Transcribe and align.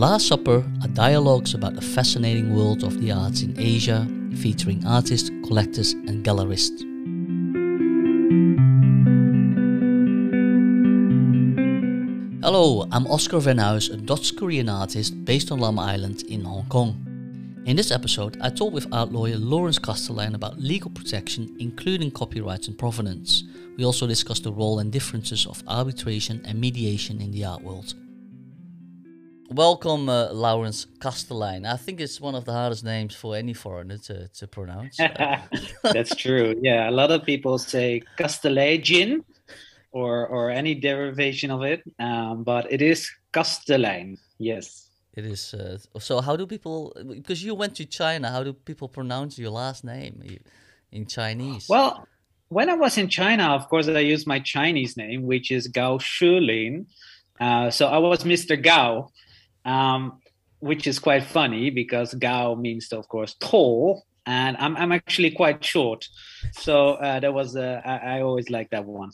Last 0.00 0.28
Supper 0.28 0.64
are 0.80 0.88
dialogues 0.88 1.52
about 1.52 1.74
the 1.74 1.82
fascinating 1.82 2.56
world 2.56 2.84
of 2.84 3.02
the 3.02 3.12
arts 3.12 3.42
in 3.42 3.54
Asia, 3.60 4.08
featuring 4.34 4.82
artists, 4.86 5.28
collectors, 5.44 5.92
and 5.92 6.24
gallerists. 6.24 6.80
Hello, 12.42 12.88
I'm 12.90 13.06
Oscar 13.08 13.40
Van 13.40 13.58
Huis, 13.58 13.92
a 13.92 13.98
Dutch 13.98 14.34
Korean 14.36 14.70
artist 14.70 15.22
based 15.26 15.52
on 15.52 15.58
Lamma 15.58 15.82
Island 15.82 16.22
in 16.30 16.44
Hong 16.46 16.64
Kong. 16.70 16.96
In 17.66 17.76
this 17.76 17.90
episode, 17.90 18.38
I 18.40 18.48
talk 18.48 18.72
with 18.72 18.86
art 18.92 19.12
lawyer 19.12 19.36
Laurens 19.36 19.78
Kasteleijn 19.78 20.34
about 20.34 20.58
legal 20.58 20.90
protection, 20.90 21.54
including 21.60 22.10
copyrights 22.10 22.68
and 22.68 22.78
provenance. 22.78 23.44
We 23.76 23.84
also 23.84 24.06
discuss 24.06 24.40
the 24.40 24.50
role 24.50 24.78
and 24.78 24.90
differences 24.90 25.44
of 25.44 25.62
arbitration 25.68 26.40
and 26.46 26.58
mediation 26.58 27.20
in 27.20 27.32
the 27.32 27.44
art 27.44 27.62
world. 27.62 27.92
Welcome, 29.52 30.08
uh, 30.08 30.32
Laurens 30.32 30.86
Kasteleijn. 31.00 31.66
I 31.66 31.76
think 31.76 32.00
it's 32.00 32.20
one 32.20 32.36
of 32.36 32.44
the 32.44 32.52
hardest 32.52 32.84
names 32.84 33.16
for 33.16 33.34
any 33.34 33.52
foreigner 33.52 33.98
to, 33.98 34.28
to 34.28 34.46
pronounce. 34.46 34.96
That's 35.82 36.14
true. 36.14 36.54
Yeah, 36.62 36.88
a 36.88 36.92
lot 36.92 37.10
of 37.10 37.24
people 37.24 37.58
say 37.58 38.02
Kastelein 38.16 39.24
or 39.90 40.28
or 40.28 40.50
any 40.50 40.76
derivation 40.76 41.50
of 41.50 41.62
it, 41.64 41.82
um, 41.98 42.44
but 42.44 42.70
it 42.70 42.80
is 42.80 43.10
Kasteleijn. 43.32 44.18
Yes. 44.38 44.86
It 45.14 45.26
is. 45.26 45.52
Uh, 45.52 45.78
so, 45.98 46.20
how 46.20 46.36
do 46.36 46.46
people? 46.46 46.94
Because 47.08 47.42
you 47.42 47.56
went 47.56 47.74
to 47.76 47.86
China, 47.86 48.30
how 48.30 48.44
do 48.44 48.52
people 48.52 48.88
pronounce 48.88 49.36
your 49.36 49.50
last 49.50 49.82
name 49.82 50.22
in 50.92 51.06
Chinese? 51.06 51.66
Well, 51.68 52.06
when 52.50 52.70
I 52.70 52.74
was 52.74 52.96
in 52.96 53.08
China, 53.08 53.48
of 53.56 53.68
course, 53.68 53.88
I 53.88 53.98
used 53.98 54.28
my 54.28 54.38
Chinese 54.38 54.96
name, 54.96 55.22
which 55.26 55.50
is 55.50 55.66
Gao 55.66 55.98
Shulin. 55.98 56.86
Uh, 57.40 57.70
so 57.70 57.88
I 57.88 57.98
was 57.98 58.22
Mr. 58.22 58.62
Gao, 58.62 59.10
um, 59.64 60.20
which 60.60 60.86
is 60.86 60.98
quite 60.98 61.24
funny 61.24 61.70
because 61.70 62.14
Gao 62.14 62.54
means, 62.54 62.92
of 62.92 63.08
course, 63.08 63.34
tall, 63.40 64.04
and 64.26 64.56
I'm 64.58 64.76
I'm 64.76 64.92
actually 64.92 65.30
quite 65.30 65.64
short. 65.64 66.06
So 66.52 66.94
uh, 66.94 67.20
that 67.20 67.32
was 67.32 67.56
uh, 67.56 67.80
I, 67.84 67.96
I 67.96 68.20
always 68.22 68.50
like 68.50 68.70
that 68.70 68.84
one. 68.84 69.10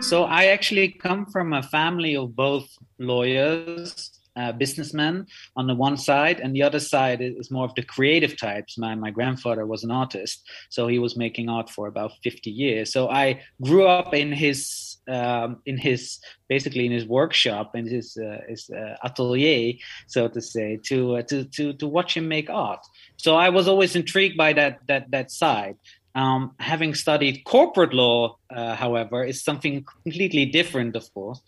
So 0.00 0.24
I 0.24 0.46
actually 0.46 0.88
come 0.88 1.26
from 1.26 1.52
a 1.52 1.62
family 1.62 2.16
of 2.16 2.34
both 2.34 2.66
lawyers, 2.98 4.10
uh, 4.34 4.52
businessmen 4.52 5.26
on 5.56 5.66
the 5.66 5.74
one 5.74 5.98
side, 5.98 6.40
and 6.40 6.54
the 6.54 6.62
other 6.62 6.80
side 6.80 7.20
is 7.20 7.50
more 7.50 7.66
of 7.66 7.74
the 7.74 7.82
creative 7.82 8.38
types. 8.38 8.78
My 8.78 8.94
my 8.94 9.10
grandfather 9.10 9.66
was 9.66 9.84
an 9.84 9.90
artist, 9.90 10.48
so 10.70 10.86
he 10.86 10.98
was 10.98 11.16
making 11.16 11.50
art 11.50 11.68
for 11.68 11.86
about 11.86 12.12
fifty 12.22 12.50
years. 12.50 12.92
So 12.92 13.10
I 13.10 13.42
grew 13.60 13.86
up 13.86 14.14
in 14.14 14.32
his 14.32 14.89
um, 15.10 15.60
in 15.66 15.76
his 15.76 16.18
basically 16.48 16.86
in 16.86 16.92
his 16.92 17.06
workshop 17.06 17.74
in 17.74 17.86
his 17.86 18.16
uh, 18.16 18.38
his 18.48 18.70
uh, 18.70 18.96
atelier, 19.04 19.74
so 20.06 20.28
to 20.28 20.40
say, 20.40 20.78
to 20.84 21.16
uh, 21.16 21.22
to 21.22 21.44
to 21.44 21.72
to 21.74 21.86
watch 21.86 22.16
him 22.16 22.28
make 22.28 22.48
art. 22.48 22.80
So 23.16 23.36
I 23.36 23.48
was 23.50 23.68
always 23.68 23.96
intrigued 23.96 24.36
by 24.36 24.52
that 24.54 24.78
that 24.88 25.10
that 25.10 25.30
side. 25.30 25.76
Um, 26.14 26.54
having 26.58 26.94
studied 26.94 27.44
corporate 27.44 27.94
law, 27.94 28.36
uh, 28.50 28.74
however, 28.74 29.24
is 29.24 29.44
something 29.44 29.84
completely 29.84 30.44
different, 30.46 30.96
of 30.96 31.12
course. 31.14 31.40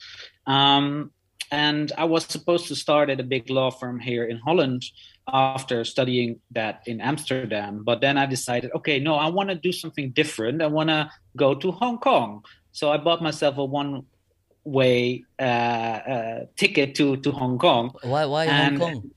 Um, 0.47 1.11
and 1.51 1.93
I 1.99 2.05
was 2.05 2.25
supposed 2.25 2.69
to 2.69 2.77
start 2.77 3.11
at 3.11 3.21
a 3.21 3.25
big 3.25 3.51
law 3.51 3.71
firm 3.71 4.01
here 4.01 4.25
in 4.25 4.39
Holland 4.39 4.85
after 5.31 5.85
studying 5.85 6.41
that 6.53 6.83
in 6.87 7.01
Amsterdam. 7.01 7.83
But 7.85 8.01
then 8.01 8.17
I 8.17 8.27
decided, 8.27 8.71
okay, 8.77 8.99
no, 8.99 9.17
I 9.17 9.29
want 9.29 9.51
to 9.51 9.55
do 9.55 9.71
something 9.71 10.11
different. 10.13 10.63
I 10.63 10.69
want 10.69 10.89
to 10.89 11.11
go 11.37 11.55
to 11.55 11.71
Hong 11.73 11.99
Kong. 11.99 12.43
So 12.73 12.91
I 12.91 12.97
bought 12.97 13.23
myself 13.23 13.59
a 13.59 13.65
one 13.65 14.05
way 14.65 15.25
uh, 15.39 15.43
uh, 15.43 16.41
ticket 16.57 16.95
to, 16.97 17.17
to 17.19 17.31
Hong 17.31 17.59
Kong. 17.59 17.93
Why, 18.03 18.25
why 18.25 18.47
and, 18.47 18.79
Hong 18.79 18.93
Kong? 18.93 19.11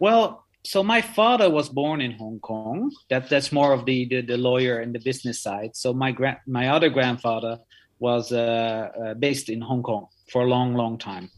Well, 0.00 0.44
so 0.64 0.82
my 0.82 1.00
father 1.00 1.50
was 1.50 1.68
born 1.68 2.00
in 2.00 2.12
Hong 2.12 2.40
Kong. 2.40 2.90
That 3.10 3.28
that's 3.28 3.52
more 3.52 3.72
of 3.72 3.84
the 3.84 4.06
the, 4.06 4.22
the 4.22 4.36
lawyer 4.36 4.78
and 4.80 4.94
the 4.94 5.00
business 5.00 5.40
side. 5.40 5.76
So 5.76 5.92
my 5.92 6.10
gra- 6.10 6.40
my 6.46 6.68
other 6.68 6.88
grandfather 6.88 7.58
was 7.98 8.32
uh, 8.32 8.90
uh, 9.04 9.14
based 9.14 9.48
in 9.48 9.60
Hong 9.60 9.82
Kong 9.82 10.06
for 10.30 10.42
a 10.42 10.46
long, 10.46 10.74
long 10.74 10.98
time, 10.98 11.30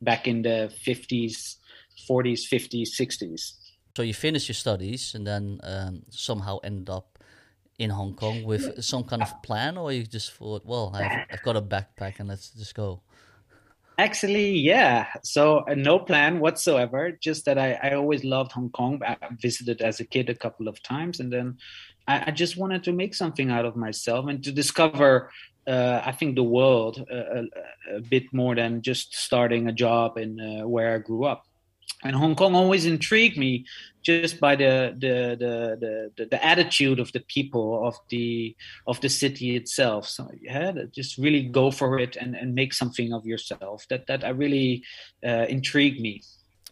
back 0.00 0.26
in 0.28 0.42
the 0.42 0.72
fifties, 0.82 1.58
forties, 2.06 2.46
fifties, 2.46 2.96
sixties. 2.96 3.54
So 3.96 4.02
you 4.02 4.14
finished 4.14 4.48
your 4.48 4.54
studies 4.54 5.14
and 5.14 5.26
then 5.26 5.58
um, 5.62 6.02
somehow 6.10 6.58
ended 6.62 6.90
up 6.90 7.15
in 7.78 7.90
Hong 7.90 8.14
Kong 8.14 8.42
with 8.44 8.82
some 8.82 9.04
kind 9.04 9.22
of 9.22 9.42
plan, 9.42 9.76
or 9.76 9.92
you 9.92 10.04
just 10.04 10.32
thought, 10.32 10.64
well, 10.64 10.92
I've, 10.94 11.26
I've 11.30 11.42
got 11.42 11.56
a 11.56 11.62
backpack 11.62 12.20
and 12.20 12.28
let's 12.28 12.50
just 12.50 12.74
go. 12.74 13.02
Actually, 13.98 14.50
yeah. 14.58 15.06
So 15.22 15.58
uh, 15.60 15.74
no 15.74 15.98
plan 15.98 16.40
whatsoever. 16.40 17.12
Just 17.12 17.46
that 17.46 17.58
I, 17.58 17.78
I 17.82 17.94
always 17.94 18.24
loved 18.24 18.52
Hong 18.52 18.70
Kong. 18.70 19.00
I 19.06 19.16
visited 19.40 19.80
as 19.80 20.00
a 20.00 20.04
kid 20.04 20.28
a 20.28 20.34
couple 20.34 20.68
of 20.68 20.82
times, 20.82 21.20
and 21.20 21.32
then 21.32 21.58
I, 22.06 22.24
I 22.26 22.30
just 22.30 22.56
wanted 22.56 22.84
to 22.84 22.92
make 22.92 23.14
something 23.14 23.50
out 23.50 23.64
of 23.64 23.76
myself 23.76 24.26
and 24.26 24.42
to 24.44 24.52
discover. 24.52 25.30
Uh, 25.66 26.00
I 26.06 26.12
think 26.12 26.36
the 26.36 26.44
world 26.44 27.04
uh, 27.10 27.16
a, 27.16 27.96
a, 27.96 28.00
bit 28.00 28.32
more 28.32 28.54
than 28.54 28.82
just 28.82 29.16
starting 29.16 29.66
a 29.66 29.72
job 29.72 30.16
in 30.16 30.38
uh, 30.38 30.68
where 30.68 30.94
I 30.94 30.98
grew 30.98 31.24
up 31.24 31.44
and 32.04 32.14
Hong 32.14 32.34
Kong 32.34 32.54
always 32.54 32.86
intrigued 32.86 33.38
me 33.38 33.64
just 34.02 34.38
by 34.38 34.54
the 34.54 34.94
the, 34.98 35.36
the 35.42 36.12
the 36.16 36.26
the 36.26 36.44
attitude 36.44 37.00
of 37.00 37.10
the 37.12 37.20
people 37.20 37.86
of 37.86 37.96
the 38.08 38.54
of 38.86 39.00
the 39.00 39.08
city 39.08 39.56
itself. 39.56 40.08
So 40.08 40.30
yeah, 40.40 40.72
just 40.94 41.18
really 41.18 41.42
go 41.42 41.70
for 41.70 41.98
it 41.98 42.16
and, 42.16 42.36
and 42.36 42.54
make 42.54 42.72
something 42.72 43.12
of 43.12 43.26
yourself. 43.26 43.86
That 43.88 44.06
that 44.06 44.24
I 44.24 44.30
really 44.30 44.84
uh, 45.24 45.46
intrigued 45.48 46.00
me. 46.00 46.22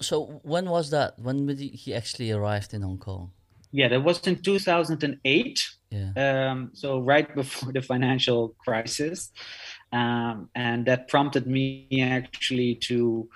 So 0.00 0.41
when 0.42 0.69
was 0.69 0.91
that? 0.91 1.19
When 1.19 1.46
did 1.46 1.60
he 1.60 1.94
actually 1.94 2.31
arrived 2.31 2.75
in 2.75 2.82
Hong 2.82 2.98
Kong? 2.98 3.32
Yeah, 3.72 3.88
that 3.88 4.04
was 4.04 4.25
in 4.28 4.41
2008. 4.41 5.69
Yeah. 5.91 6.10
Um, 6.16 6.70
so 6.75 7.00
right 7.00 7.34
before 7.34 7.72
the 7.76 7.82
financial 7.82 8.54
crisis, 8.64 9.32
um, 9.92 10.48
and 10.54 10.86
that 10.86 11.08
prompted 11.08 11.46
me 11.46 11.88
actually 12.00 12.76
to 12.86 13.28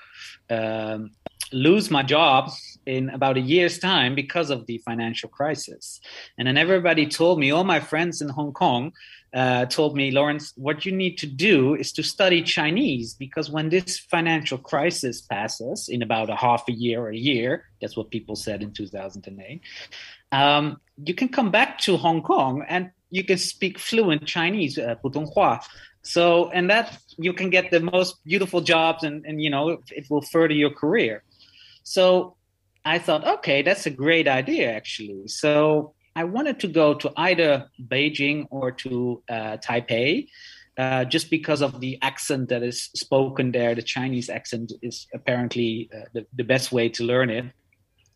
um, 0.50 1.10
lose 1.52 1.90
my 1.90 2.02
job 2.02 2.50
in 2.86 3.10
about 3.10 3.36
a 3.36 3.40
year's 3.40 3.78
time 3.78 4.14
because 4.14 4.50
of 4.50 4.66
the 4.66 4.78
financial 4.78 5.28
crisis. 5.28 6.00
And 6.38 6.48
then 6.48 6.56
everybody 6.56 7.06
told 7.06 7.38
me, 7.38 7.50
all 7.50 7.64
my 7.64 7.80
friends 7.80 8.22
in 8.22 8.28
Hong 8.30 8.52
Kong 8.52 8.92
uh, 9.34 9.66
told 9.66 9.94
me, 9.94 10.10
Laurens, 10.10 10.52
what 10.56 10.86
you 10.86 10.92
need 10.92 11.18
to 11.18 11.26
do 11.26 11.74
is 11.74 11.92
to 11.92 12.02
study 12.02 12.42
Chinese 12.42 13.14
because 13.14 13.50
when 13.50 13.68
this 13.68 13.98
financial 13.98 14.56
crisis 14.56 15.20
passes 15.20 15.88
in 15.88 16.02
about 16.02 16.30
a 16.30 16.36
half 16.36 16.64
a 16.68 16.72
year 16.72 17.02
or 17.02 17.10
a 17.10 17.16
year, 17.16 17.64
that's 17.80 17.96
what 17.96 18.10
people 18.10 18.36
said 18.36 18.62
in 18.62 18.72
2008, 18.72 19.60
um, 20.32 20.80
you 21.04 21.14
can 21.14 21.28
come 21.28 21.50
back 21.50 21.78
to 21.80 21.96
Hong 21.96 22.22
Kong 22.22 22.64
and 22.68 22.90
you 23.10 23.24
can 23.24 23.38
speak 23.38 23.78
fluent 23.78 24.26
Chinese, 24.26 24.78
uh, 24.78 24.94
Putonghua. 25.02 25.62
So, 26.02 26.48
and 26.50 26.70
that 26.70 26.98
you 27.18 27.34
can 27.34 27.50
get 27.50 27.70
the 27.70 27.80
most 27.80 28.24
beautiful 28.24 28.62
jobs 28.62 29.04
and, 29.04 29.26
and 29.26 29.42
you 29.42 29.50
know, 29.50 29.78
it 29.90 30.06
will 30.08 30.22
further 30.22 30.54
your 30.54 30.70
career. 30.70 31.22
So 31.88 32.36
I 32.84 32.98
thought, 32.98 33.26
okay, 33.26 33.62
that's 33.62 33.86
a 33.86 33.90
great 33.90 34.28
idea, 34.28 34.70
actually. 34.70 35.26
So 35.26 35.94
I 36.14 36.24
wanted 36.24 36.60
to 36.60 36.68
go 36.68 36.92
to 36.92 37.10
either 37.16 37.70
Beijing 37.80 38.46
or 38.50 38.72
to 38.82 39.22
uh, 39.30 39.56
Taipei. 39.56 40.28
Uh, 40.76 41.04
just 41.04 41.30
because 41.30 41.60
of 41.62 41.80
the 41.80 41.98
accent 42.02 42.50
that 42.50 42.62
is 42.62 42.90
spoken 42.94 43.52
there, 43.52 43.74
the 43.74 43.82
Chinese 43.82 44.28
accent 44.28 44.70
is 44.82 45.06
apparently 45.14 45.88
uh, 45.92 46.04
the, 46.12 46.26
the 46.36 46.44
best 46.44 46.70
way 46.70 46.88
to 46.90 47.04
learn 47.04 47.30
it, 47.30 47.46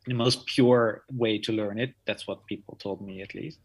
the 0.06 0.14
most 0.14 0.46
pure 0.46 1.02
way 1.10 1.38
to 1.38 1.50
learn 1.50 1.80
it. 1.80 1.94
That's 2.06 2.26
what 2.28 2.46
people 2.46 2.76
told 2.76 3.00
me, 3.00 3.22
at 3.22 3.34
least. 3.34 3.58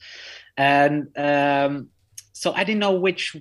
And 0.56 1.16
um, 1.18 1.90
so 2.32 2.54
I 2.54 2.64
didn't 2.64 2.80
know 2.80 2.94
which 2.94 3.36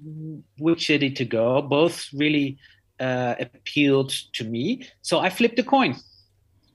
which 0.59 0.87
city 0.87 1.11
to 1.13 1.25
go. 1.25 1.63
Both 1.63 2.09
really 2.13 2.59
uh, 3.01 3.37
appealed 3.41 4.13
to 4.35 4.45
me, 4.45 4.87
so 5.01 5.21
I 5.21 5.31
flipped 5.31 5.59
a 5.59 5.63
coin 5.63 5.97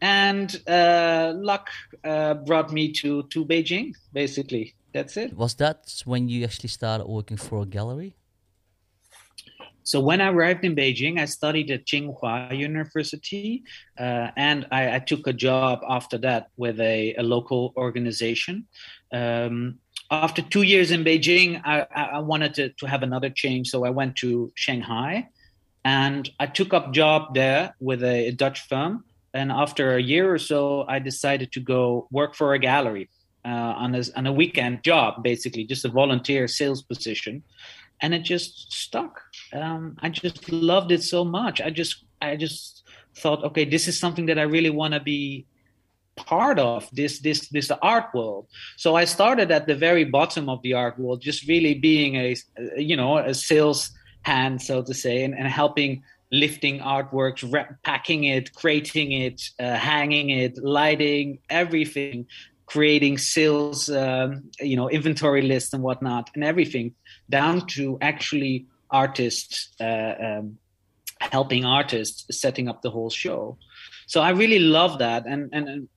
and 0.01 0.59
uh, 0.67 1.33
luck 1.35 1.69
uh, 2.03 2.33
brought 2.33 2.71
me 2.71 2.91
to 2.93 3.23
to 3.29 3.45
Beijing. 3.45 3.93
Basically, 4.11 4.73
that's 4.93 5.15
it. 5.17 5.33
Was 5.37 5.53
that 5.55 6.01
when 6.05 6.27
you 6.27 6.43
actually 6.43 6.69
started 6.69 7.07
working 7.07 7.37
for 7.37 7.61
a 7.61 7.65
gallery? 7.65 8.15
So 9.83 9.99
when 9.99 10.21
I 10.21 10.29
arrived 10.29 10.63
in 10.63 10.75
Beijing, 10.75 11.19
I 11.19 11.25
studied 11.25 11.71
at 11.71 11.85
Tsinghua 11.85 12.55
University, 12.57 13.63
uh, 13.99 14.27
and 14.37 14.67
I, 14.71 14.95
I, 14.95 14.99
took 14.99 15.25
a 15.25 15.33
job 15.33 15.79
after 15.89 16.19
that 16.19 16.49
with 16.55 16.79
a, 16.79 17.15
a 17.15 17.23
local 17.23 17.73
organization. 17.75 18.67
Um, 19.11 19.79
after 20.11 20.43
two 20.43 20.61
years 20.61 20.91
in 20.91 21.03
Beijing, 21.03 21.61
I, 21.65 21.87
I 21.95 22.19
wanted 22.19 22.53
to, 22.55 22.69
to, 22.69 22.85
have 22.85 23.01
another 23.01 23.31
change, 23.31 23.69
so 23.69 23.83
I 23.83 23.89
went 23.89 24.15
to 24.17 24.51
Shanghai, 24.55 25.27
and 25.83 26.29
I 26.39 26.45
took 26.45 26.73
up 26.73 26.93
job 26.93 27.33
there 27.33 27.75
with 27.79 28.03
a, 28.03 28.27
a 28.27 28.31
Dutch 28.31 28.67
firm 28.67 29.03
and 29.33 29.51
after 29.51 29.95
a 29.95 30.01
year 30.01 30.33
or 30.33 30.37
so, 30.37 30.85
I 30.87 30.99
decided 30.99 31.51
to 31.53 31.59
go 31.59 32.07
work 32.11 32.35
for 32.35 32.53
a 32.53 32.59
gallery 32.59 33.09
uh, 33.45 33.47
on, 33.83 33.95
a, 33.95 34.03
on 34.15 34.27
a 34.27 34.33
weekend 34.33 34.83
job, 34.83 35.23
basically 35.23 35.63
just 35.63 35.85
a 35.85 35.89
volunteer 35.89 36.47
sales 36.47 36.81
position. 36.81 37.43
and 38.01 38.13
it 38.13 38.23
just 38.23 38.71
stuck. 38.73 39.21
Um, 39.53 39.95
I 40.01 40.09
just 40.09 40.51
loved 40.51 40.91
it 40.91 41.03
so 41.03 41.23
much. 41.23 41.61
I 41.61 41.69
just 41.69 42.03
I 42.21 42.35
just 42.35 42.83
thought, 43.15 43.43
okay, 43.43 43.65
this 43.65 43.87
is 43.87 43.99
something 43.99 44.25
that 44.27 44.39
I 44.39 44.43
really 44.43 44.69
want 44.69 44.93
to 44.93 44.99
be 44.99 45.45
part 46.15 46.59
of 46.59 46.89
this 46.91 47.19
this 47.19 47.47
this 47.49 47.71
art 47.81 48.13
world 48.13 48.45
so 48.75 48.95
i 48.95 49.05
started 49.05 49.49
at 49.49 49.65
the 49.65 49.73
very 49.73 50.03
bottom 50.03 50.49
of 50.49 50.61
the 50.61 50.73
art 50.73 50.99
world 50.99 51.21
just 51.21 51.47
really 51.47 51.73
being 51.73 52.15
a 52.15 52.35
you 52.75 52.97
know 52.97 53.17
a 53.17 53.33
sales 53.33 53.91
hand 54.23 54.61
so 54.61 54.83
to 54.83 54.93
say 54.93 55.23
and, 55.23 55.33
and 55.33 55.47
helping 55.47 56.03
lifting 56.31 56.79
artworks 56.79 57.43
packing 57.83 58.23
it 58.23 58.53
creating 58.53 59.11
it 59.11 59.41
uh, 59.59 59.75
hanging 59.75 60.29
it 60.29 60.57
lighting 60.63 61.39
everything 61.49 62.25
creating 62.65 63.17
sales 63.17 63.89
um, 63.89 64.43
you 64.59 64.75
know 64.77 64.89
inventory 64.89 65.41
lists 65.41 65.73
and 65.73 65.83
whatnot 65.83 66.29
and 66.35 66.43
everything 66.43 66.93
down 67.29 67.65
to 67.67 67.97
actually 68.01 68.65
artists 68.89 69.69
uh, 69.79 70.13
um, 70.21 70.57
helping 71.19 71.65
artists 71.65 72.25
setting 72.39 72.67
up 72.67 72.81
the 72.81 72.89
whole 72.89 73.09
show. 73.09 73.57
So 74.07 74.21
i 74.21 74.29
really 74.31 74.59
love 74.59 74.99
that. 74.99 75.25
And 75.25 75.49
and 75.53 75.87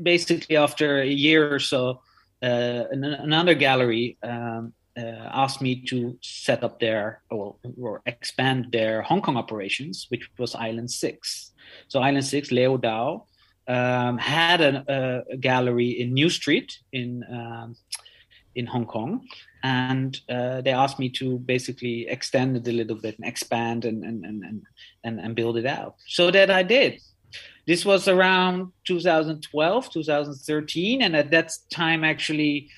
basically 0.00 0.56
after 0.56 1.00
a 1.00 1.06
year 1.06 1.52
or 1.54 1.58
so, 1.58 2.00
uh, 2.42 2.84
another 2.90 3.54
gallery 3.54 4.18
um, 4.22 4.72
asked 4.96 5.60
me 5.60 5.82
to 5.86 6.16
set 6.22 6.62
up 6.62 6.78
their 6.78 7.22
or, 7.30 7.56
or, 7.80 8.02
expand 8.06 8.68
their 8.70 9.02
Hong 9.02 9.20
Kong 9.20 9.36
operations, 9.36 10.06
which 10.08 10.30
was 10.38 10.54
Island 10.54 10.90
Six. 10.90 11.52
So 11.88 12.00
Island 12.00 12.24
Six, 12.24 12.50
Leo 12.52 12.78
Dao, 12.78 13.24
um, 13.66 14.18
had 14.18 14.60
a, 14.60 15.24
a, 15.32 15.36
gallery 15.36 15.88
in 16.00 16.12
New 16.12 16.30
Street 16.30 16.78
in 16.92 17.24
um, 17.30 17.76
in 18.54 18.66
Hong 18.66 18.86
Kong, 18.86 19.26
and 19.62 20.20
uh, 20.28 20.60
they 20.60 20.70
asked 20.70 20.98
me 20.98 21.08
to 21.10 21.38
basically 21.40 22.06
extend 22.08 22.56
it 22.56 22.68
a 22.68 22.72
little 22.72 22.96
bit 22.96 23.18
and 23.18 23.26
expand 23.26 23.84
and 23.84 24.04
and 24.04 24.24
and 24.24 24.62
and, 25.04 25.20
and 25.20 25.34
build 25.34 25.56
it 25.56 25.66
out. 25.66 25.96
So 26.06 26.30
that 26.30 26.50
I 26.50 26.62
did. 26.62 27.00
This 27.66 27.84
was 27.84 28.08
around 28.08 28.72
2012, 28.84 29.90
2013, 29.90 31.02
and 31.02 31.16
at 31.16 31.30
that 31.30 31.50
time, 31.72 32.04
actually, 32.04 32.68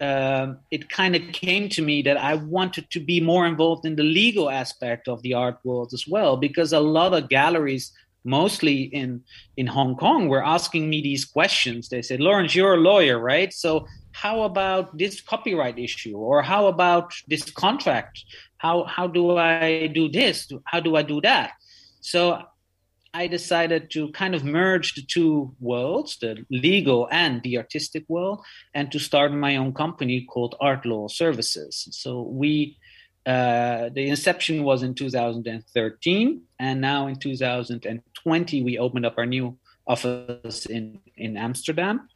um, 0.00 0.58
it 0.70 0.88
kind 0.88 1.16
of 1.16 1.22
came 1.32 1.68
to 1.70 1.82
me 1.82 2.02
that 2.02 2.16
I 2.16 2.34
wanted 2.34 2.90
to 2.90 3.00
be 3.00 3.20
more 3.20 3.46
involved 3.46 3.86
in 3.86 3.96
the 3.96 4.02
legal 4.02 4.50
aspect 4.50 5.08
of 5.08 5.22
the 5.22 5.34
art 5.34 5.58
world 5.64 5.92
as 5.94 6.06
well, 6.06 6.36
because 6.36 6.72
a 6.72 6.80
lot 6.80 7.14
of 7.14 7.28
galleries, 7.28 7.92
mostly 8.24 8.82
in 8.82 9.22
in 9.56 9.66
Hong 9.66 9.96
Kong, 9.96 10.28
were 10.28 10.44
asking 10.44 10.90
me 10.90 11.00
these 11.00 11.24
questions. 11.24 11.88
They 11.88 12.02
said, 12.02 12.20
"Laurens, 12.20 12.54
you're 12.54 12.74
a 12.74 12.88
lawyer, 12.92 13.18
right? 13.18 13.52
So 13.52 13.86
how 14.12 14.42
about 14.42 14.96
this 14.98 15.20
copyright 15.20 15.78
issue, 15.78 16.16
or 16.16 16.42
how 16.42 16.66
about 16.66 17.14
this 17.28 17.50
contract? 17.50 18.24
How 18.58 18.84
how 18.84 19.06
do 19.06 19.36
I 19.36 19.86
do 19.86 20.08
this? 20.08 20.48
How 20.64 20.80
do 20.80 20.96
I 20.96 21.02
do 21.02 21.20
that?" 21.22 21.52
So 22.00 22.42
I 23.16 23.28
decided 23.28 23.90
to 23.92 24.10
kind 24.12 24.34
of 24.34 24.44
merge 24.44 24.94
the 24.94 25.02
two 25.02 25.54
worlds, 25.58 26.18
the 26.20 26.44
legal 26.50 27.08
and 27.10 27.42
the 27.42 27.56
artistic 27.56 28.04
world, 28.08 28.44
and 28.74 28.92
to 28.92 28.98
start 28.98 29.32
my 29.32 29.56
own 29.56 29.72
company 29.72 30.26
called 30.32 30.54
Art 30.60 30.84
Law 30.84 31.08
Services. 31.08 31.88
So 31.92 32.10
we, 32.20 32.76
uh, 33.24 33.88
the 33.94 34.08
inception 34.08 34.64
was 34.64 34.82
in 34.82 34.94
2013, 34.94 36.42
and 36.58 36.80
now 36.82 37.06
in 37.06 37.16
2020 37.16 38.62
we 38.62 38.78
opened 38.78 39.06
up 39.06 39.14
our 39.16 39.26
new 39.26 39.56
office 39.86 40.66
in 40.66 40.98
in 41.16 41.36
Amsterdam 41.36 42.08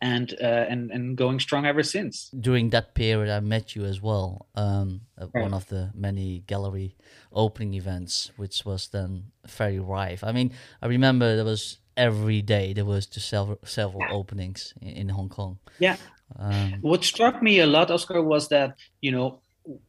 and 0.00 0.34
uh, 0.40 0.66
and 0.68 0.90
and 0.90 1.16
going 1.16 1.40
strong 1.40 1.66
ever 1.66 1.82
since. 1.82 2.30
During 2.38 2.70
that 2.70 2.94
period, 2.94 3.30
I 3.30 3.40
met 3.40 3.76
you 3.76 3.84
as 3.84 4.00
well. 4.00 4.46
Um, 4.54 5.02
at 5.18 5.28
right. 5.34 5.42
one 5.42 5.54
of 5.54 5.68
the 5.68 5.90
many 5.94 6.42
gallery 6.46 6.96
opening 7.32 7.74
events, 7.74 8.30
which 8.36 8.64
was 8.64 8.88
then 8.88 9.24
very 9.46 9.78
rife. 9.78 10.24
I 10.24 10.32
mean, 10.32 10.52
I 10.82 10.86
remember 10.86 11.36
there 11.36 11.44
was 11.44 11.78
every 11.96 12.40
day 12.40 12.72
there 12.72 12.84
was 12.84 13.06
just 13.06 13.28
several 13.28 13.58
several 13.64 14.04
openings 14.10 14.74
in, 14.80 14.88
in 14.88 15.08
Hong 15.10 15.28
Kong. 15.28 15.58
Yeah. 15.78 15.96
Um, 16.38 16.78
what 16.80 17.02
struck 17.02 17.42
me 17.42 17.58
a 17.58 17.66
lot, 17.66 17.90
Oscar, 17.90 18.22
was 18.22 18.48
that 18.48 18.76
you 19.00 19.12
know 19.12 19.40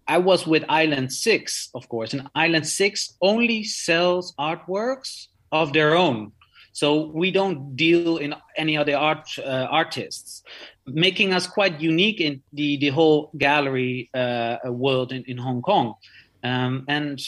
I 0.08 0.18
was 0.18 0.46
with 0.46 0.64
Island 0.70 1.12
Six, 1.14 1.70
of 1.74 1.88
course, 1.88 2.14
and 2.14 2.28
Island 2.36 2.68
Six 2.68 3.16
only 3.22 3.64
sells 3.64 4.34
artworks 4.40 5.28
of 5.52 5.74
their 5.74 5.96
own. 5.96 6.32
So 6.74 7.08
we 7.08 7.32
don't 7.32 7.76
deal 7.76 8.18
in 8.18 8.36
any 8.56 8.78
other 8.78 8.96
art 8.96 9.28
uh, 9.40 9.68
artists, 9.70 10.44
making 10.86 11.34
us 11.34 11.48
quite 11.48 11.80
unique 11.82 12.22
in 12.22 12.42
the 12.54 12.78
the 12.78 12.90
whole 12.90 13.32
gallery 13.38 14.10
uh, 14.14 14.58
world 14.66 15.12
in, 15.12 15.24
in 15.26 15.38
Hong 15.38 15.62
Kong. 15.62 15.96
Um, 16.44 16.86
and 16.88 17.22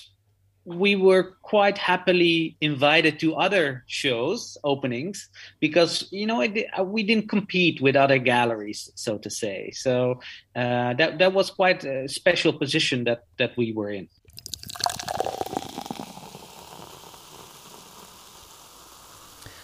we 0.66 0.96
were 0.96 1.36
quite 1.42 1.78
happily 1.78 2.56
invited 2.62 3.20
to 3.20 3.36
other 3.36 3.84
shows 3.88 4.58
openings 4.64 5.30
because 5.60 6.08
you 6.12 6.26
know 6.26 6.42
it, 6.42 6.66
we 6.86 7.04
didn't 7.04 7.28
compete 7.28 7.82
with 7.82 7.96
other 7.96 8.18
galleries 8.18 8.90
so 8.96 9.18
to 9.18 9.30
say 9.30 9.72
so 9.72 10.20
uh, 10.56 10.94
that 10.94 11.20
that 11.20 11.34
was 11.34 11.50
quite 11.50 11.84
a 11.84 12.08
special 12.08 12.54
position 12.54 13.04
that 13.04 13.26
that 13.38 13.52
we 13.58 13.74
were 13.74 13.92
in 13.92 14.08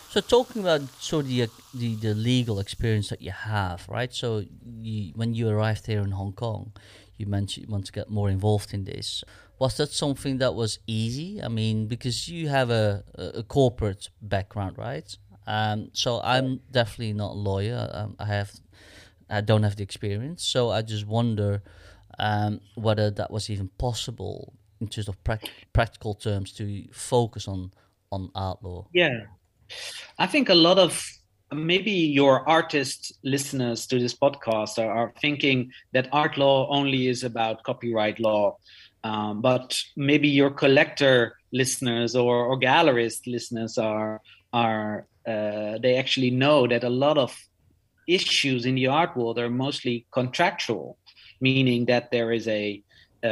So 0.09 0.21
talking 0.21 0.63
about 0.63 0.81
sort 1.00 1.25
of 1.25 1.29
the, 1.29 1.47
the, 1.71 1.95
the 1.95 2.13
legal 2.15 2.59
experience 2.59 3.09
that 3.09 3.21
you 3.21 3.29
have, 3.29 3.88
right? 3.88 4.11
So 4.11 4.44
you, 4.65 5.11
when 5.15 5.35
you 5.35 5.47
arrived 5.50 5.85
here 5.85 6.00
in 6.00 6.09
Hong 6.09 6.33
Kong, 6.33 6.71
you 7.17 7.27
mentioned 7.27 7.67
you 7.67 7.71
want 7.71 7.85
to 7.85 7.91
get 7.91 8.09
more 8.09 8.27
involved 8.27 8.73
in 8.73 8.85
this. 8.85 9.23
Was 9.59 9.77
that 9.77 9.91
something 9.91 10.39
that 10.39 10.56
was 10.56 10.79
easy? 10.88 11.44
I 11.44 11.47
mean, 11.47 11.85
because 11.85 12.27
you 12.27 12.47
have 12.47 12.71
a, 12.71 13.03
a 13.15 13.44
corporate 13.44 14.09
background, 14.19 14.79
right? 14.79 15.15
Um, 15.45 15.89
so 15.94 16.21
I'm 16.23 16.61
definitely 16.71 17.13
not 17.13 17.33
a 17.33 17.39
lawyer. 17.39 17.88
Um, 17.94 18.15
I 18.17 18.25
have, 18.25 18.51
I 19.29 19.41
don't 19.41 19.61
have 19.61 19.75
the 19.75 19.83
experience. 19.83 20.44
So 20.44 20.71
I 20.71 20.81
just 20.81 21.06
wonder 21.06 21.61
um, 22.17 22.61
whether 22.73 23.11
that 23.11 23.29
was 23.29 23.47
even 23.51 23.67
possible 23.77 24.53
in 24.81 24.88
terms 24.88 25.07
of 25.07 25.23
pra- 25.23 25.39
practical 25.71 26.15
terms 26.15 26.51
to 26.53 26.85
focus 26.91 27.47
on 27.47 27.73
on 28.11 28.31
art 28.33 28.63
law. 28.63 28.88
Yeah, 28.91 29.25
I 30.18 30.27
think 30.27 30.50
a 30.50 30.56
lot 30.56 30.80
of 30.80 31.04
maybe 31.51 31.92
your 31.92 32.48
artist 32.48 33.13
listeners 33.24 33.88
to 33.88 34.00
this 34.00 34.13
podcast 34.13 34.77
are, 34.77 34.92
are 34.92 35.13
thinking 35.19 35.71
that 35.94 36.07
art 36.12 36.38
law 36.38 36.69
only 36.69 37.07
is 37.07 37.23
about 37.23 37.64
copyright 37.64 38.19
law. 38.19 38.57
Um, 39.04 39.42
but 39.42 39.80
maybe 39.95 40.28
your 40.28 40.52
collector 40.52 41.38
listeners 41.52 42.16
or, 42.16 42.45
or 42.45 42.59
gallerist 42.59 43.28
listeners 43.28 43.78
are 43.78 44.21
are 44.52 45.07
uh, 45.28 45.78
they 45.78 45.95
actually 45.95 46.31
know 46.31 46.68
that 46.68 46.83
a 46.83 46.90
lot 46.90 47.18
of 47.18 47.38
issues 48.07 48.66
in 48.66 48.76
the 48.76 48.88
art 48.88 49.16
world 49.16 49.38
are 49.38 49.49
mostly 49.49 50.06
contractual, 50.11 50.97
meaning 51.40 51.85
that 51.85 52.09
there 52.11 52.31
is 52.31 52.47
a, 52.47 52.81
uh, 53.23 53.28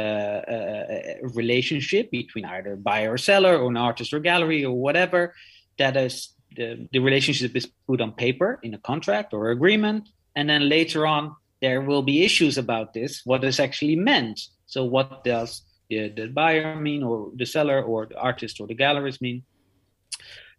a, 0.48 1.16
relationship 1.34 2.10
between 2.10 2.44
either 2.44 2.76
buyer 2.76 3.14
or 3.14 3.18
seller 3.18 3.58
or 3.58 3.68
an 3.68 3.76
artist 3.76 4.12
or 4.12 4.20
gallery 4.20 4.64
or 4.64 4.76
whatever 4.76 5.34
that 5.78 5.96
is 5.96 6.34
the, 6.56 6.88
the 6.92 6.98
relationship 6.98 7.54
is 7.56 7.66
put 7.86 8.00
on 8.00 8.12
paper 8.12 8.58
in 8.62 8.74
a 8.74 8.78
contract 8.78 9.32
or 9.32 9.50
agreement 9.50 10.08
and 10.36 10.48
then 10.48 10.68
later 10.68 11.06
on 11.06 11.34
there 11.60 11.80
will 11.80 12.02
be 12.02 12.24
issues 12.24 12.58
about 12.58 12.94
this 12.94 13.22
what 13.24 13.44
is 13.44 13.58
actually 13.58 13.96
meant. 13.96 14.40
So 14.66 14.84
what 14.84 15.24
does 15.24 15.62
the, 15.88 16.08
the 16.08 16.26
buyer 16.28 16.76
mean 16.76 17.02
or 17.02 17.30
the 17.34 17.46
seller 17.46 17.82
or 17.82 18.06
the 18.06 18.18
artist 18.18 18.60
or 18.60 18.66
the 18.66 18.76
gallerist 18.76 19.20
mean? 19.20 19.42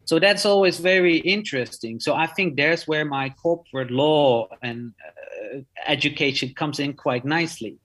So 0.05 0.19
that's 0.19 0.45
always 0.45 0.79
very 0.79 1.17
interesting. 1.17 1.99
So 1.99 2.15
i 2.15 2.27
think 2.27 2.57
there's 2.57 2.88
where 2.88 3.05
my 3.05 3.29
corporate 3.29 3.91
law 3.91 4.47
and 4.61 4.93
uh, 5.05 5.59
education 5.88 6.53
comes 6.55 6.79
in 6.79 6.93
quite 6.93 7.25
nicely 7.25 7.77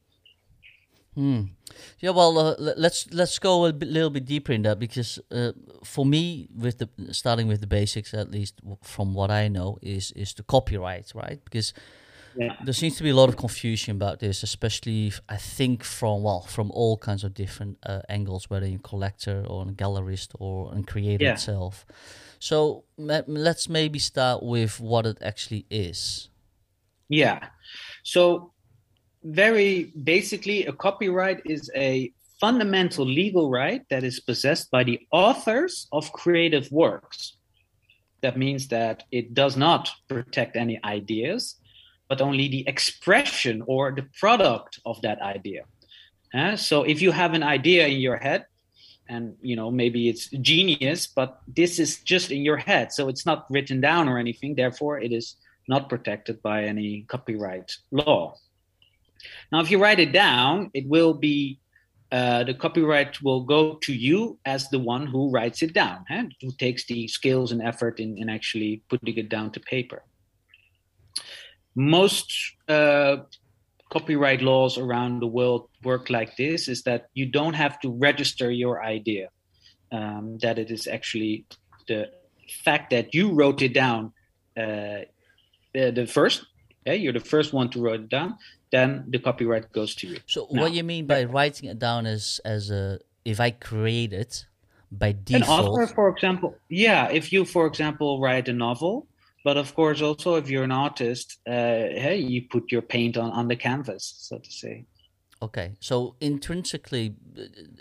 Hmm. 1.15 1.43
Yeah, 2.01 2.11
well, 2.11 2.39
uh, 2.39 2.55
let's 2.59 3.11
let's 3.13 3.39
go 3.39 3.67
a 3.67 3.73
bit, 3.73 3.89
little 3.89 4.11
bit 4.11 4.25
deeper 4.25 4.53
in 4.53 4.63
that 4.63 4.79
because 4.79 5.21
uh, 5.31 5.53
for 5.85 6.05
me, 6.05 6.49
with 6.55 6.79
the 6.79 6.89
starting 7.13 7.49
with 7.49 7.61
the 7.61 7.67
basics, 7.67 8.15
at 8.15 8.31
least 8.31 8.61
from 8.83 9.15
what 9.15 9.31
I 9.31 9.49
know, 9.49 9.79
is 9.81 10.13
is 10.13 10.35
the 10.35 10.43
copyright, 10.43 11.13
right? 11.15 11.45
Because 11.45 11.73
yeah. 12.37 12.57
there 12.65 12.75
seems 12.75 12.97
to 12.97 13.03
be 13.03 13.11
a 13.11 13.15
lot 13.15 13.29
of 13.29 13.37
confusion 13.37 13.97
about 13.97 14.19
this, 14.19 14.43
especially 14.43 15.13
I 15.29 15.37
think 15.37 15.85
from 15.85 16.23
well 16.23 16.43
from 16.43 16.71
all 16.73 16.97
kinds 16.97 17.25
of 17.25 17.33
different 17.35 17.79
uh, 17.85 18.01
angles, 18.09 18.51
whether 18.51 18.67
you're 18.67 18.81
a 18.81 18.89
collector 18.89 19.45
or 19.47 19.63
a 19.63 19.73
gallerist 19.73 20.35
or 20.39 20.75
a 20.77 20.83
creator 20.83 21.25
yeah. 21.25 21.33
itself. 21.33 21.87
So 22.39 22.85
let's 22.99 23.69
maybe 23.69 23.99
start 23.99 24.43
with 24.43 24.81
what 24.81 25.07
it 25.07 25.19
actually 25.23 25.65
is. 25.71 26.29
Yeah. 27.09 27.49
So 28.03 28.54
very 29.25 29.93
basically, 30.03 30.67
a 30.67 30.73
copyright 30.73 31.43
is 31.47 31.71
a 31.75 32.13
fundamental 32.41 33.07
legal 33.07 33.51
right 33.51 33.83
that 33.89 34.05
is 34.05 34.21
possessed 34.21 34.71
by 34.71 34.85
the 34.85 35.01
authors 35.11 35.89
of 35.93 36.13
creative 36.13 36.71
works. 36.71 37.37
That 38.21 38.37
means 38.37 38.69
that 38.69 39.05
it 39.11 39.35
does 39.35 39.57
not 39.57 39.91
protect 40.09 40.57
any 40.57 40.83
ideas, 40.85 41.57
but 42.09 42.21
only 42.21 42.49
the 42.49 42.69
expression 42.69 43.63
or 43.67 43.93
the 43.93 44.07
product 44.21 44.79
of 44.85 45.01
that 45.03 45.21
idea. 45.23 45.65
Uh, 46.35 46.57
so 46.57 46.83
if 46.83 47.01
you 47.01 47.13
have 47.13 47.33
an 47.33 47.43
idea 47.43 47.87
in 47.87 48.01
your 48.01 48.17
head, 48.17 48.47
and 49.09 49.37
you 49.43 49.55
know 49.55 49.71
maybe 49.71 50.09
it's 50.09 50.29
genius, 50.41 51.07
but 51.07 51.41
this 51.47 51.79
is 51.79 52.01
just 52.01 52.31
in 52.31 52.43
your 52.43 52.57
head, 52.57 52.93
so 52.93 53.09
it's 53.09 53.27
not 53.27 53.47
written 53.51 53.81
down 53.81 54.09
or 54.09 54.19
anything. 54.19 54.55
Therefore, 54.55 54.99
it 54.99 55.13
is 55.13 55.37
not 55.69 55.89
protected 55.89 56.43
by 56.43 56.65
any 56.65 57.05
copyright 57.09 57.71
law. 57.91 58.35
Now, 59.51 59.61
if 59.61 59.71
you 59.71 59.79
write 59.79 60.01
it 60.01 60.13
down, 60.13 60.71
it 60.75 60.87
will 60.89 61.15
be 61.15 61.61
uh, 62.13 62.45
the 62.45 62.55
copyright 62.55 63.21
will 63.23 63.43
go 63.43 63.75
to 63.83 63.93
you 63.93 64.39
as 64.45 64.69
the 64.69 64.79
one 64.79 65.07
who 65.07 65.31
writes 65.31 65.63
it 65.63 65.73
down, 65.73 66.05
eh? 66.11 66.25
who 66.41 66.53
takes 66.59 66.85
the 66.87 67.09
skills 67.09 67.51
and 67.51 67.61
effort 67.61 67.99
in, 67.99 68.17
in 68.19 68.29
actually 68.29 68.83
putting 68.89 69.17
it 69.17 69.29
down 69.29 69.51
to 69.51 69.61
paper. 69.61 70.05
Most 71.75 72.33
uh, 72.69 73.17
copyright 73.91 74.43
laws 74.43 74.79
around 74.79 75.21
the 75.21 75.27
world 75.27 75.69
work 75.83 76.09
like 76.09 76.37
this 76.37 76.69
is 76.69 76.83
that 76.83 77.09
you 77.15 77.27
don't 77.27 77.55
have 77.55 77.81
to 77.81 77.91
register 77.91 78.51
your 78.51 78.85
idea, 78.85 79.29
um, 79.91 80.39
that 80.39 80.59
it 80.59 80.71
is 80.71 80.87
actually 80.87 81.47
the 81.89 82.11
fact 82.65 82.91
that 82.91 83.13
you 83.13 83.33
wrote 83.33 83.61
it 83.61 83.75
down 83.75 84.13
uh, 84.57 85.01
the 85.75 86.07
first, 86.09 86.47
yeah, 86.87 86.93
you're 86.93 87.13
the 87.13 87.19
first 87.19 87.53
one 87.53 87.69
to 87.71 87.81
write 87.81 88.01
it 88.01 88.09
down, 88.09 88.37
then 88.75 89.05
the 89.09 89.21
copyright 89.21 89.71
goes 89.73 89.95
to 89.95 90.09
you. 90.09 90.19
So 90.27 90.49
now, 90.51 90.63
what 90.63 90.73
you 90.73 90.83
mean 90.83 91.07
by 91.07 91.25
writing 91.25 91.69
it 91.69 91.79
down 91.79 92.07
as 92.07 92.41
as 92.45 92.71
a 92.71 92.99
if 93.25 93.39
I 93.39 93.51
create 93.53 94.13
it 94.13 94.47
by 94.91 95.11
default? 95.13 95.45
An 95.45 95.67
author, 95.67 95.87
for 95.95 96.09
example, 96.09 96.57
yeah. 96.69 97.09
If 97.09 97.33
you, 97.33 97.45
for 97.45 97.67
example, 97.67 98.21
write 98.21 98.49
a 98.49 98.53
novel, 98.53 99.07
but 99.45 99.57
of 99.57 99.75
course 99.75 100.03
also 100.03 100.35
if 100.35 100.51
you're 100.51 100.65
an 100.65 100.73
artist, 100.73 101.39
uh, 101.47 101.87
hey, 102.05 102.17
you 102.17 102.43
put 102.55 102.73
your 102.73 102.83
paint 102.83 103.17
on 103.17 103.31
on 103.31 103.47
the 103.47 103.57
canvas, 103.57 104.05
so 104.29 104.39
to 104.39 104.51
say. 104.51 104.85
Okay, 105.41 105.69
so 105.79 106.17
intrinsically, 106.21 107.15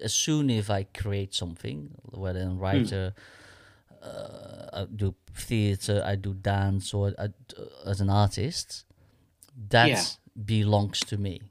as 0.07 0.13
soon 0.13 0.49
as 0.51 0.69
I 0.69 0.81
create 1.01 1.33
something, 1.33 1.77
whether 2.23 2.41
I'm 2.41 2.59
writer. 2.59 3.05
Mm. 3.13 3.23
Uh, 4.03 4.81
I 4.81 4.85
do 5.03 5.15
theater, 5.33 6.03
I 6.05 6.15
do 6.17 6.33
dance, 6.33 6.93
or 6.93 7.13
I, 7.17 7.23
uh, 7.23 7.89
as 7.91 8.01
an 8.01 8.09
artist, 8.09 8.83
that's 9.55 9.89
yeah 9.89 10.22
belongs 10.45 10.99
to 11.01 11.17
me, 11.17 11.41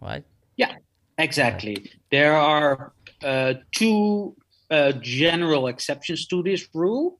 right? 0.00 0.24
Yeah, 0.56 0.74
exactly. 1.18 1.76
Right. 1.76 1.94
There 2.10 2.36
are 2.36 2.92
uh, 3.22 3.54
two 3.72 4.36
uh, 4.70 4.92
general 5.00 5.68
exceptions 5.68 6.26
to 6.28 6.42
this 6.42 6.68
rule, 6.74 7.18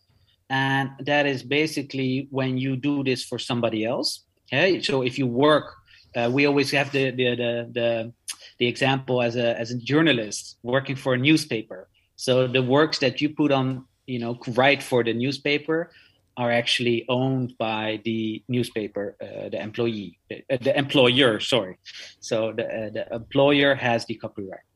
and 0.51 0.91
that 1.01 1.27
is 1.27 1.43
basically 1.43 2.29
when 2.31 2.59
you 2.59 2.77
do 2.77 3.05
this 3.05 3.25
for 3.25 3.39
somebody 3.39 3.85
else. 3.85 4.25
Okay, 4.53 4.81
so 4.81 5.03
if 5.03 5.19
you 5.19 5.27
work, 5.27 5.75
uh, 6.15 6.31
we 6.33 6.47
always 6.47 6.71
have 6.71 6.93
the, 6.93 7.11
the 7.11 7.37
the, 7.37 7.71
the 7.73 8.13
the 8.59 8.67
example 8.67 9.23
as 9.23 9.37
a 9.37 9.59
as 9.59 9.71
a 9.71 9.79
journalist 9.79 10.59
working 10.63 10.97
for 10.97 11.15
a 11.15 11.19
newspaper. 11.19 11.89
So 12.17 12.47
the 12.47 12.63
works 12.63 12.99
that 13.01 13.21
you 13.21 13.31
put 13.31 13.53
on, 13.53 13.85
you 14.07 14.19
know, 14.19 14.39
write 14.49 14.83
for 14.83 15.05
the 15.05 15.13
newspaper 15.13 15.91
are 16.37 16.53
actually 16.53 17.05
owned 17.09 17.55
by 17.59 18.01
the 18.05 18.43
newspaper, 18.49 19.17
uh, 19.21 19.49
the 19.49 19.61
employee, 19.61 20.19
uh, 20.31 20.57
the 20.61 20.77
employer. 20.77 21.41
Sorry, 21.41 21.79
so 22.21 22.53
the 22.53 22.65
uh, 22.65 22.91
the 22.91 23.15
employer 23.15 23.75
has 23.75 24.07
the 24.07 24.15
copyright. 24.15 24.67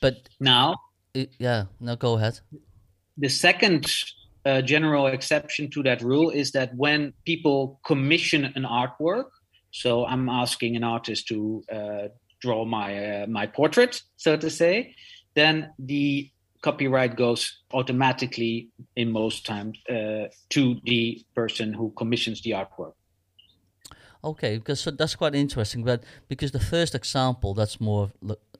But 0.00 0.28
now, 0.40 0.76
yeah, 1.38 1.64
now 1.80 1.94
go 1.94 2.14
ahead. 2.14 2.40
The 3.16 3.28
second 3.28 3.86
uh, 4.44 4.62
general 4.62 5.06
exception 5.06 5.70
to 5.70 5.82
that 5.82 6.02
rule 6.02 6.30
is 6.30 6.52
that 6.52 6.74
when 6.76 7.12
people 7.24 7.80
commission 7.84 8.44
an 8.44 8.64
artwork, 8.64 9.30
so 9.70 10.06
I'm 10.06 10.28
asking 10.28 10.76
an 10.76 10.84
artist 10.84 11.26
to 11.28 11.64
uh, 11.72 12.08
draw 12.40 12.64
my 12.64 13.22
uh, 13.22 13.26
my 13.26 13.46
portrait, 13.46 14.02
so 14.16 14.36
to 14.36 14.50
say, 14.50 14.94
then 15.34 15.72
the 15.78 16.30
copyright 16.66 17.14
goes 17.16 17.42
automatically 17.72 18.68
in 18.96 19.12
most 19.12 19.46
times 19.46 19.78
uh, 19.88 20.26
to 20.48 20.62
the 20.84 21.24
person 21.34 21.72
who 21.72 21.92
commissions 21.96 22.42
the 22.42 22.50
artwork. 22.60 22.94
Okay, 24.24 24.58
because 24.58 24.80
so 24.80 24.90
that's 24.90 25.14
quite 25.14 25.36
interesting. 25.36 25.84
But 25.84 26.02
because 26.26 26.50
the 26.50 26.66
first 26.74 26.94
example, 26.94 27.54
that's 27.54 27.80
more 27.80 28.10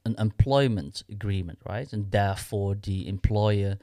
an 0.05 0.15
employment 0.19 1.03
agreement, 1.11 1.59
right? 1.69 1.93
And 1.93 2.13
therefore, 2.13 2.77
the 2.77 3.09
employer 3.09 3.79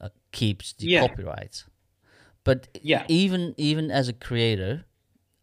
uh, 0.00 0.08
keeps 0.32 0.72
the 0.72 0.86
yeah. 0.86 1.06
copyright. 1.06 1.64
But 2.42 2.58
yeah. 2.82 3.04
even 3.06 3.54
even 3.56 3.90
as 3.90 4.08
a 4.08 4.12
creator, 4.12 4.84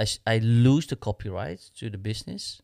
I, 0.01 0.05
I 0.33 0.39
lose 0.39 0.87
the 0.87 0.97
copyright 0.97 1.61
to 1.79 1.89
the 1.89 1.97
business 1.97 2.61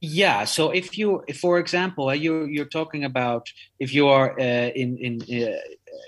yeah. 0.00 0.44
So 0.44 0.70
if 0.70 0.96
you, 0.96 1.24
for 1.40 1.58
example, 1.58 2.08
uh, 2.08 2.12
you 2.12 2.44
you're 2.44 2.64
talking 2.64 3.04
about 3.04 3.48
if 3.80 3.92
you 3.92 4.08
are 4.08 4.38
uh, 4.38 4.70
in 4.74 4.96
in 4.98 5.22
uh, 5.22 5.56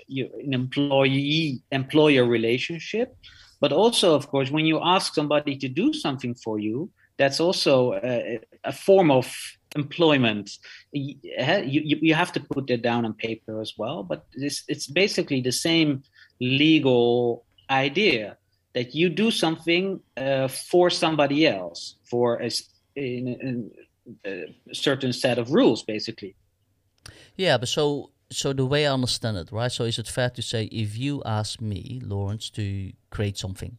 you, 0.07 0.31
an 0.45 0.55
employee 0.55 1.63
employer 1.73 2.25
relationship, 2.25 3.17
but 3.61 3.73
also 3.73 4.15
of 4.15 4.29
course 4.29 4.51
when 4.51 4.67
you 4.67 4.81
ask 4.83 5.15
somebody 5.15 5.57
to 5.57 5.69
do 5.69 5.93
something 5.93 6.35
for 6.35 6.59
you, 6.59 6.91
that's 7.19 7.41
also 7.41 7.95
a, 7.95 8.37
uh, 8.37 8.39
a 8.65 8.73
form 8.73 9.11
of 9.11 9.27
employment. 9.75 10.51
You, 10.93 11.17
you 11.23 11.99
you 12.01 12.15
have 12.15 12.33
to 12.33 12.41
put 12.41 12.67
that 12.69 12.83
down 12.83 13.05
on 13.05 13.15
paper 13.15 13.61
as 13.61 13.75
well, 13.77 14.03
but 14.05 14.25
it's 14.35 14.63
it's 14.69 14.87
basically 14.87 15.41
the 15.41 15.53
same 15.53 16.03
legal 16.41 17.45
idea 17.69 18.37
that 18.73 18.95
you 18.95 19.09
do 19.09 19.31
something 19.31 20.01
uh, 20.17 20.49
for 20.49 20.91
somebody 20.91 21.47
else 21.47 21.97
for 22.09 22.41
a 22.41 22.51
in, 23.01 23.29
in 23.29 23.71
a 24.25 24.75
certain 24.75 25.13
set 25.13 25.39
of 25.39 25.53
rules, 25.53 25.83
basically. 25.83 26.35
Yeah, 27.37 27.59
but 27.59 27.69
so 27.69 28.11
so 28.31 28.53
the 28.53 28.67
way 28.67 28.87
I 28.87 28.93
understand 28.93 29.37
it, 29.37 29.51
right? 29.51 29.73
So 29.73 29.85
is 29.85 29.99
it 29.99 30.09
fair 30.09 30.31
to 30.31 30.43
say 30.43 30.65
if 30.65 30.97
you 30.97 31.23
ask 31.25 31.61
me, 31.61 32.01
Laurens, 32.05 32.51
to 32.51 32.93
create 33.11 33.37
something, 33.37 33.77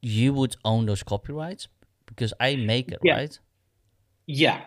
you 0.00 0.32
would 0.34 0.56
own 0.64 0.86
those 0.86 1.02
copyrights 1.02 1.68
because 2.06 2.32
I 2.40 2.56
make 2.56 2.90
it, 2.90 2.98
yeah. 3.02 3.14
right? 3.14 3.38
Yeah, 4.26 4.60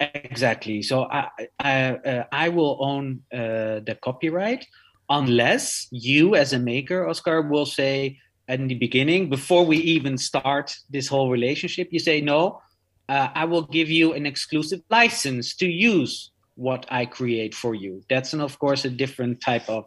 exactly. 0.00 0.82
So 0.82 1.04
I 1.04 1.28
I, 1.58 1.90
uh, 1.90 2.24
I 2.32 2.48
will 2.48 2.78
own 2.80 3.22
uh, 3.32 3.80
the 3.84 3.96
copyright 4.02 4.66
unless 5.10 5.88
you, 5.90 6.34
as 6.34 6.52
a 6.52 6.58
maker, 6.58 7.08
Oscar, 7.08 7.42
will 7.42 7.66
say, 7.66 8.18
in 8.48 8.68
the 8.68 8.74
beginning 8.74 9.28
before 9.28 9.64
we 9.64 9.76
even 9.78 10.16
start 10.16 10.76
this 10.90 11.06
whole 11.06 11.30
relationship 11.30 11.88
you 11.90 11.98
say 11.98 12.20
no 12.20 12.60
uh, 13.08 13.28
i 13.34 13.44
will 13.44 13.62
give 13.62 13.90
you 13.90 14.12
an 14.12 14.26
exclusive 14.26 14.80
license 14.90 15.54
to 15.54 15.66
use 15.66 16.30
what 16.58 16.84
i 16.90 17.06
create 17.06 17.54
for 17.54 17.74
you. 17.74 18.02
That's 18.10 18.32
an, 18.32 18.40
of 18.40 18.58
course 18.58 18.84
a 18.84 18.90
different 18.90 19.40
type 19.40 19.68
of 19.68 19.84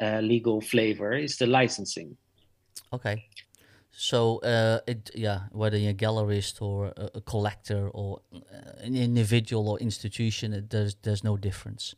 uh, 0.00 0.20
legal 0.20 0.60
flavor. 0.60 1.12
Is 1.12 1.36
the 1.36 1.46
licensing. 1.46 2.16
Okay. 2.92 3.24
So 3.92 4.38
uh, 4.38 4.80
it 4.86 5.10
yeah 5.14 5.40
whether 5.52 5.76
you're 5.76 5.90
a 5.90 5.94
gallerist 5.94 6.62
or 6.62 6.92
a, 6.96 7.20
collector 7.20 7.88
or 7.90 8.20
uh, 8.34 8.86
an 8.86 8.96
individual 8.96 9.68
or 9.68 9.78
institution 9.78 10.52
it, 10.52 10.70
there's 10.70 10.96
there's 11.02 11.22
no 11.22 11.36
difference 11.36 11.94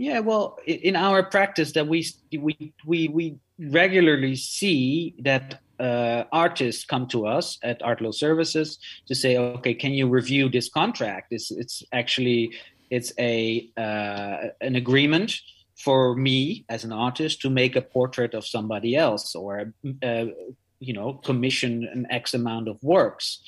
yeah, 0.00 0.20
well, 0.20 0.58
in 0.64 0.96
our 0.96 1.22
practice, 1.22 1.72
that 1.72 1.86
we 1.86 2.06
we 2.32 2.72
we 2.86 3.08
we 3.08 3.36
regularly 3.58 4.34
see 4.34 5.14
that 5.18 5.60
uh, 5.78 6.24
artists 6.32 6.86
come 6.86 7.06
to 7.08 7.26
us 7.26 7.58
at 7.62 7.82
Art 7.82 8.00
Law 8.00 8.10
Services 8.10 8.78
to 9.08 9.14
say, 9.14 9.36
okay, 9.36 9.74
can 9.74 9.92
you 9.92 10.08
review 10.08 10.48
this 10.48 10.70
contract? 10.70 11.32
It's 11.32 11.50
it's 11.50 11.82
actually 11.92 12.54
it's 12.88 13.12
a 13.18 13.68
uh, 13.76 14.48
an 14.62 14.74
agreement 14.74 15.38
for 15.76 16.16
me 16.16 16.64
as 16.70 16.82
an 16.82 16.92
artist 16.92 17.42
to 17.42 17.50
make 17.50 17.76
a 17.76 17.82
portrait 17.82 18.32
of 18.32 18.46
somebody 18.46 18.96
else 18.96 19.34
or 19.34 19.74
uh, 20.02 20.24
you 20.78 20.94
know 20.94 21.12
commission 21.12 21.86
an 21.92 22.06
X 22.08 22.32
amount 22.32 22.68
of 22.68 22.82
works. 22.82 23.42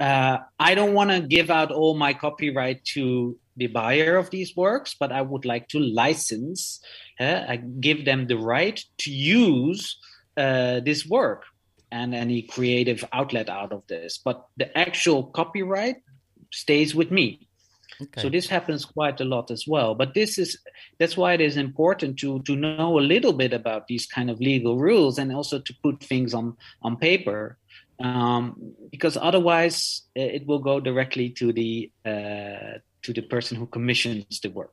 Uh, 0.00 0.38
I 0.58 0.74
don't 0.74 0.94
want 0.94 1.10
to 1.10 1.20
give 1.20 1.50
out 1.50 1.70
all 1.70 1.94
my 1.94 2.14
copyright 2.14 2.82
to 2.96 3.36
the 3.56 3.66
buyer 3.66 4.16
of 4.16 4.30
these 4.30 4.56
works, 4.56 4.94
but 4.98 5.12
I 5.12 5.22
would 5.22 5.44
like 5.44 5.68
to 5.68 5.78
license, 5.78 6.80
uh, 7.20 7.44
I 7.48 7.56
give 7.56 8.04
them 8.04 8.26
the 8.26 8.38
right 8.38 8.82
to 8.98 9.10
use 9.10 9.98
uh, 10.36 10.80
this 10.80 11.06
work 11.06 11.44
and 11.90 12.14
any 12.14 12.42
creative 12.42 13.04
outlet 13.12 13.50
out 13.50 13.72
of 13.72 13.86
this. 13.86 14.18
But 14.18 14.46
the 14.56 14.76
actual 14.76 15.24
copyright 15.24 15.96
stays 16.50 16.94
with 16.94 17.10
me. 17.10 17.46
Okay. 18.00 18.22
So 18.22 18.28
this 18.30 18.48
happens 18.48 18.84
quite 18.84 19.20
a 19.20 19.24
lot 19.24 19.50
as 19.50 19.66
well. 19.68 19.94
But 19.94 20.14
this 20.14 20.38
is 20.38 20.58
that's 20.98 21.16
why 21.16 21.34
it 21.34 21.40
is 21.40 21.56
important 21.56 22.18
to 22.20 22.40
to 22.42 22.56
know 22.56 22.98
a 22.98 23.04
little 23.04 23.34
bit 23.34 23.52
about 23.52 23.86
these 23.86 24.06
kind 24.06 24.30
of 24.30 24.40
legal 24.40 24.78
rules 24.78 25.18
and 25.18 25.32
also 25.32 25.60
to 25.60 25.74
put 25.82 26.02
things 26.02 26.32
on 26.32 26.56
on 26.82 26.96
paper 26.96 27.58
um, 28.02 28.74
because 28.90 29.16
otherwise 29.16 30.02
it 30.14 30.46
will 30.46 30.58
go 30.58 30.80
directly 30.80 31.30
to 31.30 31.52
the 31.52 31.90
uh, 32.04 32.78
to 33.02 33.12
the 33.12 33.22
person 33.22 33.56
who 33.56 33.66
commissions 33.66 34.40
the 34.40 34.48
work. 34.50 34.72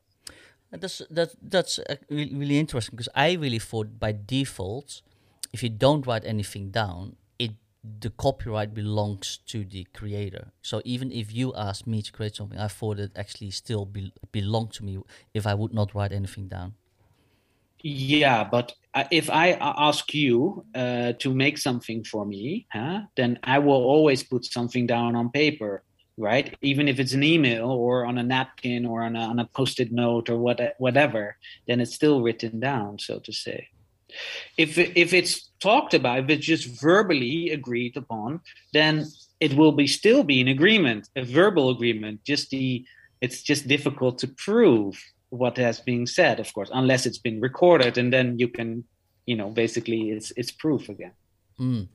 That's 0.72 1.02
that 1.10 1.34
that's 1.42 1.78
uh, 1.80 1.96
really 2.08 2.58
interesting 2.58 2.96
because 2.96 3.08
I 3.14 3.32
really 3.32 3.58
thought 3.58 3.98
by 3.98 4.12
default, 4.12 5.02
if 5.52 5.62
you 5.62 5.68
don't 5.68 6.06
write 6.06 6.24
anything 6.24 6.70
down, 6.70 7.16
it 7.38 7.52
the 7.82 8.10
copyright 8.10 8.72
belongs 8.72 9.38
to 9.46 9.64
the 9.64 9.86
creator. 9.92 10.52
So 10.62 10.80
even 10.84 11.10
if 11.10 11.34
you 11.34 11.52
ask 11.56 11.86
me 11.86 12.02
to 12.02 12.12
create 12.12 12.36
something, 12.36 12.58
I 12.58 12.68
thought 12.68 13.00
it 13.00 13.10
actually 13.16 13.50
still 13.50 13.84
be, 13.84 14.12
belong 14.30 14.68
to 14.68 14.84
me 14.84 14.98
if 15.34 15.44
I 15.44 15.54
would 15.54 15.74
not 15.74 15.92
write 15.94 16.12
anything 16.12 16.46
down. 16.46 16.74
Yeah, 17.82 18.44
but 18.44 18.74
uh, 18.94 19.04
if 19.10 19.30
I 19.30 19.52
ask 19.52 20.12
you 20.12 20.64
uh, 20.74 21.14
to 21.18 21.34
make 21.34 21.56
something 21.58 22.04
for 22.04 22.26
me, 22.26 22.66
huh, 22.72 23.00
then 23.16 23.38
I 23.42 23.58
will 23.58 23.82
always 23.82 24.22
put 24.22 24.44
something 24.44 24.86
down 24.86 25.16
on 25.16 25.30
paper, 25.30 25.82
right? 26.20 26.56
Even 26.62 26.86
if 26.86 27.00
it's 27.00 27.14
an 27.14 27.22
email 27.22 27.70
or 27.70 28.04
on 28.04 28.18
a 28.18 28.22
napkin 28.22 28.86
or 28.86 29.02
on 29.02 29.16
a, 29.16 29.20
on 29.20 29.38
a 29.38 29.46
post-it 29.46 29.90
note 29.90 30.28
or 30.28 30.36
what, 30.36 30.60
whatever, 30.78 31.36
then 31.66 31.80
it's 31.80 31.94
still 31.94 32.22
written 32.22 32.60
down, 32.60 32.98
so 32.98 33.18
to 33.20 33.32
say. 33.32 33.68
If 34.56 34.76
if 34.78 35.12
it's 35.14 35.50
talked 35.60 35.94
about, 35.94 36.18
if 36.18 36.30
it's 36.30 36.46
just 36.46 36.80
verbally 36.80 37.50
agreed 37.50 37.96
upon, 37.96 38.40
then 38.72 39.06
it 39.38 39.54
will 39.54 39.72
be 39.72 39.86
still 39.86 40.24
be 40.24 40.40
an 40.40 40.48
agreement, 40.48 41.08
a 41.16 41.24
verbal 41.24 41.70
agreement. 41.70 42.24
Just 42.24 42.50
the 42.50 42.84
it's 43.20 43.42
just 43.42 43.68
difficult 43.68 44.18
to 44.18 44.28
prove 44.28 45.00
what 45.30 45.56
has 45.58 45.80
been 45.80 46.06
said, 46.06 46.40
of 46.40 46.52
course, 46.52 46.70
unless 46.72 47.06
it's 47.06 47.18
been 47.18 47.40
recorded, 47.40 47.98
and 47.98 48.12
then 48.12 48.38
you 48.38 48.48
can, 48.48 48.84
you 49.26 49.36
know, 49.36 49.50
basically 49.50 50.10
it's 50.10 50.32
it's 50.36 50.50
proof 50.50 50.88
again. 50.88 51.12
Mm. 51.58 51.88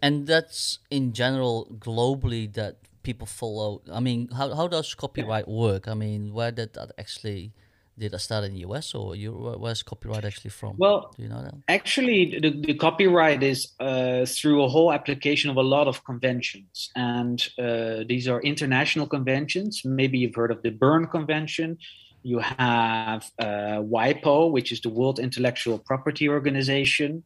And 0.00 0.26
that's 0.26 0.80
in 0.90 1.12
general 1.12 1.68
globally 1.78 2.52
that 2.54 2.76
people 3.02 3.26
follow. 3.26 3.82
I 3.90 4.00
mean, 4.00 4.28
how 4.28 4.54
how 4.54 4.68
does 4.68 4.94
copyright 4.94 5.48
work? 5.48 5.88
I 5.88 5.94
mean, 5.94 6.32
where 6.32 6.52
did 6.52 6.74
that 6.74 6.92
actually 6.98 7.52
did 7.98 8.14
I 8.14 8.18
start 8.18 8.44
in 8.44 8.54
the 8.54 8.60
US 8.60 8.94
or 8.94 9.14
you, 9.14 9.32
where's 9.32 9.82
copyright 9.82 10.24
actually 10.24 10.50
from? 10.50 10.76
Well, 10.78 11.12
do 11.16 11.22
you 11.22 11.28
know 11.28 11.42
that? 11.42 11.54
Actually, 11.68 12.38
the, 12.40 12.50
the 12.50 12.74
copyright 12.74 13.42
is 13.42 13.72
uh, 13.80 14.24
through 14.26 14.64
a 14.64 14.68
whole 14.68 14.92
application 14.92 15.50
of 15.50 15.56
a 15.56 15.62
lot 15.62 15.88
of 15.88 16.04
conventions, 16.04 16.90
and 16.96 17.46
uh, 17.58 18.04
these 18.08 18.28
are 18.28 18.40
international 18.40 19.06
conventions. 19.06 19.82
Maybe 19.84 20.18
you've 20.18 20.34
heard 20.34 20.50
of 20.50 20.62
the 20.62 20.70
Berne 20.70 21.06
Convention. 21.06 21.78
You 22.22 22.38
have 22.38 23.30
uh, 23.38 23.82
WIPO, 23.82 24.52
which 24.52 24.70
is 24.70 24.80
the 24.80 24.88
World 24.88 25.18
Intellectual 25.18 25.78
Property 25.78 26.28
Organization 26.28 27.24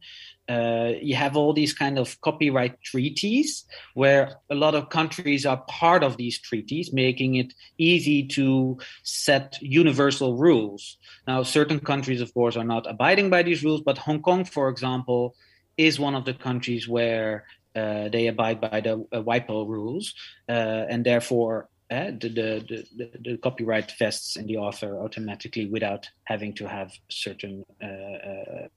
uh, 0.49 0.93
you 1.01 1.15
have 1.15 1.35
all 1.35 1.53
these 1.53 1.73
kind 1.73 1.99
of 1.99 2.19
copyright 2.21 2.81
treaties 2.81 3.65
where 3.95 4.37
a 4.49 4.55
lot 4.55 4.75
of 4.75 4.89
countries 4.89 5.45
are 5.45 5.57
part 5.67 6.03
of 6.03 6.17
these 6.17 6.39
treaties, 6.39 6.93
making 6.93 7.35
it 7.35 7.53
easy 7.77 8.25
to 8.27 8.77
set 9.03 9.57
universal 9.61 10.37
rules. 10.37 10.97
Now, 11.27 11.43
certain 11.43 11.79
countries, 11.79 12.21
of 12.21 12.33
course, 12.33 12.55
are 12.55 12.63
not 12.63 12.89
abiding 12.89 13.29
by 13.29 13.43
these 13.43 13.63
rules, 13.63 13.81
but 13.81 13.97
Hong 13.97 14.21
Kong, 14.21 14.45
for 14.45 14.69
example, 14.69 15.35
is 15.77 15.99
one 15.99 16.15
of 16.15 16.25
the 16.25 16.33
countries 16.33 16.87
where 16.87 17.45
uh, 17.75 18.09
they 18.09 18.27
abide 18.27 18.59
by 18.59 18.81
the 18.81 19.05
uh, 19.11 19.21
WIPO 19.21 19.67
rules, 19.67 20.13
uh, 20.49 20.85
and 20.89 21.05
therefore 21.05 21.69
uh, 21.89 22.11
the, 22.19 22.29
the, 22.29 22.85
the, 22.97 23.11
the, 23.23 23.37
copyright 23.37 23.93
vests 23.97 24.35
in 24.35 24.45
the 24.45 24.57
author 24.57 24.99
automatically 24.99 25.67
without 25.67 26.09
having 26.25 26.53
to 26.53 26.67
have 26.67 26.91
certain 27.09 27.63
uh, 27.81 27.85
uh, 27.85 28.67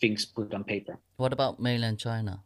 things 0.00 0.26
put 0.26 0.52
on 0.52 0.64
paper. 0.64 0.98
What 1.16 1.32
about 1.32 1.60
mainland 1.60 1.98
China? 1.98 2.42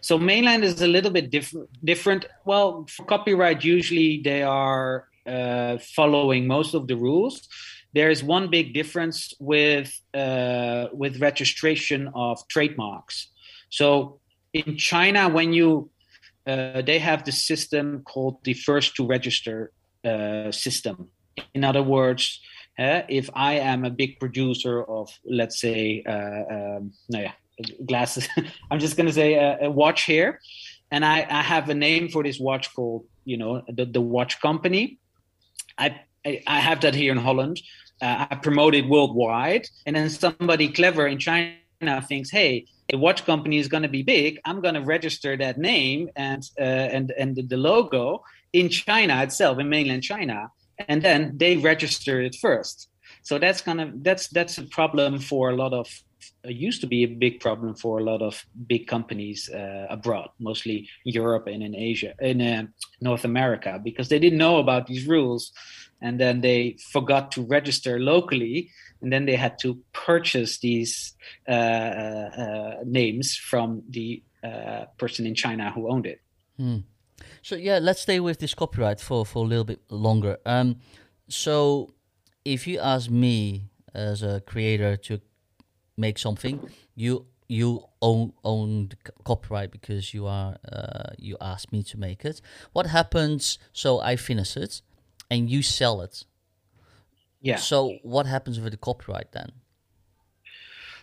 So 0.00 0.18
mainland 0.18 0.64
is 0.64 0.80
a 0.80 0.86
little 0.86 1.10
bit 1.10 1.30
different. 1.30 1.68
Different. 1.84 2.24
Well, 2.44 2.86
for 2.88 3.04
copyright, 3.04 3.62
usually 3.64 4.22
they 4.22 4.42
are 4.42 5.08
uh, 5.26 5.78
following 5.78 6.46
most 6.46 6.74
of 6.74 6.86
the 6.86 6.96
rules. 6.96 7.46
There 7.92 8.10
is 8.10 8.22
one 8.22 8.48
big 8.48 8.72
difference 8.74 9.34
with 9.38 9.92
uh, 10.14 10.86
with 10.92 11.20
registration 11.20 12.10
of 12.14 12.46
trademarks. 12.48 13.28
So 13.68 14.20
in 14.52 14.76
China, 14.78 15.28
when 15.28 15.52
you 15.52 15.90
uh, 16.46 16.82
they 16.82 16.98
have 16.98 17.24
the 17.24 17.32
system 17.32 18.02
called 18.02 18.42
the 18.44 18.54
first 18.54 18.94
to 18.96 19.06
register 19.06 19.72
uh, 20.04 20.52
system. 20.52 21.08
In 21.54 21.64
other 21.64 21.82
words, 21.82 22.40
uh, 22.78 23.02
if 23.08 23.28
I 23.34 23.54
am 23.54 23.84
a 23.84 23.90
big 23.90 24.20
producer 24.20 24.84
of, 24.84 25.10
let's 25.24 25.60
say, 25.60 26.02
uh, 26.06 26.54
um, 26.54 26.92
no, 27.08 27.20
yeah, 27.20 27.32
glasses, 27.84 28.28
I'm 28.70 28.78
just 28.78 28.96
going 28.96 29.06
to 29.06 29.12
say 29.12 29.34
a, 29.34 29.66
a, 29.66 29.70
watch 29.70 30.04
here, 30.04 30.40
and 30.90 31.04
I, 31.04 31.26
I, 31.28 31.42
have 31.42 31.68
a 31.68 31.74
name 31.74 32.08
for 32.10 32.22
this 32.22 32.38
watch 32.38 32.74
called, 32.74 33.06
you 33.24 33.38
know, 33.38 33.62
the, 33.68 33.86
the 33.86 34.00
watch 34.00 34.40
company. 34.40 34.98
I, 35.78 36.00
I, 36.24 36.42
I 36.46 36.60
have 36.60 36.82
that 36.82 36.94
here 36.94 37.12
in 37.12 37.18
Holland. 37.18 37.60
Uh, 38.00 38.26
I 38.30 38.34
promote 38.36 38.74
it 38.74 38.86
worldwide, 38.86 39.66
and 39.86 39.96
then 39.96 40.10
somebody 40.10 40.68
clever 40.68 41.06
in 41.06 41.18
China 41.18 41.54
thinks, 42.08 42.30
hey, 42.30 42.66
a 42.92 42.96
watch 42.96 43.24
company 43.24 43.58
is 43.58 43.68
going 43.68 43.82
to 43.82 43.88
be 43.88 44.02
big, 44.02 44.38
I'm 44.44 44.60
going 44.60 44.74
to 44.74 44.80
register 44.80 45.36
that 45.36 45.58
name 45.58 46.08
and 46.16 46.42
uh, 46.58 46.62
and 46.62 47.12
and 47.18 47.36
the 47.48 47.56
logo 47.56 48.22
in 48.52 48.68
China 48.68 49.22
itself, 49.22 49.58
in 49.58 49.68
mainland 49.68 50.02
China, 50.02 50.50
and 50.88 51.02
then 51.02 51.32
they 51.36 51.56
register 51.56 52.20
it 52.22 52.36
first. 52.36 52.88
So 53.22 53.38
that's 53.38 53.60
kind 53.60 53.80
of 53.80 54.04
that's 54.04 54.28
that's 54.28 54.58
a 54.58 54.64
problem 54.64 55.18
for 55.18 55.50
a 55.50 55.56
lot 55.56 55.72
of 55.72 55.88
uh, 56.44 56.48
used 56.48 56.80
to 56.80 56.86
be 56.86 57.04
a 57.04 57.08
big 57.08 57.40
problem 57.40 57.74
for 57.74 57.98
a 57.98 58.04
lot 58.04 58.22
of 58.22 58.44
big 58.66 58.86
companies 58.86 59.50
uh, 59.50 59.86
abroad, 59.90 60.28
mostly 60.38 60.88
Europe 61.04 61.46
and 61.46 61.62
in 61.62 61.74
Asia, 61.74 62.14
in 62.20 62.40
uh, 62.40 62.66
North 63.00 63.24
America, 63.24 63.80
because 63.82 64.08
they 64.08 64.18
didn't 64.18 64.38
know 64.38 64.58
about 64.58 64.86
these 64.86 65.06
rules, 65.06 65.52
and 66.00 66.20
then 66.20 66.40
they 66.40 66.76
forgot 66.92 67.32
to 67.32 67.42
register 67.42 67.98
locally, 67.98 68.70
and 69.02 69.12
then 69.12 69.26
they 69.26 69.36
had 69.36 69.58
to 69.60 69.78
purchase 69.92 70.58
these 70.58 71.14
uh, 71.48 71.52
uh, 71.52 72.30
uh 72.38 72.74
names 72.84 73.36
from 73.36 73.82
the 73.90 74.22
uh, 74.42 74.84
person 74.98 75.26
in 75.26 75.34
China 75.34 75.70
who 75.70 75.90
owned 75.90 76.06
it. 76.06 76.20
Hmm. 76.56 76.78
So 77.42 77.56
yeah, 77.56 77.78
let's 77.78 78.00
stay 78.00 78.20
with 78.20 78.38
this 78.38 78.54
copyright 78.54 79.00
for 79.00 79.24
for 79.24 79.44
a 79.44 79.48
little 79.48 79.64
bit 79.64 79.80
longer. 79.90 80.38
Um, 80.44 80.76
so 81.28 81.94
if 82.44 82.66
you 82.66 82.78
ask 82.78 83.10
me 83.10 83.70
as 83.94 84.22
a 84.22 84.40
creator 84.40 84.96
to 84.96 85.20
make 85.96 86.18
something, 86.18 86.60
you 86.94 87.26
you 87.48 87.84
own 88.02 88.32
own 88.44 88.88
the 88.88 88.96
copyright 89.24 89.70
because 89.70 90.12
you 90.14 90.26
are 90.26 90.56
uh, 90.70 91.10
you 91.18 91.36
asked 91.40 91.72
me 91.72 91.82
to 91.84 91.98
make 91.98 92.24
it. 92.24 92.40
What 92.72 92.86
happens? 92.86 93.58
So 93.72 94.00
I 94.00 94.16
finish 94.16 94.56
it, 94.56 94.82
and 95.30 95.50
you 95.50 95.62
sell 95.62 96.00
it. 96.02 96.24
Yeah. 97.46 97.56
So 97.56 97.98
what 98.02 98.26
happens 98.26 98.58
with 98.58 98.72
the 98.72 98.76
copyright 98.76 99.30
then? 99.30 99.52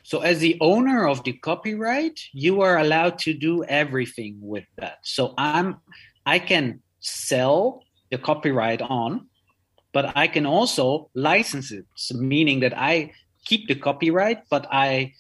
So 0.04 0.20
as 0.20 0.40
the 0.40 0.58
owner 0.60 1.08
of 1.08 1.24
the 1.24 1.32
copyright, 1.32 2.20
you 2.34 2.60
are 2.60 2.80
allowed 2.80 3.18
to 3.20 3.34
do 3.34 3.64
everything 3.64 4.38
with 4.42 4.66
that. 4.76 4.98
So 5.04 5.34
I'm 5.38 5.78
I 6.26 6.40
can 6.40 6.82
sell 7.00 7.84
the 8.12 8.18
copyright 8.18 8.82
on, 8.82 9.28
but 9.94 10.12
I 10.18 10.28
can 10.28 10.46
also 10.46 11.10
license 11.14 11.72
it, 11.72 11.86
so 11.96 12.18
meaning 12.18 12.60
that 12.60 12.78
I 12.78 13.14
keep 13.46 13.70
the 13.70 13.76
copyright, 13.76 14.40
but 14.50 14.68
I 14.70 15.14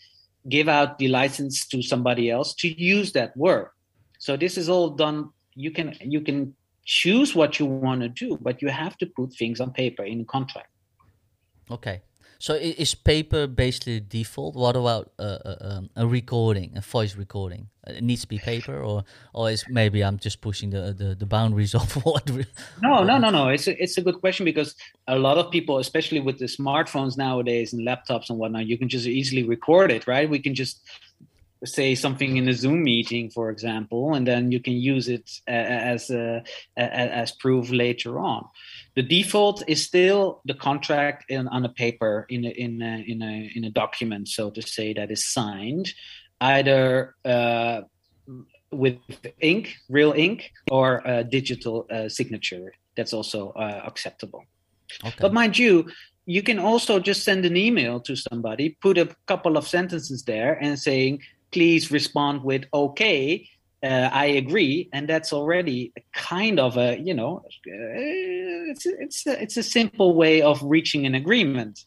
give 0.50 0.68
out 0.68 0.98
the 0.98 1.08
license 1.08 1.66
to 1.68 1.82
somebody 1.82 2.30
else 2.30 2.54
to 2.56 2.68
use 2.68 3.14
that 3.14 3.36
work. 3.38 3.72
So 4.20 4.36
this 4.36 4.58
is 4.58 4.68
all 4.68 4.90
done. 4.90 5.30
You 5.56 5.72
can 5.72 5.96
you 6.02 6.20
can 6.20 6.54
choose 6.84 7.34
what 7.34 7.60
you 7.60 7.66
want 7.66 8.02
to 8.02 8.10
do, 8.10 8.38
but 8.42 8.62
you 8.62 8.68
have 8.68 8.98
to 8.98 9.06
put 9.06 9.32
things 9.34 9.62
on 9.62 9.72
paper 9.72 10.04
in 10.04 10.20
a 10.20 10.26
contract. 10.26 10.73
Okay. 11.74 12.02
So 12.40 12.56
is 12.56 12.94
paper 12.94 13.48
basically 13.48 14.02
default? 14.02 14.56
What 14.56 14.76
about 14.76 15.14
uh, 15.18 15.22
uh, 15.24 15.56
um, 15.62 15.90
a 15.96 16.06
recording, 16.06 16.74
a 16.76 16.82
voice 16.82 17.16
recording? 17.16 17.70
Uh, 17.88 17.94
it 17.94 18.04
needs 18.04 18.24
to 18.24 18.28
be 18.28 18.38
paper, 18.38 18.82
or 18.82 19.06
or 19.34 19.50
is 19.50 19.64
maybe 19.70 20.04
I'm 20.04 20.18
just 20.18 20.42
pushing 20.42 20.70
the 20.72 20.94
the, 20.94 21.16
the 21.16 21.26
boundaries 21.26 21.74
of 21.82 21.94
what? 22.06 22.30
Re- 22.30 22.46
no, 22.82 23.04
no, 23.06 23.18
no, 23.18 23.30
no. 23.30 23.48
It's 23.48 23.68
a, 23.68 23.82
it's 23.82 23.98
a 23.98 24.02
good 24.02 24.20
question 24.20 24.44
because 24.44 24.76
a 25.08 25.18
lot 25.18 25.38
of 25.38 25.52
people, 25.52 25.78
especially 25.78 26.20
with 26.20 26.38
the 26.38 26.48
smartphones 26.48 27.18
nowadays 27.18 27.72
and 27.72 27.88
laptops 27.88 28.30
and 28.30 28.38
whatnot, 28.38 28.68
you 28.68 28.78
can 28.78 28.90
just 28.90 29.08
easily 29.08 29.44
record 29.44 29.90
it, 29.90 30.06
right? 30.06 30.30
We 30.30 30.40
can 30.40 30.54
just 30.54 30.82
say 31.64 31.96
something 31.96 32.36
in 32.36 32.50
a 32.50 32.54
Zoom 32.54 32.84
meeting, 32.84 33.30
for 33.30 33.52
example, 33.52 34.16
and 34.16 34.28
then 34.28 34.52
you 34.52 34.60
can 34.60 34.74
use 34.74 35.08
it 35.08 35.32
as 35.48 36.12
as 36.76 37.32
proof 37.32 37.72
later 37.72 38.20
on. 38.20 38.44
The 38.96 39.02
default 39.02 39.64
is 39.68 39.84
still 39.84 40.42
the 40.46 40.54
contract 40.54 41.26
in, 41.30 41.48
on 41.48 41.66
a 41.66 41.70
paper 41.70 42.26
in 42.30 42.46
a, 42.46 42.50
in 42.50 42.82
a, 42.82 43.04
in 43.08 43.22
a 43.22 43.52
in 43.56 43.64
a 43.64 43.72
document, 43.72 44.28
so 44.28 44.52
to 44.52 44.62
say, 44.62 44.94
that 44.94 45.10
is 45.10 45.26
signed 45.26 45.94
either 46.42 47.16
uh, 47.26 47.82
with 48.72 48.98
ink, 49.40 49.76
real 49.90 50.14
ink, 50.14 50.52
or 50.70 51.02
a 51.06 51.24
digital 51.24 51.88
uh, 51.90 52.10
signature. 52.10 52.74
That's 52.96 53.14
also 53.14 53.52
uh, 53.52 53.82
acceptable. 53.86 54.44
Okay. 55.04 55.16
But 55.20 55.34
mind 55.34 55.58
you, 55.58 55.90
you 56.26 56.44
can 56.44 56.60
also 56.60 57.00
just 57.00 57.24
send 57.24 57.46
an 57.46 57.58
email 57.58 58.00
to 58.02 58.16
somebody, 58.16 58.78
put 58.82 58.98
a 58.98 59.10
couple 59.26 59.58
of 59.58 59.68
sentences 59.68 60.24
there, 60.24 60.54
and 60.62 60.78
saying, 60.78 61.22
please 61.52 61.92
respond 61.92 62.44
with 62.44 62.66
okay 62.74 63.48
uh, 63.84 64.10
I 64.14 64.26
agree, 64.26 64.90
and 64.94 65.10
that's 65.10 65.34
already 65.34 65.92
kind 66.14 66.60
of 66.60 66.78
a 66.78 66.98
you 66.98 67.14
know 67.14 67.44
uh, 67.46 68.72
it's 68.72 68.86
it's 68.86 69.28
a, 69.28 69.42
it's 69.42 69.58
a 69.58 69.64
simple 69.64 70.16
way 70.16 70.42
of 70.42 70.62
reaching 70.64 71.06
an 71.06 71.16
agreement. 71.16 71.86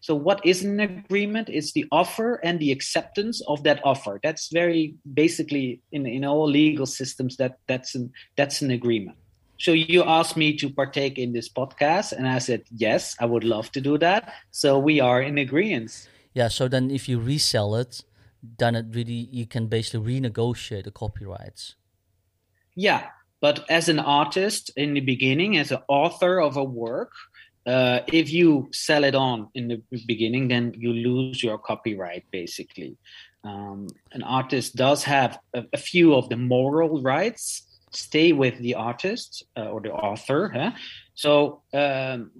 So, 0.00 0.14
what 0.14 0.44
is 0.46 0.64
an 0.64 0.80
agreement? 0.80 1.48
It's 1.48 1.72
the 1.72 1.84
offer 1.92 2.36
and 2.42 2.58
the 2.58 2.72
acceptance 2.72 3.42
of 3.48 3.64
that 3.64 3.80
offer. 3.84 4.20
That's 4.22 4.48
very 4.52 4.94
basically 5.12 5.80
in, 5.92 6.06
in 6.06 6.24
all 6.24 6.48
legal 6.48 6.86
systems 6.86 7.36
that 7.36 7.58
that's 7.66 7.94
an 7.94 8.12
that's 8.36 8.62
an 8.62 8.70
agreement. 8.70 9.18
So 9.58 9.72
you 9.72 10.04
asked 10.04 10.36
me 10.36 10.56
to 10.58 10.68
partake 10.68 11.18
in 11.18 11.32
this 11.32 11.48
podcast, 11.48 12.12
and 12.12 12.28
I 12.28 12.38
said 12.38 12.62
yes, 12.76 13.16
I 13.20 13.26
would 13.26 13.44
love 13.44 13.72
to 13.72 13.80
do 13.80 13.98
that. 13.98 14.32
So 14.50 14.78
we 14.78 15.00
are 15.00 15.22
in 15.22 15.38
agreement. 15.38 16.08
Yeah. 16.34 16.48
So 16.48 16.68
then, 16.68 16.90
if 16.90 17.08
you 17.08 17.18
resell 17.18 17.74
it, 17.76 18.02
then 18.58 18.74
it 18.74 18.86
really 18.90 19.28
you 19.30 19.46
can 19.46 19.66
basically 19.66 20.20
renegotiate 20.20 20.84
the 20.84 20.90
copyrights. 20.90 21.76
Yeah, 22.74 23.06
but 23.40 23.64
as 23.70 23.88
an 23.88 23.98
artist 23.98 24.70
in 24.76 24.94
the 24.94 25.00
beginning, 25.00 25.56
as 25.56 25.72
an 25.72 25.78
author 25.88 26.40
of 26.40 26.56
a 26.56 26.64
work, 26.64 27.12
uh, 27.66 28.00
if 28.12 28.32
you 28.32 28.68
sell 28.72 29.04
it 29.04 29.14
on 29.14 29.48
in 29.54 29.68
the 29.68 29.82
beginning, 30.06 30.48
then 30.48 30.72
you 30.76 30.92
lose 30.92 31.42
your 31.42 31.58
copyright 31.58 32.24
basically. 32.30 32.96
Um, 33.42 33.88
an 34.12 34.22
artist 34.22 34.76
does 34.76 35.04
have 35.04 35.38
a, 35.54 35.64
a, 35.72 35.76
few 35.76 36.14
of 36.14 36.28
the 36.28 36.36
moral 36.36 37.00
rights 37.02 37.66
stay 37.92 38.32
with 38.32 38.58
the 38.58 38.74
artist 38.74 39.44
uh, 39.56 39.66
or 39.66 39.80
the 39.80 39.92
author. 39.92 40.50
Huh? 40.52 40.72
So 41.14 41.62
um, 41.72 42.30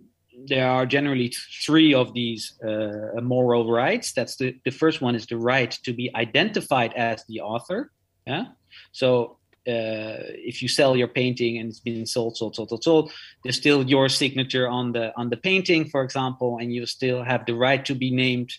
there 0.45 0.69
are 0.69 0.87
generally 0.87 1.33
three 1.65 1.95
of 1.95 2.13
these 2.13 2.61
uh, 2.63 3.21
moral 3.23 3.71
rights. 3.71 4.13
That's 4.13 4.37
the, 4.37 4.57
the 4.65 4.71
first 4.71 5.01
one 5.01 5.15
is 5.15 5.27
the 5.27 5.39
right 5.39 5.71
to 5.85 5.93
be 5.93 6.11
identified 6.15 6.93
as 6.95 7.25
the 7.29 7.41
author. 7.41 7.91
Yeah. 8.27 8.47
So 8.93 9.39
uh, 9.67 10.23
if 10.51 10.63
you 10.63 10.69
sell 10.69 10.97
your 10.97 11.09
painting 11.09 11.59
and 11.59 11.69
it's 11.71 11.81
been 11.81 12.07
sold, 12.07 12.37
sold, 12.37 12.55
sold, 12.55 12.69
sold, 12.69 12.85
sold, 12.85 13.13
there's 13.43 13.57
still 13.57 13.83
your 13.85 14.09
signature 14.09 14.69
on 14.69 14.93
the 14.93 15.13
on 15.17 15.31
the 15.31 15.37
painting, 15.37 15.89
for 15.89 16.03
example, 16.03 16.59
and 16.59 16.73
you 16.73 16.87
still 16.87 17.23
have 17.23 17.47
the 17.47 17.55
right 17.55 17.85
to 17.85 17.95
be 17.95 18.11
named 18.11 18.53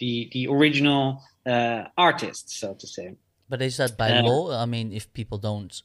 the 0.00 0.28
the 0.32 0.48
original 0.48 1.22
uh, 1.46 1.84
artist, 1.96 2.50
so 2.50 2.74
to 2.74 2.86
say. 2.86 3.14
But 3.48 3.62
is 3.62 3.76
that 3.76 3.96
by 3.96 4.10
uh, 4.10 4.22
law? 4.22 4.62
I 4.62 4.66
mean, 4.66 4.92
if 4.92 5.12
people 5.12 5.38
don't 5.38 5.82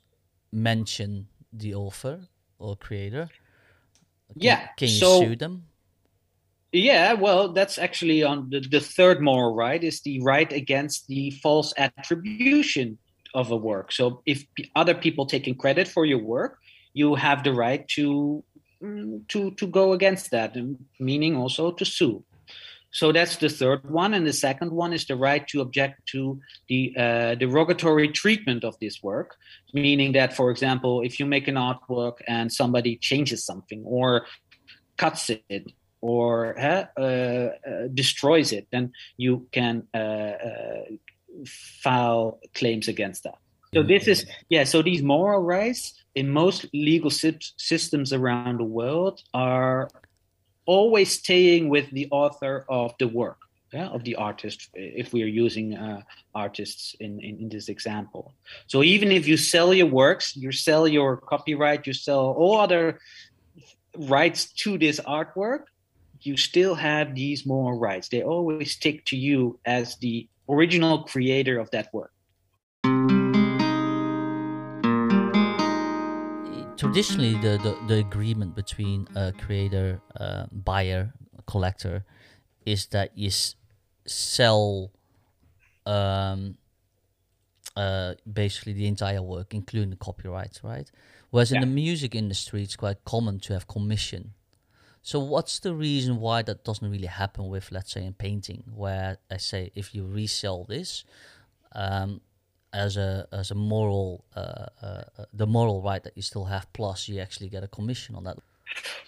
mention 0.52 1.28
the 1.52 1.76
author 1.76 2.28
or 2.58 2.76
creator, 2.76 3.30
can, 4.34 4.42
yeah, 4.42 4.68
can 4.78 4.88
you 4.88 5.00
so, 5.00 5.22
sue 5.22 5.36
them? 5.36 5.64
Yeah, 6.72 7.14
well, 7.14 7.54
that's 7.54 7.78
actually 7.78 8.24
on 8.24 8.50
the, 8.50 8.60
the 8.60 8.80
third 8.80 9.22
moral 9.22 9.54
right 9.54 9.84
is 9.84 10.02
the 10.02 10.20
right 10.22 10.52
against 10.52 11.08
the 11.08 11.30
false 11.30 11.72
attribution 11.78 12.98
of 13.36 13.52
a 13.52 13.56
work. 13.56 13.92
So 13.92 14.22
if 14.26 14.46
other 14.76 14.96
people 14.96 15.26
taking 15.26 15.56
credit 15.56 15.88
for 15.88 16.06
your 16.06 16.18
work, 16.18 16.58
you 16.94 17.16
have 17.16 17.44
the 17.44 17.54
right 17.54 17.88
to 17.90 18.44
mm, 18.82 19.28
to 19.30 19.52
to 19.52 19.68
go 19.68 19.94
against 19.94 20.32
that, 20.32 20.56
meaning 21.00 21.36
also 21.36 21.72
to 21.72 21.86
sue. 21.86 22.24
So 22.94 23.12
that's 23.12 23.38
the 23.38 23.50
third 23.50 23.90
one, 23.90 24.14
and 24.14 24.26
the 24.26 24.34
second 24.34 24.72
one 24.72 24.94
is 24.94 25.06
the 25.06 25.16
right 25.16 25.46
to 25.48 25.62
object 25.62 26.06
to 26.12 26.40
the 26.70 26.94
uh, 26.96 27.36
derogatory 27.36 28.10
treatment 28.10 28.64
of 28.64 28.78
this 28.80 29.02
work, 29.02 29.36
meaning 29.74 30.12
that, 30.14 30.36
for 30.36 30.52
example, 30.52 31.02
if 31.02 31.20
you 31.20 31.26
make 31.26 31.48
an 31.48 31.56
artwork 31.56 32.18
and 32.28 32.54
somebody 32.54 32.96
changes 32.98 33.44
something 33.44 33.84
or 33.84 34.28
cuts 34.96 35.32
it 35.50 35.72
or 36.02 36.60
uh, 36.60 37.02
uh, 37.02 37.50
destroys 37.94 38.52
it, 38.52 38.68
then 38.72 38.92
you 39.18 39.48
can 39.52 39.88
uh, 39.96 39.98
uh, 39.98 40.84
file 41.82 42.40
claims 42.54 42.88
against 42.88 43.24
that. 43.24 43.40
So 43.74 43.82
this 43.82 44.08
is 44.08 44.26
yeah. 44.50 44.66
So 44.66 44.84
these 44.84 45.02
moral 45.02 45.42
rights 45.42 45.94
in 46.14 46.30
most 46.30 46.68
legal 46.74 47.10
systems 47.10 48.14
around 48.14 48.60
the 48.60 48.66
world 48.66 49.22
are 49.34 49.90
always 50.66 51.20
staying 51.20 51.70
with 51.70 51.90
the 51.92 52.08
author 52.12 52.66
of 52.70 52.94
the 53.00 53.08
work, 53.08 53.40
yeah, 53.74 53.88
of 53.88 54.04
the 54.04 54.16
artist. 54.16 54.70
If 54.74 55.14
we 55.14 55.24
are 55.24 55.34
using 55.46 55.76
uh, 55.76 56.02
artists 56.34 56.96
in, 57.00 57.20
in, 57.20 57.40
in 57.42 57.50
this 57.50 57.70
example, 57.70 58.34
so 58.68 58.84
even 58.84 59.12
if 59.12 59.28
you 59.28 59.38
sell 59.38 59.74
your 59.74 59.88
works, 59.88 60.36
you 60.36 60.52
sell 60.52 60.88
your 60.88 61.18
copyright, 61.18 61.88
you 61.88 61.94
sell 61.94 62.32
all 62.32 62.58
other 62.60 63.00
rights 63.98 64.52
to 64.54 64.78
this 64.78 65.00
artwork, 65.02 65.66
you 66.22 66.38
still 66.38 66.76
have 66.76 67.16
these 67.16 67.46
moral 67.46 67.78
rights. 67.78 68.08
They 68.08 68.24
always 68.24 68.72
stick 68.72 69.04
to 69.06 69.18
you 69.18 69.60
as 69.66 69.98
the 69.98 70.28
original 70.48 71.04
creator 71.04 71.60
of 71.60 71.70
that 71.72 71.90
work. 71.94 72.13
Traditionally, 76.84 77.34
the, 77.36 77.58
the, 77.64 77.78
the 77.88 78.00
agreement 78.00 78.56
between 78.56 79.08
a 79.16 79.32
creator, 79.32 80.02
uh, 80.20 80.46
buyer, 80.52 81.14
collector 81.46 82.04
is 82.66 82.88
that 82.88 83.18
you 83.18 83.28
s- 83.28 83.56
sell 84.06 84.92
um, 85.86 86.58
uh, 87.78 88.16
basically 88.32 88.74
the 88.74 88.86
entire 88.88 89.22
work, 89.22 89.54
including 89.54 89.92
the 89.92 89.96
copyrights, 89.96 90.64
right? 90.64 90.92
Whereas 91.32 91.52
yeah. 91.52 91.56
in 91.56 91.62
the 91.62 91.68
music 91.68 92.16
industry, 92.16 92.64
it's 92.64 92.76
quite 92.76 93.04
common 93.06 93.40
to 93.42 93.54
have 93.54 93.68
commission. 93.68 94.34
So 95.02 95.20
what's 95.20 95.60
the 95.60 95.74
reason 95.74 96.18
why 96.18 96.42
that 96.44 96.64
doesn't 96.64 96.90
really 96.90 97.08
happen 97.08 97.48
with, 97.48 97.72
let's 97.72 97.92
say, 97.94 98.06
in 98.06 98.14
painting, 98.14 98.64
where 98.74 99.18
I 99.32 99.38
say 99.38 99.72
if 99.74 99.96
you 99.96 100.06
resell 100.06 100.66
this 100.66 101.06
um, 101.74 102.22
as 102.74 102.98
a 102.98 103.28
as 103.32 103.52
a 103.52 103.56
moral, 103.56 104.26
uh, 104.36 104.40
uh, 104.82 105.04
uh, 105.18 105.26
the 105.34 105.48
moral 105.48 105.82
right 105.82 106.04
that 106.04 106.14
you 106.16 106.22
still 106.22 106.46
have, 106.46 106.72
plus 106.74 107.08
you 107.08 107.20
actually 107.20 107.50
get 107.50 107.64
a 107.64 107.68
commission 107.68 108.16
on 108.16 108.24
that. 108.24 108.38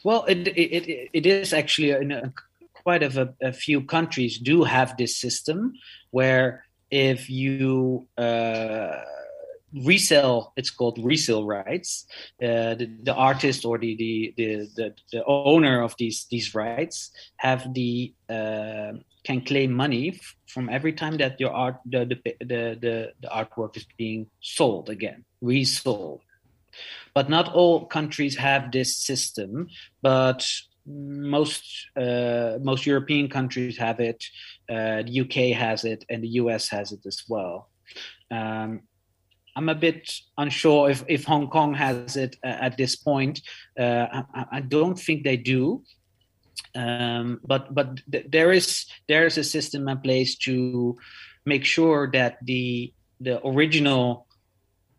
Well, 0.04 0.26
it 0.26 0.48
it 0.48 1.10
it 1.14 1.26
is 1.26 1.54
actually 1.54 1.92
in 1.92 2.12
a, 2.12 2.34
quite 2.86 3.04
of 3.04 3.18
a, 3.18 3.34
a 3.42 3.52
few 3.52 3.82
countries 3.82 4.38
do 4.38 4.64
have 4.64 4.96
this 4.98 5.18
system 5.18 5.74
where 6.12 6.64
if 6.92 7.30
you 7.30 8.08
uh, 8.18 9.02
resell 9.84 10.54
it's 10.56 10.70
called 10.70 10.98
resale 11.04 11.46
rights 11.46 12.06
uh, 12.42 12.76
the, 12.76 12.88
the 13.04 13.14
artist 13.14 13.66
or 13.66 13.78
the, 13.78 13.96
the, 13.96 14.34
the 14.38 14.48
the 14.76 14.94
the 15.12 15.26
owner 15.26 15.82
of 15.82 15.96
these 15.98 16.28
these 16.30 16.54
rights 16.56 17.12
have 17.38 17.74
the 17.74 18.14
uh, 18.30 18.94
can 19.26 19.42
claim 19.42 19.72
money 19.72 20.14
f- 20.16 20.36
from 20.48 20.70
every 20.70 20.94
time 20.94 21.18
that 21.18 21.40
your 21.40 21.52
art 21.52 21.78
the, 21.86 22.06
the 22.06 22.18
the, 22.40 22.62
the 22.86 23.12
the 23.22 23.28
artwork 23.28 23.76
is 23.76 23.86
being 23.98 24.28
sold 24.40 24.90
again 24.90 25.26
resold 25.42 26.22
but 27.14 27.30
not 27.30 27.54
all 27.54 27.86
countries 27.86 28.36
have 28.38 28.72
this 28.72 28.98
system 28.98 29.68
but 30.02 30.46
most 30.86 31.64
uh, 31.96 32.58
most 32.62 32.86
European 32.86 33.28
countries 33.28 33.78
have 33.78 34.00
it. 34.00 34.24
Uh, 34.70 35.02
the 35.04 35.22
UK 35.22 35.58
has 35.58 35.84
it, 35.84 36.06
and 36.10 36.24
the 36.24 36.34
US 36.42 36.70
has 36.70 36.92
it 36.92 37.06
as 37.06 37.24
well. 37.28 37.70
Um, 38.32 38.82
I'm 39.56 39.70
a 39.70 39.76
bit 39.76 40.12
unsure 40.38 40.90
if, 40.90 41.04
if 41.08 41.24
Hong 41.24 41.50
Kong 41.50 41.74
has 41.76 42.18
it 42.18 42.36
uh, 42.44 42.48
at 42.48 42.78
this 42.78 42.96
point. 42.96 43.42
Uh, 43.80 44.24
I, 44.34 44.46
I, 44.52 44.60
don't 44.60 45.00
think 45.00 45.24
they 45.24 45.38
do. 45.38 45.84
Um, 46.76 47.40
but 47.44 47.74
but 47.74 48.02
th- 48.12 48.28
there 48.30 48.52
is 48.52 48.86
there 49.08 49.26
is 49.26 49.38
a 49.38 49.44
system 49.44 49.88
in 49.88 50.00
place 50.00 50.36
to 50.40 50.98
make 51.46 51.64
sure 51.64 52.12
that 52.12 52.38
the 52.44 52.94
the 53.22 53.46
original 53.48 54.28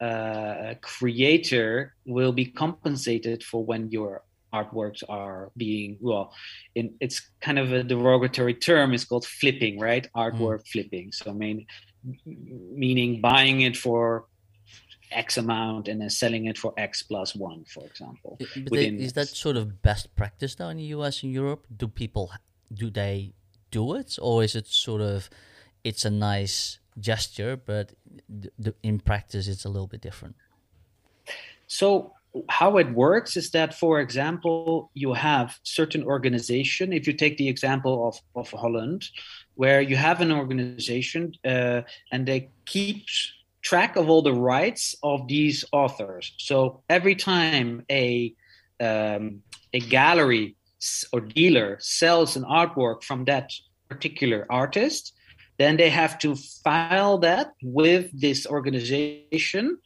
uh, 0.00 0.74
creator 0.80 1.94
will 2.06 2.32
be 2.32 2.46
compensated 2.46 3.42
for 3.42 3.64
when 3.64 3.90
your 3.90 4.22
artworks 4.54 5.02
are 5.08 5.50
being 5.56 5.98
well 6.00 6.32
in 6.74 6.94
it's 7.00 7.20
kind 7.40 7.58
of 7.58 7.72
a 7.72 7.82
derogatory 7.82 8.54
term. 8.54 8.94
It's 8.94 9.04
called 9.04 9.26
flipping 9.26 9.78
right? 9.78 10.08
Artwork 10.16 10.62
mm. 10.62 10.68
flipping. 10.68 11.12
So 11.12 11.30
I 11.30 11.34
mean 11.34 11.66
meaning 12.24 13.20
buying 13.20 13.62
it 13.62 13.76
for 13.76 14.26
X 15.10 15.36
amount 15.36 15.88
and 15.88 16.00
then 16.00 16.10
selling 16.10 16.46
it 16.46 16.58
for 16.58 16.72
X 16.76 17.02
plus 17.02 17.34
one, 17.34 17.64
for 17.64 17.84
example. 17.84 18.38
They, 18.70 18.86
is 18.86 19.12
that 19.14 19.28
sort 19.28 19.56
of 19.56 19.82
best 19.82 20.14
practice 20.16 20.58
now 20.58 20.68
in 20.68 20.78
the 20.78 20.84
US 20.96 21.22
and 21.22 21.32
Europe? 21.32 21.66
Do 21.76 21.88
people 21.88 22.32
do 22.72 22.90
they 22.90 23.32
do 23.70 23.94
it, 23.94 24.18
or 24.20 24.42
is 24.44 24.54
it 24.54 24.66
sort 24.66 25.00
of 25.00 25.30
it's 25.84 26.04
a 26.04 26.10
nice 26.10 26.78
gesture, 26.98 27.56
but 27.56 27.92
in 28.82 28.98
practice 29.00 29.48
it's 29.48 29.64
a 29.64 29.68
little 29.68 29.86
bit 29.86 30.00
different? 30.00 30.36
So 31.66 32.12
how 32.48 32.76
it 32.78 32.90
works 32.92 33.36
is 33.36 33.50
that, 33.50 33.74
for 33.74 34.00
example, 34.00 34.90
you 34.94 35.12
have 35.14 35.58
certain 35.62 36.02
organization. 36.04 36.92
If 36.92 37.06
you 37.06 37.12
take 37.12 37.36
the 37.38 37.48
example 37.48 38.08
of, 38.08 38.20
of 38.34 38.50
Holland, 38.50 39.08
where 39.54 39.80
you 39.80 39.96
have 39.96 40.20
an 40.20 40.32
organization 40.32 41.32
uh, 41.44 41.82
and 42.12 42.26
they 42.26 42.50
keep 42.66 43.06
track 43.66 43.96
of 43.96 44.08
all 44.08 44.22
the 44.22 44.38
rights 44.54 44.94
of 45.02 45.26
these 45.26 45.64
authors. 45.72 46.24
So 46.38 46.82
every 46.88 47.16
time 47.16 47.84
a 47.90 48.32
um, 48.88 49.42
a 49.72 49.80
gallery 49.80 50.56
or 51.12 51.20
dealer 51.20 51.78
sells 51.80 52.36
an 52.36 52.44
artwork 52.44 53.02
from 53.02 53.24
that 53.24 53.50
particular 53.88 54.46
artist, 54.50 55.12
then 55.58 55.76
they 55.76 55.90
have 55.90 56.18
to 56.18 56.36
file 56.64 57.18
that 57.18 57.46
with 57.62 58.04
this 58.20 58.46
organization 58.46 59.78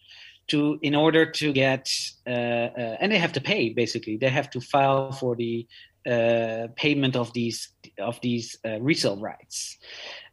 to 0.49 0.79
in 0.83 0.95
order 0.95 1.25
to 1.41 1.53
get 1.53 1.89
uh, 2.27 2.31
uh, 2.31 2.97
and 3.01 3.13
they 3.13 3.19
have 3.19 3.33
to 3.33 3.41
pay 3.41 3.71
basically 3.71 4.17
they 4.17 4.29
have 4.29 4.51
to 4.51 4.61
file 4.61 5.13
for 5.13 5.37
the 5.37 5.67
uh, 6.15 6.67
payment 6.77 7.15
of 7.15 7.33
these 7.33 7.59
of 7.99 8.21
these 8.21 8.59
uh, 8.65 8.81
resale 8.81 9.21
rights 9.21 9.79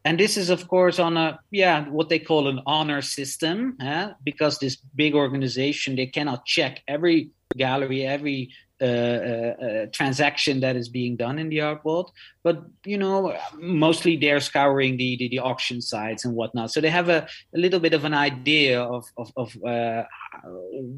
and 0.07 0.17
this 0.17 0.37
is 0.37 0.49
of 0.49 0.67
course 0.67 0.99
on 0.99 1.17
a 1.17 1.39
yeah 1.51 1.85
what 1.89 2.07
they 2.09 2.19
call 2.19 2.47
an 2.47 2.61
honor 2.65 3.01
system 3.01 3.75
eh? 3.81 4.09
because 4.23 4.57
this 4.57 4.77
big 4.95 5.13
organization 5.13 5.95
they 5.95 6.07
cannot 6.07 6.45
check 6.45 6.81
every 6.87 7.31
gallery 7.57 8.05
every 8.05 8.49
uh, 8.79 8.85
uh, 8.85 9.55
uh, 9.65 9.85
transaction 9.91 10.59
that 10.59 10.75
is 10.75 10.87
being 10.87 11.15
done 11.15 11.39
in 11.39 11.49
the 11.49 11.59
art 11.59 11.83
world. 11.83 12.11
But 12.43 12.63
you 12.85 12.99
know 12.99 13.35
mostly 13.57 14.17
they're 14.17 14.39
scouring 14.39 14.97
the, 14.97 15.17
the, 15.17 15.29
the 15.29 15.39
auction 15.39 15.81
sites 15.81 16.23
and 16.25 16.35
whatnot. 16.35 16.69
So 16.69 16.79
they 16.79 16.91
have 16.91 17.09
a, 17.09 17.27
a 17.55 17.57
little 17.57 17.79
bit 17.79 17.95
of 17.95 18.05
an 18.05 18.13
idea 18.13 18.83
of 18.83 19.05
of, 19.17 19.31
of 19.35 19.57
uh, 19.63 20.03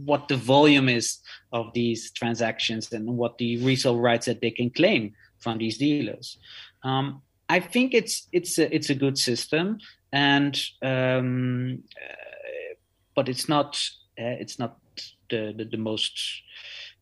what 0.10 0.28
the 0.28 0.36
volume 0.36 0.90
is 0.90 1.20
of 1.54 1.72
these 1.72 2.12
transactions 2.12 2.92
and 2.92 3.08
what 3.16 3.38
the 3.38 3.64
resale 3.64 3.98
rights 3.98 4.26
that 4.26 4.42
they 4.42 4.52
can 4.52 4.72
claim 4.72 5.14
from 5.40 5.58
these 5.58 5.78
dealers. 5.78 6.38
Um, 6.84 7.22
I 7.50 7.60
think 7.60 7.94
it's 7.94 8.28
it's 8.32 8.60
a, 8.60 8.74
it's 8.74 8.90
a 8.90 8.96
good 8.96 9.18
system, 9.18 9.80
and 10.12 10.60
um, 10.82 11.84
uh, 12.00 12.76
but 13.16 13.28
it's 13.28 13.50
not 13.50 13.82
uh, 14.20 14.38
it's 14.40 14.60
not 14.60 14.78
the 15.30 15.54
the, 15.58 15.66
the 15.66 15.78
most 15.78 16.14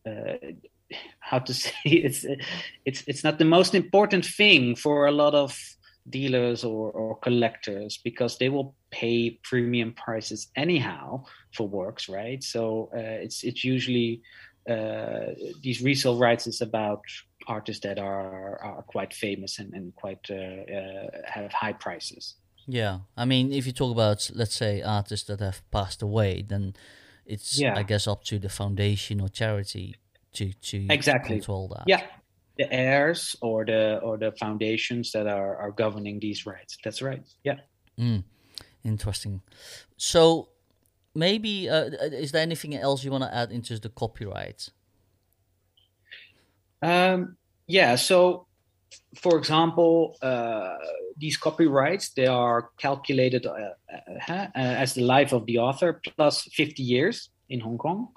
uh, 0.06 0.36
how 1.20 1.38
to 1.38 1.54
say 1.62 1.74
it's 1.84 2.24
it's 2.84 3.04
it's 3.06 3.24
not 3.24 3.38
the 3.38 3.44
most 3.44 3.74
important 3.74 4.24
thing 4.24 4.74
for 4.74 5.06
a 5.06 5.12
lot 5.12 5.34
of 5.34 5.58
dealers 6.08 6.64
or, 6.64 6.90
or 6.92 7.16
collectors 7.16 7.98
because 8.02 8.38
they 8.38 8.48
will 8.48 8.74
pay 8.90 9.38
premium 9.42 9.92
prices 9.92 10.48
anyhow 10.56 11.22
for 11.52 11.68
works 11.68 12.08
right? 12.08 12.42
So 12.42 12.88
uh, 12.94 13.20
it's 13.24 13.44
it's 13.44 13.64
usually 13.64 14.22
uh, 14.68 15.34
these 15.62 15.82
resale 15.82 16.18
rights 16.18 16.46
is 16.46 16.60
about 16.60 17.02
artists 17.48 17.82
that 17.82 17.98
are 17.98 18.58
are 18.62 18.82
quite 18.82 19.12
famous 19.14 19.58
and, 19.58 19.72
and 19.74 19.94
quite 19.96 20.30
uh, 20.30 20.34
uh, 20.34 21.06
have 21.24 21.52
high 21.52 21.72
prices. 21.72 22.34
Yeah, 22.66 22.98
I 23.16 23.24
mean, 23.24 23.52
if 23.52 23.66
you 23.66 23.72
talk 23.72 23.92
about 23.92 24.30
let's 24.34 24.54
say 24.54 24.82
artists 24.82 25.26
that 25.28 25.40
have 25.40 25.62
passed 25.70 26.02
away, 26.02 26.44
then 26.46 26.74
it's 27.24 27.58
yeah. 27.58 27.76
I 27.76 27.82
guess 27.82 28.06
up 28.06 28.24
to 28.24 28.38
the 28.38 28.48
foundation 28.48 29.20
or 29.20 29.28
charity 29.28 29.96
to 30.34 30.52
to 30.52 30.86
exactly 30.90 31.36
control 31.36 31.68
that. 31.68 31.84
Yeah, 31.86 32.02
the 32.58 32.70
heirs 32.72 33.36
or 33.40 33.64
the 33.64 34.00
or 34.02 34.18
the 34.18 34.32
foundations 34.32 35.12
that 35.12 35.26
are 35.26 35.56
are 35.56 35.70
governing 35.70 36.20
these 36.20 36.44
rights. 36.46 36.76
That's 36.84 37.00
right. 37.00 37.22
Yeah. 37.44 37.60
Mm, 37.98 38.24
interesting. 38.84 39.42
So 39.96 40.48
maybe 41.14 41.68
uh, 41.70 41.84
is 42.12 42.32
there 42.32 42.42
anything 42.42 42.74
else 42.74 43.04
you 43.04 43.10
want 43.10 43.24
to 43.24 43.34
add 43.34 43.50
into 43.50 43.78
the 43.78 43.88
copyright? 43.88 44.70
Um, 46.82 47.36
yeah. 47.66 47.96
So, 47.96 48.46
for 49.16 49.38
example, 49.38 50.16
uh, 50.22 50.76
these 51.18 51.36
copyrights 51.36 52.10
they 52.10 52.26
are 52.26 52.70
calculated 52.78 53.46
uh, 53.46 53.52
uh, 53.52 54.32
uh, 54.32 54.48
as 54.54 54.94
the 54.94 55.02
life 55.02 55.32
of 55.32 55.46
the 55.46 55.58
author 55.58 56.00
plus 56.16 56.42
50 56.52 56.82
years 56.82 57.30
in 57.48 57.60
Hong 57.60 57.78
Kong. 57.78 58.08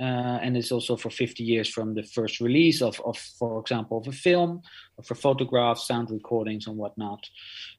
Uh, 0.00 0.38
and 0.42 0.56
it's 0.56 0.70
also 0.70 0.96
for 0.96 1.10
50 1.10 1.42
years 1.42 1.68
from 1.68 1.94
the 1.94 2.04
first 2.04 2.40
release 2.40 2.82
of, 2.82 3.00
of 3.04 3.18
for 3.18 3.58
example, 3.58 3.98
of 3.98 4.06
a 4.06 4.12
film, 4.12 4.62
or 4.96 5.02
for 5.02 5.16
photographs, 5.16 5.88
sound 5.88 6.08
recordings, 6.12 6.68
and 6.68 6.76
whatnot. 6.76 7.28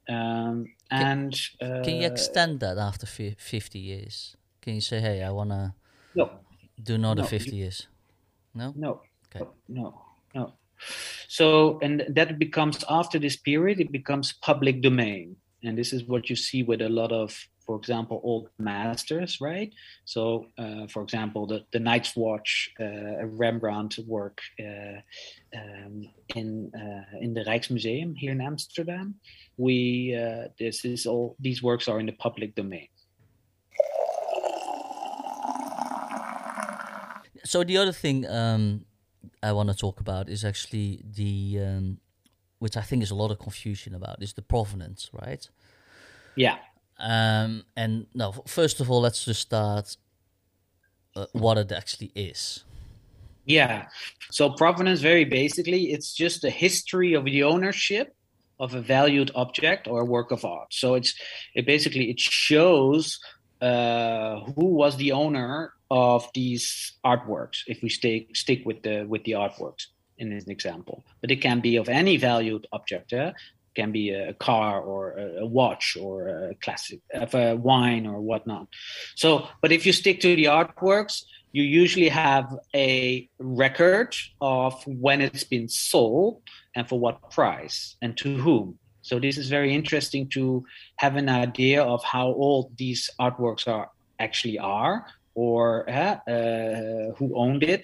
Um, 0.09 0.65
and 0.91 1.39
can, 1.61 1.83
can, 1.83 1.95
you 1.95 2.07
uh, 2.07 2.11
extend 2.11 2.59
that 2.59 2.77
after 2.77 3.05
50 3.05 3.79
years? 3.79 4.35
Can 4.59 4.75
you 4.75 4.81
say, 4.81 4.99
"Hey, 4.99 5.23
I 5.23 5.31
wanna 5.31 5.75
no. 6.13 6.29
do 6.83 6.95
another 6.95 7.21
no, 7.21 7.27
50 7.27 7.55
years"? 7.55 7.87
No. 8.53 8.73
No. 8.75 9.01
Okay. 9.33 9.45
No. 9.69 10.01
No. 10.35 10.53
So, 11.27 11.79
and 11.81 12.03
that 12.09 12.39
becomes 12.39 12.83
after 12.89 13.19
this 13.19 13.35
period, 13.35 13.79
it 13.79 13.91
becomes 13.91 14.33
public 14.33 14.81
domain. 14.81 15.35
And 15.63 15.77
this 15.77 15.91
is 15.91 16.05
what 16.05 16.29
you 16.29 16.35
see 16.35 16.63
with 16.63 16.81
a 16.81 16.87
lot 16.87 17.11
of, 17.11 17.37
for 17.65 17.75
example, 17.75 18.21
old 18.23 18.49
masters, 18.57 19.41
right? 19.41 19.71
So, 20.05 20.45
uh, 20.57 20.87
for 20.87 21.03
example, 21.03 21.47
the, 21.47 21.65
the 21.73 21.79
Night's 21.79 22.15
Watch, 22.15 22.71
uh, 22.79 23.25
Rembrandt 23.25 23.99
work 24.07 24.39
uh, 24.59 25.01
um, 25.55 26.09
in 26.33 26.71
uh, 26.73 27.17
in 27.19 27.33
the 27.33 27.43
Rijksmuseum 27.43 28.15
here 28.15 28.31
in 28.31 28.41
Amsterdam. 28.41 29.15
We 29.57 30.15
uh, 30.15 30.47
this 30.57 30.85
is 30.85 31.05
all 31.05 31.35
these 31.39 31.61
works 31.61 31.89
are 31.89 31.99
in 31.99 32.05
the 32.05 32.13
public 32.13 32.55
domain. 32.55 32.87
So 37.43 37.63
the 37.63 37.77
other 37.77 37.91
thing 37.91 38.25
um, 38.27 38.85
I 39.41 39.51
want 39.51 39.69
to 39.69 39.75
talk 39.75 39.99
about 39.99 40.29
is 40.29 40.43
actually 40.45 41.01
the, 41.03 41.59
um, 41.65 41.97
which 42.59 42.77
I 42.77 42.81
think 42.81 43.03
is 43.03 43.11
a 43.11 43.15
lot 43.15 43.31
of 43.31 43.39
confusion 43.39 43.95
about, 43.95 44.21
is 44.21 44.33
the 44.33 44.41
provenance, 44.41 45.09
right? 45.13 45.47
Yeah. 46.35 46.57
Um, 46.99 47.63
and 47.75 48.07
no, 48.13 48.31
first 48.47 48.79
of 48.81 48.91
all, 48.91 49.01
let's 49.01 49.25
just 49.25 49.41
start 49.41 49.95
uh, 51.15 51.25
what 51.33 51.57
it 51.57 51.71
actually 51.71 52.11
is. 52.15 52.63
Yeah. 53.45 53.87
So 54.31 54.51
provenance, 54.51 55.01
very 55.01 55.25
basically, 55.25 55.91
it's 55.91 56.13
just 56.13 56.43
a 56.43 56.49
history 56.49 57.13
of 57.13 57.25
the 57.25 57.43
ownership 57.43 58.15
of 58.59 58.73
a 58.75 58.81
valued 58.81 59.31
object 59.35 59.87
or 59.87 60.01
a 60.01 60.05
work 60.05 60.31
of 60.31 60.43
art. 60.45 60.73
So 60.73 60.95
it's 60.95 61.15
it 61.55 61.65
basically 61.65 62.09
it 62.09 62.19
shows 62.19 63.19
uh, 63.61 64.41
who 64.55 64.65
was 64.65 64.97
the 64.97 65.13
owner 65.13 65.73
of 65.91 66.29
these 66.33 66.93
artworks 67.05 67.63
if 67.67 67.81
we 67.81 67.89
stay 67.89 68.27
stick 68.33 68.61
with 68.65 68.81
the 68.83 69.05
with 69.05 69.23
the 69.23 69.31
artworks 69.31 69.87
in 70.17 70.29
this 70.29 70.45
example. 70.45 71.03
But 71.21 71.31
it 71.31 71.41
can 71.41 71.61
be 71.61 71.77
of 71.77 71.89
any 71.89 72.17
valued 72.17 72.67
object 72.71 73.13
uh, 73.13 73.33
it 73.71 73.75
can 73.75 73.91
be 73.91 74.09
a 74.09 74.33
car 74.33 74.81
or 74.81 75.17
a, 75.17 75.45
watch 75.45 75.97
or 75.99 76.27
a 76.27 76.55
classic 76.55 76.99
of 77.13 77.33
a 77.33 77.55
wine 77.55 78.05
or 78.05 78.21
whatnot. 78.21 78.67
So 79.15 79.47
but 79.61 79.71
if 79.71 79.85
you 79.85 79.93
stick 79.93 80.19
to 80.21 80.35
the 80.35 80.45
artworks 80.45 81.23
you 81.51 81.63
usually 81.63 82.09
have 82.09 82.55
a 82.75 83.27
record 83.39 84.15
of 84.39 84.81
when 84.85 85.21
it's 85.21 85.43
been 85.43 85.67
sold 85.67 86.41
and 86.75 86.87
for 86.87 86.99
what 86.99 87.31
price 87.31 87.95
and 88.01 88.15
to 88.17 88.37
whom. 88.37 88.77
So 89.01 89.19
this 89.19 89.37
is 89.37 89.49
very 89.49 89.73
interesting 89.73 90.29
to 90.29 90.63
have 90.97 91.15
an 91.15 91.29
idea 91.29 91.81
of 91.81 92.03
how 92.03 92.27
old 92.27 92.77
these 92.77 93.09
artworks 93.19 93.67
are 93.67 93.89
actually 94.19 94.59
are 94.59 95.05
or 95.39 95.89
uh, 95.89 96.19
uh, 96.35 97.13
who 97.17 97.27
owned 97.43 97.63
it. 97.63 97.83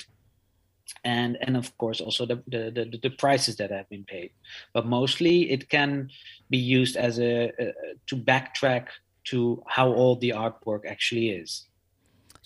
And 1.03 1.37
and 1.45 1.55
of 1.57 1.67
course 1.77 1.99
also 2.05 2.25
the, 2.31 2.37
the, 2.53 2.61
the 2.75 2.83
the 3.05 3.13
prices 3.23 3.55
that 3.59 3.71
have 3.71 3.89
been 3.89 4.05
paid. 4.15 4.31
But 4.75 4.85
mostly 4.85 5.35
it 5.55 5.63
can 5.69 6.09
be 6.49 6.61
used 6.79 6.95
as 7.07 7.13
a, 7.19 7.51
a 7.63 7.65
to 8.09 8.15
backtrack 8.31 8.85
to 9.31 9.63
how 9.77 9.87
old 10.01 10.21
the 10.21 10.33
artwork 10.45 10.83
actually 10.93 11.29
is 11.41 11.51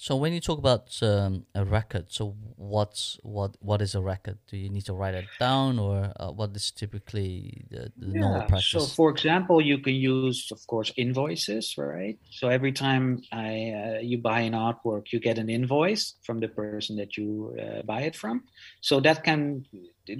so 0.02 0.16
when 0.16 0.32
you 0.32 0.40
talk 0.40 0.60
about 0.60 0.98
um, 1.04 1.46
a 1.54 1.66
record, 1.66 2.06
so 2.08 2.34
what's 2.56 3.20
what 3.22 3.58
what 3.60 3.82
is 3.82 3.96
a 3.96 4.00
record? 4.00 4.38
Do 4.48 4.56
you 4.56 4.70
need 4.70 4.86
to 4.86 4.94
write 4.94 5.14
it 5.14 5.26
down, 5.42 5.78
or 5.78 6.14
uh, 6.18 6.32
what 6.32 6.56
is 6.56 6.72
typically 6.72 7.66
the, 7.70 7.92
the 7.98 8.08
yeah. 8.14 8.22
normal 8.22 8.44
practice? 8.44 8.72
So, 8.72 8.80
for 8.80 9.10
example, 9.10 9.60
you 9.60 9.80
can 9.80 9.96
use, 9.96 10.54
of 10.54 10.66
course, 10.68 10.94
invoices, 10.96 11.76
right? 11.78 12.18
So 12.32 12.48
every 12.48 12.72
time 12.72 13.24
I 13.34 13.74
uh, 13.76 14.00
you 14.02 14.20
buy 14.20 14.40
an 14.40 14.54
artwork, 14.54 15.12
you 15.12 15.20
get 15.20 15.38
an 15.38 15.50
invoice 15.50 16.14
from 16.24 16.40
the 16.40 16.48
person 16.48 16.96
that 16.96 17.18
you 17.18 17.58
uh, 17.62 17.82
buy 17.82 18.04
it 18.04 18.16
from. 18.16 18.46
So 18.80 19.02
that 19.02 19.26
can 19.26 19.66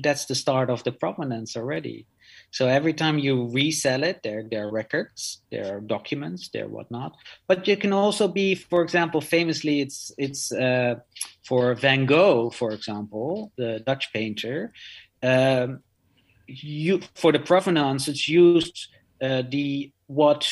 that's 0.04 0.26
the 0.26 0.36
start 0.36 0.70
of 0.70 0.84
the 0.84 0.92
provenance 0.92 1.56
already. 1.56 2.06
So 2.52 2.68
every 2.68 2.94
time 2.94 3.20
you 3.20 3.48
resell 3.50 4.04
it, 4.04 4.22
there, 4.24 4.44
there 4.50 4.68
are 4.68 4.72
records, 4.72 5.42
there 5.52 5.76
are 5.76 5.80
documents, 5.80 6.50
there 6.50 6.66
are 6.66 6.68
whatnot. 6.68 7.16
But 7.48 7.68
you 7.68 7.78
can 7.78 7.94
also 7.94 8.28
be, 8.28 8.56
for 8.56 8.82
example, 8.82 9.22
famously, 9.22 9.82
it's 9.82 10.12
it's 10.18 10.52
uh, 10.52 10.96
for 11.44 11.76
Van 11.76 12.06
Gogh, 12.06 12.50
for 12.50 12.72
example, 12.72 13.52
the 13.58 13.82
Dutch 13.86 14.12
painter. 14.14 14.74
Um, 15.22 15.82
you 16.48 17.02
for 17.16 17.32
the 17.32 17.40
provenance, 17.40 18.08
it's 18.08 18.28
used 18.28 18.88
uh, 19.22 19.44
the 19.48 19.92
what 20.08 20.50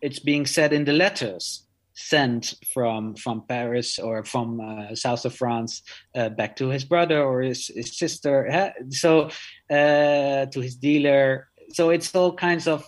it's 0.00 0.18
being 0.18 0.46
said 0.46 0.72
in 0.72 0.84
the 0.84 0.92
letters 0.92 1.64
sent 1.94 2.54
from 2.72 3.14
from 3.14 3.44
Paris 3.48 3.98
or 3.98 4.24
from 4.24 4.60
uh, 4.60 4.94
south 4.94 5.24
of 5.24 5.34
France 5.34 5.82
uh, 6.14 6.28
back 6.28 6.56
to 6.56 6.68
his 6.68 6.84
brother 6.84 7.22
or 7.22 7.42
his, 7.42 7.68
his 7.74 7.96
sister. 7.96 8.72
So 8.90 9.30
uh, 9.70 10.46
to 10.46 10.60
his 10.60 10.76
dealer. 10.76 11.48
So 11.70 11.90
it's 11.90 12.14
all 12.14 12.34
kinds 12.34 12.66
of 12.66 12.84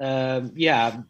um, 0.00 0.52
yeah 0.56 1.02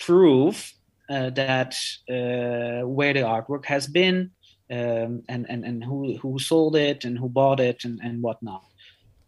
proof 0.00 0.74
uh, 1.10 1.30
that 1.30 1.74
uh, 2.10 2.86
where 2.86 3.14
the 3.14 3.20
artwork 3.20 3.64
has 3.64 3.86
been 3.86 4.30
um, 4.70 5.22
and 5.28 5.46
and 5.48 5.64
and 5.64 5.84
who 5.84 6.16
who 6.18 6.38
sold 6.38 6.76
it 6.76 7.04
and 7.04 7.18
who 7.18 7.28
bought 7.28 7.60
it 7.60 7.84
and 7.84 8.00
and 8.02 8.22
whatnot. 8.22 8.64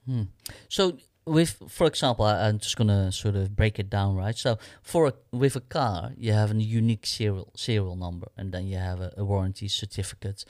Hmm. 0.07 0.25
So 0.69 0.99
with 1.27 1.63
for 1.69 1.87
example 1.87 2.25
I, 2.25 2.49
am 2.49 2.59
just 2.59 2.77
gonna 2.77 3.13
sort 3.13 3.37
of 3.37 3.55
break 3.55 3.79
it 3.79 3.91
down 3.91 4.17
right 4.17 4.37
so 4.37 4.59
for 4.83 5.09
a, 5.09 5.15
with 5.31 5.55
a 5.57 5.61
car 5.61 6.13
you 6.17 6.33
have 6.33 6.51
a 6.51 6.55
unique 6.55 7.07
serial 7.07 7.53
serial 7.55 7.97
number 7.97 8.29
and 8.37 8.53
then 8.53 8.67
you 8.67 8.79
have 8.79 9.01
a, 9.01 9.13
a 9.17 9.25
warranty 9.25 9.69
certificate 9.69 10.45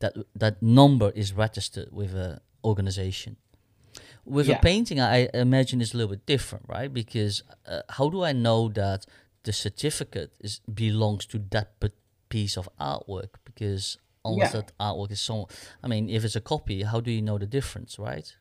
that 0.00 0.14
that 0.34 0.62
number 0.62 1.10
is 1.14 1.32
registered 1.32 1.88
with 1.92 2.14
a 2.14 2.40
organization 2.64 3.36
with 4.24 4.48
yeah. 4.48 4.56
a 4.56 4.60
painting, 4.60 5.00
I 5.00 5.28
imagine 5.34 5.80
it's 5.80 5.92
a 5.92 5.96
little 5.96 6.12
bit 6.12 6.26
different, 6.26 6.64
right? 6.68 6.92
Because 6.92 7.42
uh, 7.66 7.82
how 7.90 8.08
do 8.08 8.24
I 8.24 8.32
know 8.32 8.68
that 8.70 9.06
the 9.42 9.52
certificate 9.52 10.32
is 10.40 10.60
belongs 10.72 11.26
to 11.26 11.38
that 11.50 11.74
piece 12.28 12.56
of 12.56 12.68
artwork? 12.80 13.30
Because 13.44 13.98
almost 14.22 14.54
yeah. 14.54 14.60
that 14.62 14.72
artwork 14.78 15.12
is 15.12 15.20
so. 15.20 15.48
I 15.82 15.88
mean, 15.88 16.08
if 16.08 16.24
it's 16.24 16.36
a 16.36 16.40
copy, 16.40 16.82
how 16.82 17.00
do 17.00 17.10
you 17.10 17.20
know 17.20 17.38
the 17.38 17.46
difference, 17.46 17.98
right? 17.98 18.34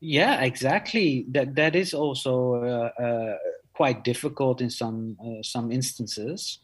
Yeah, 0.00 0.40
exactly. 0.42 1.26
That 1.28 1.54
that 1.56 1.76
is 1.76 1.92
also 1.92 2.54
uh, 2.54 3.02
uh, 3.02 3.36
quite 3.74 4.02
difficult 4.02 4.60
in 4.62 4.70
some 4.70 5.16
uh, 5.20 5.42
some 5.42 5.70
instances. 5.70 6.58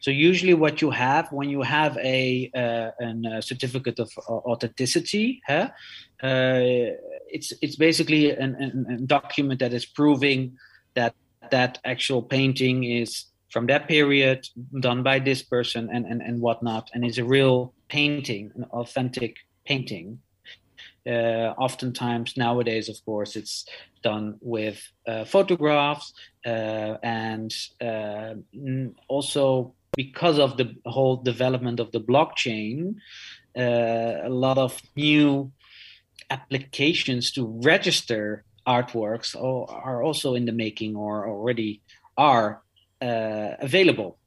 So 0.00 0.10
usually, 0.10 0.54
what 0.54 0.80
you 0.80 0.90
have 0.90 1.30
when 1.30 1.50
you 1.50 1.60
have 1.62 1.98
a 1.98 2.50
uh, 2.56 2.90
a 3.36 3.42
certificate 3.42 3.98
of 3.98 4.10
authenticity, 4.28 5.42
huh? 5.46 5.68
Uh, 6.22 6.96
it's 7.28 7.52
it's 7.60 7.76
basically 7.76 8.30
an, 8.30 8.54
an, 8.56 8.86
a 8.90 8.96
document 9.02 9.60
that 9.60 9.74
is 9.74 9.84
proving 9.84 10.56
that 10.94 11.14
that 11.50 11.78
actual 11.84 12.22
painting 12.22 12.84
is 12.84 13.26
from 13.50 13.66
that 13.66 13.86
period, 13.86 14.46
done 14.80 15.02
by 15.02 15.18
this 15.18 15.42
person, 15.42 15.90
and 15.92 16.06
and 16.06 16.22
and 16.22 16.40
whatnot, 16.40 16.90
and 16.94 17.04
is 17.04 17.18
a 17.18 17.24
real 17.24 17.74
painting, 17.88 18.50
an 18.56 18.64
authentic 18.72 19.36
painting. 19.66 20.20
Uh, 21.08 21.54
oftentimes 21.56 22.36
nowadays, 22.36 22.88
of 22.90 23.02
course, 23.06 23.34
it's 23.34 23.64
done 24.02 24.36
with 24.40 24.78
uh, 25.06 25.24
photographs 25.24 26.12
uh, 26.44 26.96
and 27.02 27.54
uh, 27.80 28.34
also 29.08 29.74
because 29.96 30.38
of 30.38 30.58
the 30.58 30.74
whole 30.84 31.16
development 31.16 31.80
of 31.80 31.90
the 31.92 32.00
blockchain, 32.00 32.96
uh, 33.56 34.26
a 34.26 34.28
lot 34.28 34.58
of 34.58 34.80
new 34.96 35.50
applications 36.30 37.32
to 37.32 37.46
register 37.64 38.44
artworks 38.66 39.34
are 39.34 40.02
also 40.02 40.34
in 40.34 40.44
the 40.44 40.52
making 40.52 40.94
or 40.94 41.26
already 41.26 41.80
are 42.18 42.62
available. 43.00 44.18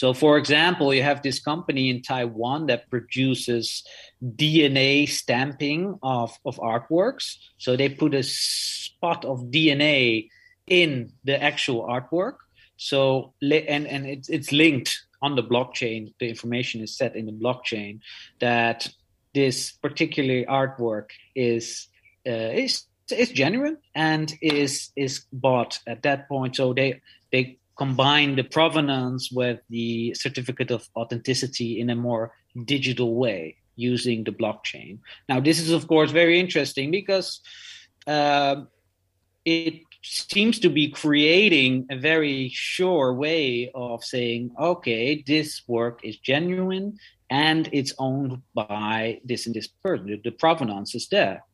So, 0.00 0.14
for 0.14 0.38
example, 0.38 0.94
you 0.94 1.02
have 1.02 1.20
this 1.20 1.40
company 1.40 1.90
in 1.90 2.00
Taiwan 2.00 2.68
that 2.68 2.88
produces 2.88 3.84
DNA 4.24 5.06
stamping 5.06 5.98
of, 6.02 6.38
of 6.46 6.56
artworks. 6.56 7.36
So 7.58 7.76
they 7.76 7.90
put 7.90 8.14
a 8.14 8.22
spot 8.22 9.26
of 9.26 9.50
DNA 9.50 10.30
in 10.66 11.12
the 11.24 11.36
actual 11.42 11.86
artwork. 11.86 12.36
So, 12.78 13.34
and, 13.42 13.86
and 13.86 14.06
it's, 14.06 14.30
it's 14.30 14.52
linked 14.52 14.98
on 15.20 15.36
the 15.36 15.42
blockchain. 15.42 16.14
The 16.18 16.30
information 16.30 16.80
is 16.80 16.96
set 16.96 17.14
in 17.14 17.26
the 17.26 17.32
blockchain 17.32 18.00
that 18.38 18.88
this 19.34 19.72
particular 19.72 20.46
artwork 20.46 21.10
is 21.36 21.88
uh, 22.26 22.56
is 22.64 22.84
is 23.12 23.30
genuine 23.32 23.76
and 23.94 24.32
is 24.40 24.92
is 24.96 25.26
bought 25.30 25.78
at 25.86 26.02
that 26.04 26.26
point. 26.26 26.56
So 26.56 26.72
they 26.72 27.02
they 27.32 27.59
combine 27.80 28.36
the 28.36 28.44
provenance 28.44 29.32
with 29.32 29.58
the 29.70 30.12
certificate 30.12 30.70
of 30.70 30.86
authenticity 30.94 31.80
in 31.80 31.88
a 31.88 31.96
more 31.96 32.30
digital 32.66 33.14
way 33.14 33.56
using 33.74 34.22
the 34.22 34.36
blockchain. 34.40 34.98
Now, 35.30 35.40
this 35.40 35.58
is, 35.58 35.70
of 35.72 35.88
course, 35.88 36.10
very 36.10 36.38
interesting 36.38 36.90
because 36.90 37.40
uh, 38.06 38.56
it 39.46 39.80
seems 40.02 40.58
to 40.58 40.68
be 40.68 40.90
creating 40.90 41.86
a 41.90 41.96
very 41.96 42.50
sure 42.52 43.14
way 43.14 43.70
of 43.74 44.04
saying, 44.04 44.50
okay, 44.60 45.24
this 45.26 45.62
work 45.66 46.00
is 46.04 46.18
genuine 46.18 46.98
and 47.30 47.70
it's 47.72 47.94
owned 47.98 48.42
by 48.54 49.20
this 49.24 49.46
and 49.46 49.54
this 49.54 49.68
person. 49.68 50.06
The, 50.06 50.20
the 50.22 50.36
provenance 50.36 50.94
is 50.94 51.08
there. 51.08 51.44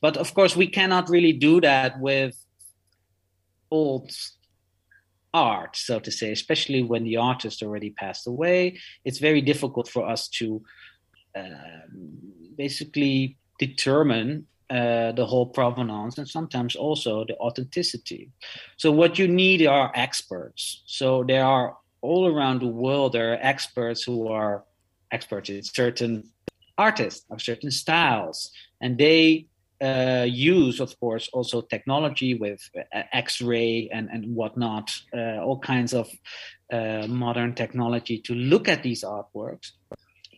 But 0.00 0.16
of 0.18 0.34
course, 0.34 0.54
we 0.54 0.68
cannot 0.68 1.08
really 1.08 1.32
do 1.32 1.60
that 1.62 1.98
with 1.98 2.36
old 3.72 4.12
art, 5.34 5.76
so 5.76 5.98
to 5.98 6.10
say, 6.10 6.32
especially 6.32 6.82
when 6.82 7.04
the 7.04 7.16
artist 7.18 7.62
already 7.62 7.90
passed 7.90 8.26
away. 8.26 8.78
It's 9.04 9.18
very 9.18 9.42
difficult 9.42 9.88
for 9.88 10.08
us 10.08 10.28
to 10.38 10.62
uh, 11.36 11.86
basically 12.56 13.36
determine 13.58 14.46
uh, 14.70 15.12
the 15.12 15.26
whole 15.26 15.46
provenance 15.46 16.16
and 16.16 16.28
sometimes 16.28 16.76
also 16.76 17.24
the 17.26 17.36
authenticity. 17.36 18.30
So, 18.78 18.90
what 18.90 19.18
you 19.18 19.28
need 19.28 19.66
are 19.66 19.92
experts. 19.94 20.82
So, 20.86 21.24
there 21.24 21.44
are 21.44 21.76
all 22.00 22.26
around 22.26 22.60
the 22.60 22.68
world, 22.68 23.12
there 23.12 23.32
are 23.32 23.38
experts 23.42 24.02
who 24.04 24.28
are 24.28 24.64
experts 25.10 25.50
in 25.50 25.62
certain 25.62 26.30
artists 26.78 27.26
of 27.30 27.42
certain 27.42 27.70
styles, 27.70 28.50
and 28.80 28.96
they 28.96 29.46
uh, 29.82 30.26
use, 30.28 30.80
of 30.80 30.98
course, 31.00 31.28
also 31.32 31.60
technology 31.60 32.34
with 32.34 32.60
uh, 32.76 33.02
X-ray 33.12 33.88
and 33.92 34.08
and 34.10 34.34
whatnot, 34.34 34.92
uh, 35.12 35.38
all 35.42 35.58
kinds 35.58 35.92
of 35.92 36.08
uh, 36.72 37.06
modern 37.08 37.54
technology 37.54 38.18
to 38.18 38.34
look 38.34 38.68
at 38.68 38.82
these 38.82 39.04
artworks 39.04 39.72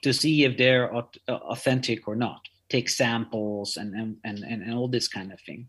to 0.02 0.12
see 0.12 0.44
if 0.44 0.56
they're 0.56 0.94
uh, 0.94 1.02
authentic 1.28 2.08
or 2.08 2.16
not. 2.16 2.40
Take 2.68 2.88
samples 2.88 3.76
and 3.76 3.94
and 3.94 4.16
and, 4.24 4.44
and 4.44 4.74
all 4.74 4.88
this 4.88 5.08
kind 5.08 5.32
of 5.32 5.40
thing. 5.40 5.68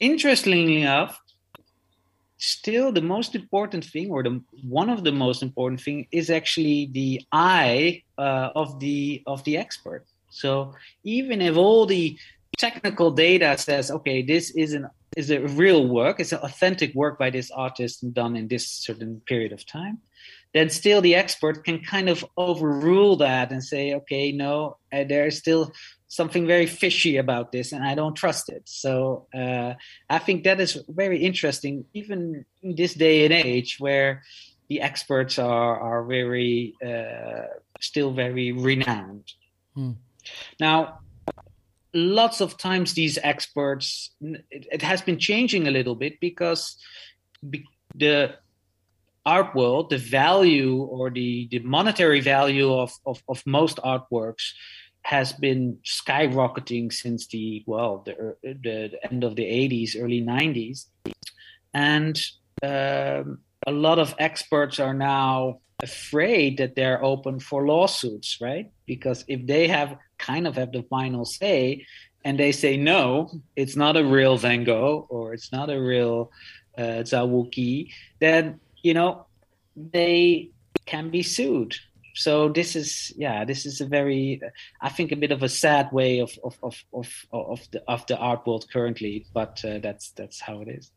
Interestingly 0.00 0.82
enough, 0.82 1.20
still 2.38 2.92
the 2.92 3.00
most 3.00 3.34
important 3.34 3.84
thing 3.84 4.10
or 4.10 4.22
the 4.22 4.42
one 4.62 4.90
of 4.90 5.04
the 5.04 5.12
most 5.12 5.42
important 5.42 5.80
thing 5.80 6.06
is 6.12 6.30
actually 6.30 6.90
the 6.92 7.22
eye 7.32 8.02
uh, 8.18 8.50
of 8.54 8.78
the 8.80 9.22
of 9.26 9.42
the 9.44 9.56
expert 9.56 10.04
so 10.28 10.74
even 11.02 11.40
if 11.40 11.56
all 11.56 11.86
the 11.86 12.18
technical 12.56 13.10
data 13.10 13.56
says, 13.58 13.90
okay, 13.90 14.22
this 14.22 14.50
is 14.50 14.72
an 14.72 14.88
is 15.16 15.30
a 15.30 15.40
real 15.40 15.88
work, 15.88 16.20
it's 16.20 16.32
an 16.32 16.40
authentic 16.42 16.94
work 16.94 17.18
by 17.18 17.30
this 17.30 17.50
artist 17.50 18.02
and 18.02 18.12
done 18.12 18.36
in 18.36 18.48
this 18.48 18.68
certain 18.68 19.22
period 19.26 19.50
of 19.50 19.64
time, 19.64 19.98
then 20.52 20.68
still 20.68 21.00
the 21.00 21.14
expert 21.14 21.64
can 21.64 21.82
kind 21.82 22.10
of 22.10 22.24
overrule 22.36 23.16
that 23.16 23.50
and 23.50 23.64
say, 23.64 23.94
okay, 23.94 24.30
no, 24.30 24.76
uh, 24.92 25.04
there's 25.08 25.38
still 25.38 25.72
something 26.08 26.46
very 26.46 26.66
fishy 26.66 27.16
about 27.16 27.50
this 27.50 27.72
and 27.72 27.82
I 27.82 27.94
don't 27.94 28.14
trust 28.14 28.50
it. 28.50 28.62
So 28.66 29.26
uh, 29.34 29.74
I 30.10 30.18
think 30.18 30.44
that 30.44 30.60
is 30.60 30.78
very 30.86 31.24
interesting, 31.24 31.86
even 31.94 32.44
in 32.62 32.76
this 32.76 32.92
day 32.92 33.24
and 33.24 33.32
age 33.32 33.76
where 33.78 34.22
the 34.68 34.82
experts 34.82 35.38
are, 35.38 35.80
are 35.80 36.04
very, 36.04 36.74
uh, 36.84 37.46
still 37.80 38.12
very 38.12 38.52
renowned. 38.52 39.32
Hmm. 39.74 39.92
Now, 40.60 41.00
lots 41.96 42.40
of 42.42 42.58
times 42.58 42.92
these 42.92 43.18
experts 43.22 44.10
it, 44.20 44.66
it 44.70 44.82
has 44.82 45.00
been 45.00 45.18
changing 45.18 45.66
a 45.66 45.70
little 45.70 45.94
bit 45.94 46.20
because 46.20 46.76
the 47.94 48.34
art 49.24 49.54
world 49.54 49.88
the 49.90 49.98
value 49.98 50.82
or 50.82 51.10
the, 51.10 51.48
the 51.50 51.58
monetary 51.60 52.20
value 52.20 52.72
of, 52.72 52.92
of, 53.06 53.22
of 53.28 53.42
most 53.46 53.78
artworks 53.78 54.52
has 55.02 55.32
been 55.32 55.78
skyrocketing 55.84 56.92
since 56.92 57.28
the 57.28 57.64
well 57.66 58.02
the, 58.04 58.36
the, 58.42 58.90
the 58.92 59.06
end 59.10 59.24
of 59.24 59.34
the 59.34 59.44
80s 59.44 59.96
early 59.98 60.22
90s 60.22 60.86
and 61.72 62.20
um, 62.62 63.38
a 63.66 63.72
lot 63.72 63.98
of 63.98 64.14
experts 64.18 64.78
are 64.78 64.94
now 64.94 65.60
afraid 65.82 66.58
that 66.58 66.74
they're 66.74 67.02
open 67.02 67.40
for 67.40 67.66
lawsuits 67.66 68.38
right? 68.40 68.70
Because 68.86 69.24
if 69.28 69.46
they 69.46 69.68
have 69.68 69.96
kind 70.26 70.46
of 70.46 70.56
have 70.56 70.72
the 70.72 70.82
final 70.84 71.24
say 71.24 71.84
and 72.24 72.38
they 72.38 72.52
say 72.52 72.76
no 72.76 73.30
it's 73.54 73.76
not 73.76 73.96
a 73.96 74.04
real 74.04 74.36
van 74.36 74.64
gogh 74.64 75.06
or 75.08 75.34
it's 75.34 75.52
not 75.52 75.70
a 75.70 75.80
real 75.80 76.30
uh, 76.78 77.02
Zao 77.10 77.28
Wou-Ki 77.28 77.92
then 78.20 78.60
you 78.82 78.94
know 78.94 79.26
they 79.76 80.50
can 80.84 81.10
be 81.10 81.22
sued 81.22 81.74
so 82.14 82.48
this 82.48 82.74
is 82.74 83.12
yeah 83.16 83.44
this 83.44 83.66
is 83.66 83.80
a 83.80 83.86
very 83.86 84.40
i 84.80 84.88
think 84.88 85.12
a 85.12 85.16
bit 85.16 85.32
of 85.32 85.42
a 85.42 85.48
sad 85.48 85.92
way 85.92 86.18
of 86.18 86.32
of 86.42 86.58
of 86.62 86.76
of, 86.92 87.08
of 87.32 87.60
the 87.72 87.82
of 87.88 88.06
the 88.06 88.16
art 88.16 88.46
world 88.46 88.64
currently 88.72 89.26
but 89.32 89.62
uh, 89.64 89.78
that's 89.78 90.10
that's 90.12 90.40
how 90.40 90.60
it 90.60 90.68
is 90.68 90.90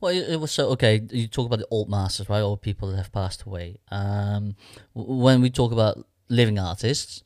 well, 0.00 0.12
it 0.12 0.36
was 0.36 0.52
so 0.52 0.68
okay. 0.70 1.00
You 1.10 1.28
talk 1.28 1.46
about 1.46 1.60
the 1.60 1.68
old 1.70 1.88
masters, 1.88 2.28
right? 2.28 2.40
Old 2.40 2.62
people 2.62 2.90
that 2.90 2.96
have 2.96 3.12
passed 3.12 3.44
away. 3.44 3.78
Um, 3.90 4.56
when 4.92 5.40
we 5.40 5.50
talk 5.50 5.72
about 5.72 6.04
living 6.28 6.58
artists, 6.58 7.22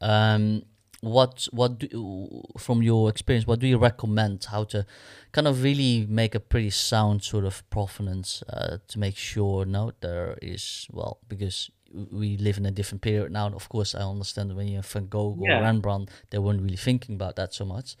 um, 0.00 0.62
what 1.00 1.46
what 1.52 1.78
do, 1.78 2.42
from 2.58 2.82
your 2.82 3.08
experience 3.08 3.46
what 3.46 3.60
do 3.60 3.66
you 3.66 3.78
recommend 3.78 4.44
how 4.50 4.64
to 4.64 4.84
kind 5.32 5.46
of 5.46 5.62
really 5.62 6.06
make 6.08 6.34
a 6.34 6.40
pretty 6.40 6.70
sound 6.70 7.22
sort 7.22 7.44
of 7.44 7.68
provenance 7.70 8.42
uh, 8.48 8.78
to 8.88 8.98
make 8.98 9.16
sure 9.16 9.64
no 9.64 9.92
there 10.00 10.36
is 10.42 10.88
well 10.90 11.18
because 11.28 11.70
we 12.10 12.36
live 12.36 12.58
in 12.58 12.66
a 12.66 12.70
different 12.70 13.00
period 13.00 13.30
now 13.30 13.46
of 13.48 13.68
course 13.68 13.94
i 13.94 14.00
understand 14.00 14.54
when 14.56 14.66
you 14.66 14.76
have 14.76 14.86
van 14.86 15.06
gogh 15.06 15.38
yeah. 15.40 15.58
or 15.58 15.62
rembrandt 15.62 16.10
they 16.30 16.38
weren't 16.38 16.60
really 16.60 16.76
thinking 16.76 17.14
about 17.14 17.36
that 17.36 17.54
so 17.54 17.64
much 17.64 17.96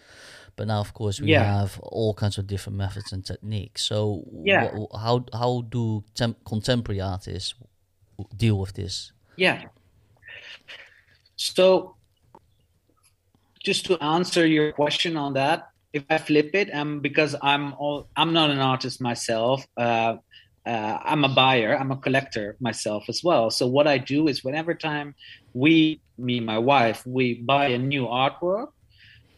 but 0.56 0.66
now 0.66 0.80
of 0.80 0.92
course 0.92 1.20
we 1.20 1.28
yeah. 1.28 1.60
have 1.60 1.78
all 1.80 2.12
kinds 2.12 2.36
of 2.36 2.46
different 2.46 2.76
methods 2.76 3.12
and 3.12 3.24
techniques 3.24 3.82
so 3.82 4.24
yeah. 4.42 4.70
Wh- 4.70 5.00
how 5.00 5.24
how 5.32 5.64
do 5.68 6.04
temp- 6.14 6.44
contemporary 6.44 7.00
artists 7.00 7.54
deal 8.36 8.58
with 8.58 8.72
this 8.74 9.12
yeah 9.36 9.62
so 11.36 11.94
just 13.64 13.86
to 13.86 14.02
answer 14.02 14.46
your 14.46 14.72
question 14.72 15.16
on 15.16 15.34
that, 15.34 15.68
if 15.92 16.04
I 16.10 16.18
flip 16.18 16.50
it, 16.54 16.74
um, 16.74 17.00
because 17.00 17.34
I'm 17.42 17.74
all, 17.74 18.08
I'm 18.16 18.32
not 18.32 18.50
an 18.50 18.58
artist 18.58 19.00
myself. 19.00 19.66
Uh, 19.76 20.16
uh, 20.66 20.98
I'm 21.02 21.24
a 21.24 21.28
buyer. 21.30 21.76
I'm 21.78 21.90
a 21.90 21.96
collector 21.96 22.56
myself 22.60 23.04
as 23.08 23.24
well. 23.24 23.50
So 23.50 23.66
what 23.66 23.86
I 23.86 23.96
do 23.96 24.28
is 24.28 24.44
whenever 24.44 24.74
time 24.74 25.14
we, 25.54 26.02
me, 26.18 26.40
my 26.40 26.58
wife, 26.58 27.06
we 27.06 27.34
buy 27.34 27.68
a 27.68 27.78
new 27.78 28.06
artwork, 28.06 28.68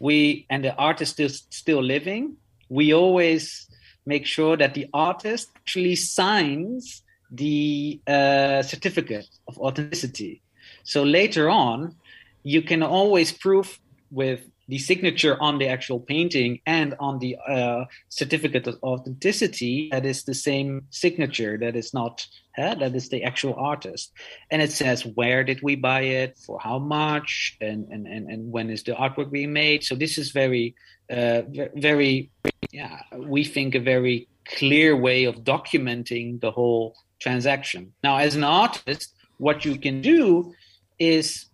we 0.01 0.47
and 0.51 0.65
the 0.65 0.75
artist 0.75 1.21
is 1.21 1.45
still 1.51 1.83
living. 1.83 2.37
We 2.69 2.95
always 2.95 3.69
make 4.07 4.27
sure 4.27 4.57
that 4.57 4.75
the 4.75 4.89
artist 4.93 5.51
actually 5.57 5.95
signs 5.97 7.03
the 7.31 8.01
uh, 8.07 8.63
certificate 8.63 9.29
of 9.47 9.59
authenticity. 9.59 10.43
So 10.83 11.05
later 11.05 11.49
on, 11.49 11.95
you 12.43 12.63
can 12.63 12.83
always 12.83 13.31
prove 13.31 13.79
with 14.11 14.41
the 14.71 14.79
signature 14.79 15.37
on 15.41 15.59
the 15.59 15.67
actual 15.67 15.99
painting 15.99 16.61
and 16.65 16.95
on 17.01 17.19
the 17.19 17.37
uh, 17.49 17.85
certificate 18.09 18.67
of 18.69 18.79
authenticity 18.83 19.89
that 19.91 20.07
is 20.07 20.23
the 20.25 20.35
same 20.35 20.87
signature 20.91 21.59
that 21.59 21.75
is 21.75 21.93
not 21.93 22.27
uh, 22.57 22.75
that 22.77 22.95
is 22.95 23.09
the 23.09 23.25
actual 23.25 23.55
artist. 23.55 24.13
And 24.51 24.63
it 24.63 24.73
says 24.73 25.05
where 25.05 25.43
did 25.45 25.61
we 25.63 25.75
buy 25.77 26.03
it? 26.03 26.39
For 26.39 26.59
how 26.61 26.79
much? 26.79 27.57
And 27.61 27.89
and 27.91 28.07
and, 28.07 28.31
and 28.31 28.53
when 28.53 28.71
is 28.71 28.83
the 28.85 28.93
artwork 28.93 29.31
being 29.31 29.53
made? 29.53 29.83
So 29.85 29.95
this 29.95 30.19
is 30.19 30.31
very 30.31 30.75
uh, 31.11 31.43
very 31.75 32.31
yeah 32.71 33.01
we 33.17 33.45
think 33.45 33.75
a 33.75 33.81
very 33.81 34.29
clear 34.45 34.97
way 34.97 35.25
of 35.25 35.37
documenting 35.43 36.41
the 36.41 36.51
whole 36.51 36.95
transaction. 37.21 37.93
Now 38.05 38.19
as 38.19 38.37
an 38.37 38.45
artist 38.45 39.15
what 39.39 39.65
you 39.65 39.77
can 39.77 40.01
do 40.01 40.55
is 40.99 41.47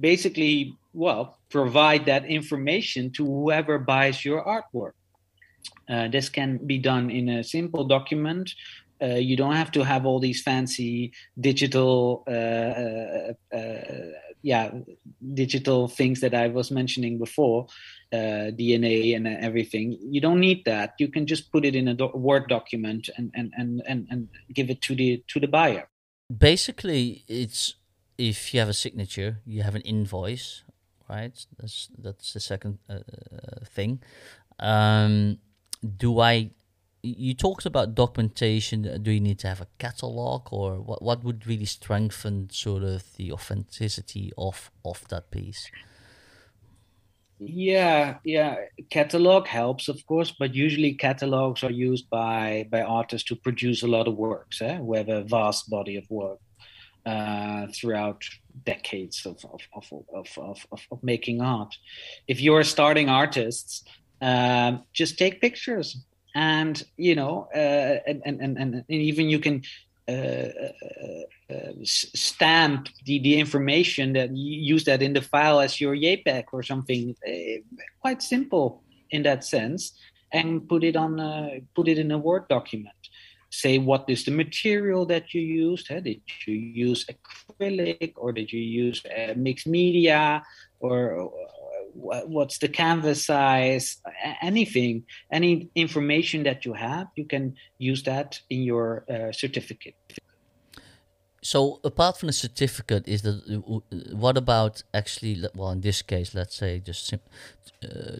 basically 0.00 0.74
well 0.92 1.38
provide 1.52 2.06
that 2.06 2.24
information 2.24 3.12
to 3.12 3.24
whoever 3.24 3.78
buys 3.78 4.24
your 4.24 4.42
artwork. 4.44 4.92
Uh, 5.88 6.08
this 6.08 6.28
can 6.28 6.58
be 6.66 6.78
done 6.78 7.10
in 7.10 7.28
a 7.28 7.44
simple 7.44 7.84
document. 7.84 8.50
Uh, 9.00 9.20
you 9.30 9.36
don't 9.36 9.56
have 9.56 9.70
to 9.72 9.82
have 9.84 10.06
all 10.06 10.20
these 10.20 10.42
fancy 10.42 11.12
digital, 11.38 12.24
uh, 12.26 12.30
uh, 12.30 13.56
uh 13.56 14.12
yeah, 14.42 14.70
digital 15.34 15.88
things 15.88 16.20
that 16.20 16.34
I 16.34 16.48
was 16.48 16.70
mentioning 16.70 17.18
before, 17.18 17.66
uh, 18.12 18.50
DNA 18.58 19.14
and 19.14 19.26
everything. 19.26 19.96
You 20.00 20.20
don't 20.20 20.40
need 20.40 20.64
that. 20.64 20.94
You 20.98 21.08
can 21.08 21.26
just 21.26 21.52
put 21.52 21.64
it 21.64 21.74
in 21.76 21.86
a 21.88 21.94
do- 21.94 22.10
Word 22.14 22.48
document 22.48 23.08
and, 23.16 23.30
and, 23.34 23.52
and, 23.56 23.82
and, 23.86 24.06
and 24.10 24.28
give 24.52 24.68
it 24.70 24.82
to 24.82 24.94
the 24.96 25.22
to 25.28 25.38
the 25.38 25.46
buyer. 25.46 25.88
Basically, 26.28 27.24
it's 27.28 27.74
if 28.18 28.52
you 28.52 28.60
have 28.60 28.68
a 28.68 28.74
signature, 28.74 29.40
you 29.44 29.62
have 29.62 29.74
an 29.74 29.82
invoice, 29.82 30.64
right? 31.08 31.46
That's 31.58 31.88
that's 31.98 32.32
the 32.32 32.40
second 32.40 32.78
uh, 32.88 32.94
uh, 32.94 33.64
thing. 33.64 34.00
Um, 34.58 35.38
do 35.96 36.20
I? 36.20 36.50
You 37.02 37.34
talked 37.34 37.66
about 37.66 37.96
documentation. 37.96 39.02
Do 39.02 39.10
you 39.10 39.20
need 39.20 39.40
to 39.40 39.48
have 39.48 39.60
a 39.60 39.66
catalog, 39.78 40.48
or 40.52 40.80
what? 40.80 41.02
What 41.02 41.24
would 41.24 41.46
really 41.46 41.64
strengthen 41.64 42.50
sort 42.50 42.84
of 42.84 43.16
the 43.16 43.32
authenticity 43.32 44.32
of 44.38 44.70
of 44.84 45.06
that 45.08 45.30
piece? 45.30 45.70
Yeah, 47.44 48.18
yeah. 48.24 48.56
Catalog 48.90 49.48
helps, 49.48 49.88
of 49.88 50.06
course, 50.06 50.30
but 50.30 50.54
usually 50.54 50.94
catalogs 50.94 51.64
are 51.64 51.72
used 51.72 52.08
by 52.08 52.68
by 52.70 52.82
artists 52.82 53.28
to 53.28 53.36
produce 53.36 53.82
a 53.82 53.88
lot 53.88 54.06
of 54.06 54.14
works, 54.16 54.62
eh? 54.62 54.76
who 54.76 54.94
have 54.94 55.08
a 55.08 55.24
vast 55.24 55.68
body 55.68 55.96
of 55.96 56.08
work 56.08 56.38
uh, 57.04 57.66
throughout 57.74 58.22
decades 58.64 59.26
of 59.26 59.44
of, 59.52 59.60
of, 59.74 60.28
of, 60.36 60.66
of, 60.70 60.86
of 60.90 61.02
making 61.02 61.40
art. 61.40 61.76
If 62.26 62.40
you're 62.40 62.64
starting 62.64 63.08
artists, 63.08 63.84
um, 64.20 64.84
just 64.92 65.18
take 65.18 65.40
pictures 65.40 65.96
and 66.34 66.82
you 66.96 67.14
know 67.14 67.48
uh, 67.54 67.98
and, 68.06 68.22
and, 68.24 68.40
and, 68.40 68.58
and 68.58 68.84
even 68.88 69.28
you 69.28 69.38
can 69.38 69.62
uh, 70.08 70.12
uh, 70.12 71.52
uh 71.52 71.72
stamp 71.84 72.88
the, 73.04 73.18
the 73.20 73.38
information 73.38 74.12
that 74.14 74.34
you 74.34 74.74
use 74.74 74.84
that 74.84 75.02
in 75.02 75.12
the 75.12 75.22
file 75.22 75.60
as 75.60 75.80
your 75.80 75.94
JPEG 75.94 76.44
or 76.52 76.62
something 76.62 77.14
uh, 77.26 77.32
quite 78.00 78.22
simple 78.22 78.82
in 79.10 79.22
that 79.22 79.44
sense 79.44 79.92
and 80.32 80.68
put 80.68 80.82
it 80.82 80.96
on 80.96 81.62
put 81.74 81.88
it 81.88 81.98
in 81.98 82.10
a 82.10 82.18
Word 82.18 82.48
document 82.48 82.96
say 83.52 83.76
what 83.78 84.04
is 84.08 84.24
the 84.24 84.30
material 84.30 85.04
that 85.06 85.34
you 85.34 85.42
used. 85.42 85.88
Did 85.88 86.22
you 86.46 86.54
use 86.54 87.06
acrylic 87.62 88.12
or 88.16 88.32
did 88.32 88.52
you 88.52 88.60
use 88.60 89.02
uh, 89.06 89.34
mixed 89.36 89.66
media 89.66 90.42
or 90.80 91.30
uh, 91.30 92.20
what's 92.26 92.58
the 92.58 92.68
canvas 92.68 93.26
size? 93.26 93.98
Anything, 94.42 95.04
any 95.30 95.68
information 95.74 96.42
that 96.44 96.64
you 96.64 96.72
have, 96.72 97.08
you 97.16 97.24
can 97.24 97.54
use 97.78 98.02
that 98.04 98.40
in 98.50 98.62
your 98.62 99.04
uh, 99.10 99.32
certificate. 99.32 99.94
So 101.44 101.80
apart 101.82 102.18
from 102.18 102.28
the 102.28 102.32
certificate, 102.32 103.08
is 103.08 103.22
that 103.22 103.42
what 104.12 104.36
about 104.36 104.84
actually? 104.94 105.44
Well, 105.56 105.72
in 105.72 105.80
this 105.80 106.00
case, 106.00 106.34
let's 106.34 106.54
say 106.54 106.78
just 106.78 107.12
uh, 107.12 107.18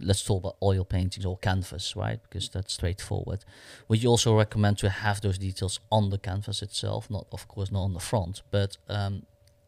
let's 0.01 0.25
talk 0.25 0.43
about 0.43 0.57
oil 0.61 0.85
paintings 0.85 1.25
or 1.25 1.39
canvas, 1.39 1.95
right? 1.95 2.21
Because 2.21 2.49
that's 2.49 2.75
straightforward. 2.75 3.45
Would 3.87 4.03
you 4.03 4.09
also 4.09 4.37
recommend 4.37 4.79
to 4.79 4.89
have 4.89 5.21
those 5.21 5.39
details 5.39 5.79
on 5.91 6.11
the 6.11 6.19
canvas 6.19 6.63
itself? 6.63 7.09
Not, 7.11 7.27
of 7.31 7.47
course, 7.47 7.71
not 7.71 7.83
on 7.83 7.95
the 7.95 8.01
front, 8.01 8.43
but 8.51 8.77
um, 8.89 9.23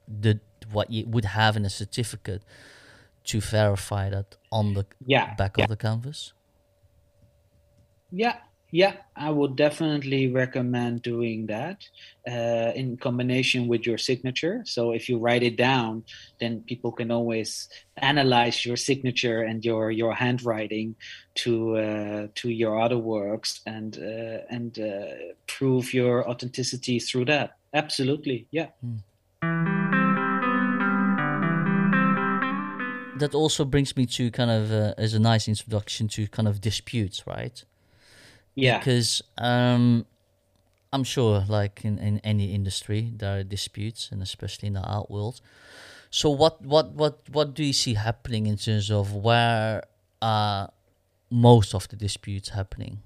the 0.09 0.41
what 0.73 0.91
you 0.91 1.07
would 1.07 1.25
have 1.25 1.57
in 1.57 1.65
a 1.65 1.71
certificate 1.71 2.43
to 3.25 3.41
verify 3.41 4.11
that 4.11 4.37
on 4.51 4.75
the 4.75 4.87
yeah, 5.07 5.35
back 5.35 5.57
yeah. 5.57 5.65
of 5.65 5.71
the 5.71 5.77
canvas. 5.77 6.33
Yeah, 8.11 8.37
yeah, 8.75 8.95
I 9.15 9.31
would 9.31 9.55
definitely 9.55 10.33
recommend 10.33 11.03
doing 11.03 11.47
that 11.47 11.85
uh, 12.29 12.73
in 12.75 12.97
combination 12.97 13.69
with 13.69 13.87
your 13.87 13.99
signature. 13.99 14.63
So 14.65 14.91
if 14.91 15.09
you 15.09 15.19
write 15.19 15.45
it 15.45 15.57
down, 15.57 16.03
then 16.41 16.65
people 16.67 16.91
can 16.91 17.13
always 17.13 17.69
analyze 17.99 18.67
your 18.67 18.77
signature 18.77 19.43
and 19.43 19.65
your 19.65 19.93
your 19.93 20.13
handwriting 20.13 20.97
to 21.37 21.77
uh, 21.77 22.27
to 22.35 22.51
your 22.51 22.81
other 22.81 22.99
works 22.99 23.61
and 23.65 23.97
uh, 23.97 24.43
and 24.51 24.77
uh, 24.77 25.35
prove 25.47 25.95
your 25.95 26.29
authenticity 26.29 26.99
through 26.99 27.27
that. 27.27 27.57
Absolutely, 27.73 28.49
yeah. 28.51 28.71
Mm. 28.85 29.74
That 33.19 33.35
also 33.35 33.65
brings 33.65 33.97
me 33.97 34.07
to 34.07 34.31
kind 34.31 34.51
of 34.51 34.73
uh, 34.73 34.95
as 34.99 35.15
a 35.15 35.21
nice 35.21 35.49
introduction 35.49 36.09
to 36.09 36.27
kind 36.27 36.49
of 36.49 36.61
disputes, 36.61 37.27
right? 37.27 37.65
Yeah. 38.55 38.79
Because 38.79 39.23
um, 39.39 40.07
I'm 40.93 41.05
sure, 41.05 41.45
like 41.49 41.85
in, 41.85 41.99
in 41.99 42.21
any 42.21 42.55
industry, 42.55 43.13
there 43.17 43.39
are 43.39 43.43
disputes, 43.43 44.11
and 44.13 44.23
especially 44.23 44.69
in 44.69 44.75
the 44.75 44.83
art 44.83 45.11
world. 45.11 45.41
So, 46.11 46.31
what 46.31 46.63
what 46.63 46.93
what 46.93 47.19
what 47.33 47.55
do 47.55 47.65
you 47.65 47.73
see 47.73 47.95
happening 47.95 48.47
in 48.47 48.57
terms 48.57 48.91
of 48.91 49.13
where 49.13 49.83
are 50.23 50.71
most 51.31 51.75
of 51.75 51.89
the 51.89 51.97
disputes 51.97 52.51
happening? 52.51 53.03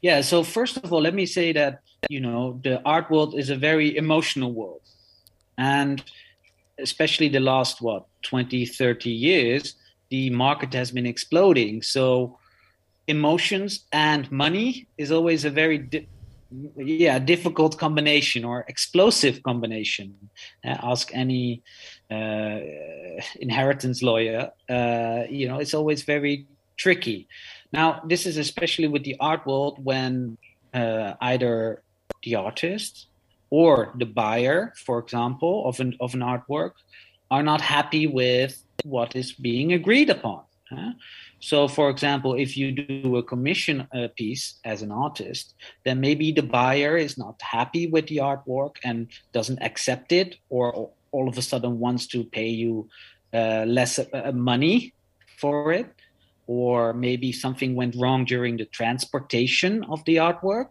Yeah. 0.00 0.20
So 0.22 0.42
first 0.42 0.76
of 0.78 0.92
all, 0.92 1.00
let 1.00 1.14
me 1.14 1.26
say 1.26 1.52
that 1.52 1.82
you 2.08 2.20
know 2.20 2.58
the 2.64 2.82
art 2.84 3.10
world 3.10 3.38
is 3.38 3.50
a 3.50 3.56
very 3.56 3.96
emotional 3.96 4.52
world, 4.52 4.82
and 5.56 6.02
especially 6.80 7.28
the 7.28 7.40
last 7.40 7.80
what 7.80 8.06
20 8.22 8.66
30 8.66 9.10
years 9.10 9.74
the 10.10 10.30
market 10.30 10.74
has 10.74 10.90
been 10.90 11.06
exploding. 11.06 11.80
So 11.82 12.38
emotions 13.08 13.86
and 13.92 14.30
money 14.30 14.86
is 14.98 15.10
always 15.10 15.44
a 15.44 15.50
very 15.50 15.78
di- 15.78 16.08
yeah 16.76 17.18
difficult 17.18 17.78
combination 17.78 18.44
or 18.44 18.64
explosive 18.68 19.42
combination. 19.42 20.14
Uh, 20.64 20.76
ask 20.92 21.14
any 21.14 21.62
uh, 22.10 22.58
inheritance 23.40 24.02
lawyer 24.02 24.50
uh, 24.68 25.22
you 25.30 25.48
know 25.48 25.58
it's 25.58 25.74
always 25.74 26.02
very 26.02 26.46
tricky. 26.78 27.28
Now 27.72 28.02
this 28.06 28.26
is 28.26 28.36
especially 28.36 28.88
with 28.88 29.04
the 29.04 29.16
art 29.18 29.46
world 29.46 29.78
when 29.82 30.36
uh, 30.74 31.14
either 31.20 31.82
the 32.22 32.34
artist 32.36 33.08
or 33.60 33.72
the 34.02 34.10
buyer 34.20 34.58
for 34.86 34.96
example 35.04 35.54
of 35.68 35.74
an 35.84 35.92
of 36.00 36.14
an 36.14 36.22
artwork 36.32 36.74
are 37.30 37.44
not 37.50 37.60
happy 37.60 38.06
with 38.06 38.52
what 38.94 39.14
is 39.14 39.32
being 39.48 39.72
agreed 39.72 40.10
upon 40.10 40.42
so, 41.40 41.66
for 41.66 41.90
example, 41.90 42.34
if 42.34 42.56
you 42.56 42.70
do 42.72 43.16
a 43.16 43.22
commission 43.22 43.88
uh, 43.92 44.08
piece 44.16 44.60
as 44.64 44.82
an 44.82 44.92
artist, 44.92 45.54
then 45.84 46.00
maybe 46.00 46.30
the 46.30 46.42
buyer 46.42 46.96
is 46.96 47.18
not 47.18 47.40
happy 47.42 47.88
with 47.88 48.06
the 48.06 48.18
artwork 48.18 48.76
and 48.84 49.08
doesn't 49.32 49.60
accept 49.60 50.12
it, 50.12 50.36
or 50.50 50.90
all 51.10 51.28
of 51.28 51.36
a 51.36 51.42
sudden 51.42 51.78
wants 51.78 52.06
to 52.08 52.24
pay 52.24 52.48
you 52.48 52.88
uh, 53.34 53.64
less 53.66 53.98
uh, 53.98 54.32
money 54.32 54.94
for 55.38 55.72
it, 55.72 55.92
or 56.46 56.92
maybe 56.92 57.32
something 57.32 57.74
went 57.74 57.96
wrong 57.98 58.24
during 58.24 58.56
the 58.56 58.66
transportation 58.66 59.84
of 59.84 60.04
the 60.04 60.16
artwork. 60.16 60.68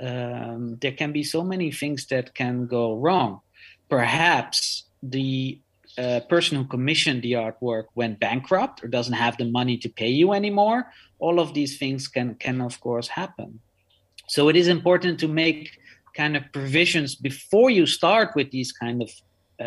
Um, 0.00 0.76
there 0.80 0.92
can 0.92 1.12
be 1.12 1.24
so 1.24 1.42
many 1.42 1.70
things 1.70 2.06
that 2.06 2.34
can 2.34 2.66
go 2.66 2.96
wrong. 2.96 3.40
Perhaps 3.88 4.84
the 5.02 5.60
uh, 5.98 6.20
person 6.28 6.56
who 6.56 6.64
commissioned 6.64 7.22
the 7.22 7.32
artwork 7.32 7.86
went 7.94 8.20
bankrupt 8.20 8.84
or 8.84 8.88
doesn't 8.88 9.14
have 9.14 9.36
the 9.36 9.44
money 9.44 9.76
to 9.78 9.88
pay 9.88 10.08
you 10.08 10.32
anymore, 10.32 10.92
all 11.18 11.40
of 11.40 11.54
these 11.54 11.78
things 11.78 12.06
can 12.06 12.36
can 12.36 12.60
of 12.60 12.80
course 12.80 13.08
happen. 13.08 13.60
So 14.28 14.48
it 14.48 14.56
is 14.56 14.68
important 14.68 15.18
to 15.20 15.28
make 15.28 15.78
kind 16.14 16.36
of 16.36 16.44
provisions 16.52 17.14
before 17.14 17.70
you 17.70 17.86
start 17.86 18.34
with 18.36 18.50
these 18.50 18.72
kind 18.72 19.02
of 19.02 19.10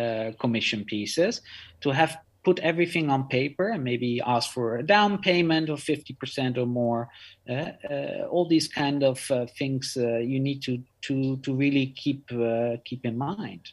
uh, 0.00 0.32
commission 0.38 0.84
pieces 0.84 1.42
to 1.82 1.90
have 1.90 2.16
put 2.44 2.58
everything 2.60 3.08
on 3.10 3.28
paper 3.28 3.68
and 3.68 3.84
maybe 3.84 4.20
ask 4.24 4.50
for 4.50 4.76
a 4.76 4.82
down 4.82 5.18
payment 5.18 5.68
of 5.68 5.80
50% 5.80 6.58
or 6.58 6.66
more 6.66 7.08
uh, 7.48 7.70
uh, 7.88 8.26
all 8.30 8.46
these 8.46 8.68
kind 8.68 9.02
of 9.04 9.30
uh, 9.30 9.46
things 9.58 9.96
uh, 10.00 10.18
you 10.18 10.40
need 10.40 10.62
to 10.62 10.82
to 11.02 11.36
to 11.38 11.54
really 11.54 11.86
keep 11.86 12.30
uh, 12.32 12.76
keep 12.84 13.04
in 13.04 13.16
mind. 13.16 13.70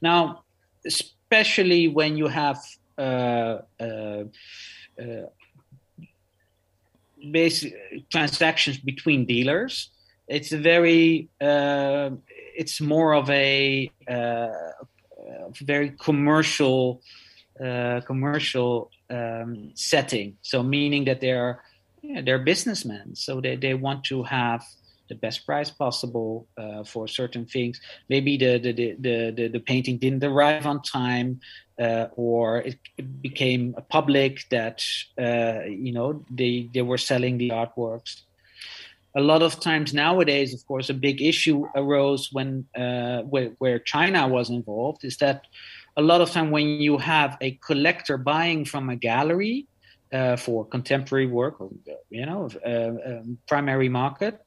Now 0.00 0.44
especially 0.86 1.88
when 1.88 2.16
you 2.16 2.28
have 2.28 2.58
uh, 2.96 3.58
basic 7.30 7.74
transactions 8.10 8.78
between 8.78 9.26
dealers 9.26 9.90
it's 10.26 10.52
very 10.52 11.28
it's 11.38 12.80
more 12.80 13.14
of 13.14 13.28
a 13.28 13.90
very 15.62 15.90
commercial 16.00 17.02
uh, 17.62 18.00
commercial 18.06 18.90
um, 19.10 19.70
setting. 19.74 20.36
So 20.42 20.62
meaning 20.62 21.04
that 21.04 21.20
they're 21.20 21.62
yeah, 22.02 22.22
they're 22.22 22.38
businessmen, 22.38 23.14
so 23.14 23.40
they, 23.40 23.56
they 23.56 23.74
want 23.74 24.04
to 24.04 24.22
have 24.22 24.64
the 25.10 25.14
best 25.14 25.44
price 25.44 25.70
possible 25.70 26.46
uh, 26.56 26.84
for 26.84 27.06
certain 27.06 27.44
things. 27.44 27.78
Maybe 28.08 28.38
the 28.38 28.58
the, 28.58 28.72
the 28.72 29.30
the, 29.36 29.48
the 29.48 29.60
painting 29.60 29.98
didn't 29.98 30.24
arrive 30.24 30.64
on 30.64 30.80
time, 30.82 31.40
uh, 31.78 32.06
or 32.16 32.58
it, 32.58 32.78
it, 32.96 33.20
became 33.20 33.74
public 33.90 34.48
that 34.50 34.82
uh, 35.20 35.64
you 35.68 35.92
know 35.92 36.24
they 36.30 36.70
they 36.72 36.82
were 36.82 36.98
selling 36.98 37.36
the 37.36 37.50
artworks. 37.50 38.22
A 39.16 39.20
lot 39.20 39.42
of 39.42 39.58
times 39.58 39.92
nowadays, 39.92 40.54
of 40.54 40.64
course, 40.66 40.88
a 40.88 40.94
big 40.94 41.20
issue 41.20 41.66
arose 41.74 42.30
when 42.32 42.64
uh, 42.76 43.22
where, 43.22 43.50
where 43.58 43.80
China 43.80 44.28
was 44.28 44.48
involved. 44.48 45.04
Is 45.04 45.16
that 45.18 45.46
a 45.96 46.02
lot 46.02 46.20
of 46.20 46.30
time 46.30 46.50
when 46.50 46.66
you 46.80 46.98
have 46.98 47.36
a 47.40 47.52
collector 47.64 48.16
buying 48.16 48.64
from 48.64 48.88
a 48.90 48.96
gallery 48.96 49.66
uh, 50.12 50.36
for 50.36 50.64
contemporary 50.64 51.26
work 51.26 51.60
or 51.60 51.70
you 52.10 52.26
know 52.26 52.48
uh, 52.66 52.92
um, 53.10 53.38
primary 53.46 53.88
market 53.88 54.40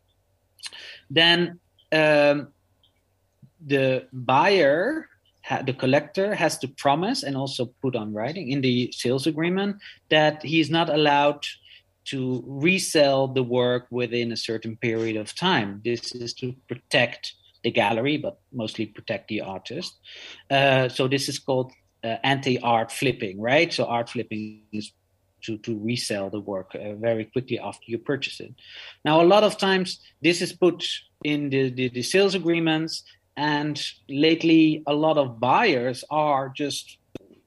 then 1.09 1.59
um, 1.91 2.47
the 3.65 4.07
buyer 4.11 5.09
the 5.65 5.73
collector 5.73 6.33
has 6.33 6.57
to 6.57 6.67
promise 6.67 7.23
and 7.23 7.35
also 7.35 7.65
put 7.81 7.95
on 7.95 8.13
writing 8.13 8.49
in 8.49 8.61
the 8.61 8.91
sales 8.95 9.27
agreement 9.27 9.75
that 10.09 10.41
he 10.43 10.59
is 10.59 10.69
not 10.69 10.89
allowed 10.89 11.45
to 12.05 12.43
resell 12.45 13.27
the 13.27 13.43
work 13.43 13.87
within 13.89 14.31
a 14.31 14.37
certain 14.37 14.75
period 14.77 15.17
of 15.17 15.35
time. 15.35 15.81
This 15.83 16.13
is 16.13 16.33
to 16.35 16.55
protect 16.67 17.33
the 17.63 17.71
gallery, 17.71 18.17
but 18.17 18.39
mostly 18.51 18.85
protect 18.85 19.27
the 19.27 19.41
artist. 19.41 19.97
Uh, 20.49 20.89
so 20.89 21.07
this 21.07 21.29
is 21.29 21.39
called 21.39 21.71
uh, 22.03 22.17
anti-art 22.23 22.91
flipping, 22.91 23.39
right? 23.39 23.73
So 23.73 23.85
art 23.85 24.09
flipping 24.09 24.63
is 24.71 24.91
to, 25.43 25.57
to 25.59 25.77
resell 25.79 26.29
the 26.29 26.39
work 26.39 26.75
uh, 26.75 26.93
very 26.95 27.25
quickly 27.25 27.59
after 27.59 27.83
you 27.87 27.97
purchase 27.97 28.39
it. 28.39 28.53
Now, 29.05 29.21
a 29.21 29.27
lot 29.27 29.43
of 29.43 29.57
times 29.57 29.99
this 30.21 30.41
is 30.41 30.53
put 30.53 30.85
in 31.23 31.49
the, 31.49 31.69
the, 31.69 31.89
the 31.89 32.01
sales 32.01 32.35
agreements, 32.35 33.03
and 33.35 33.81
lately 34.09 34.83
a 34.87 34.93
lot 34.93 35.17
of 35.17 35.39
buyers 35.39 36.03
are 36.09 36.49
just 36.49 36.97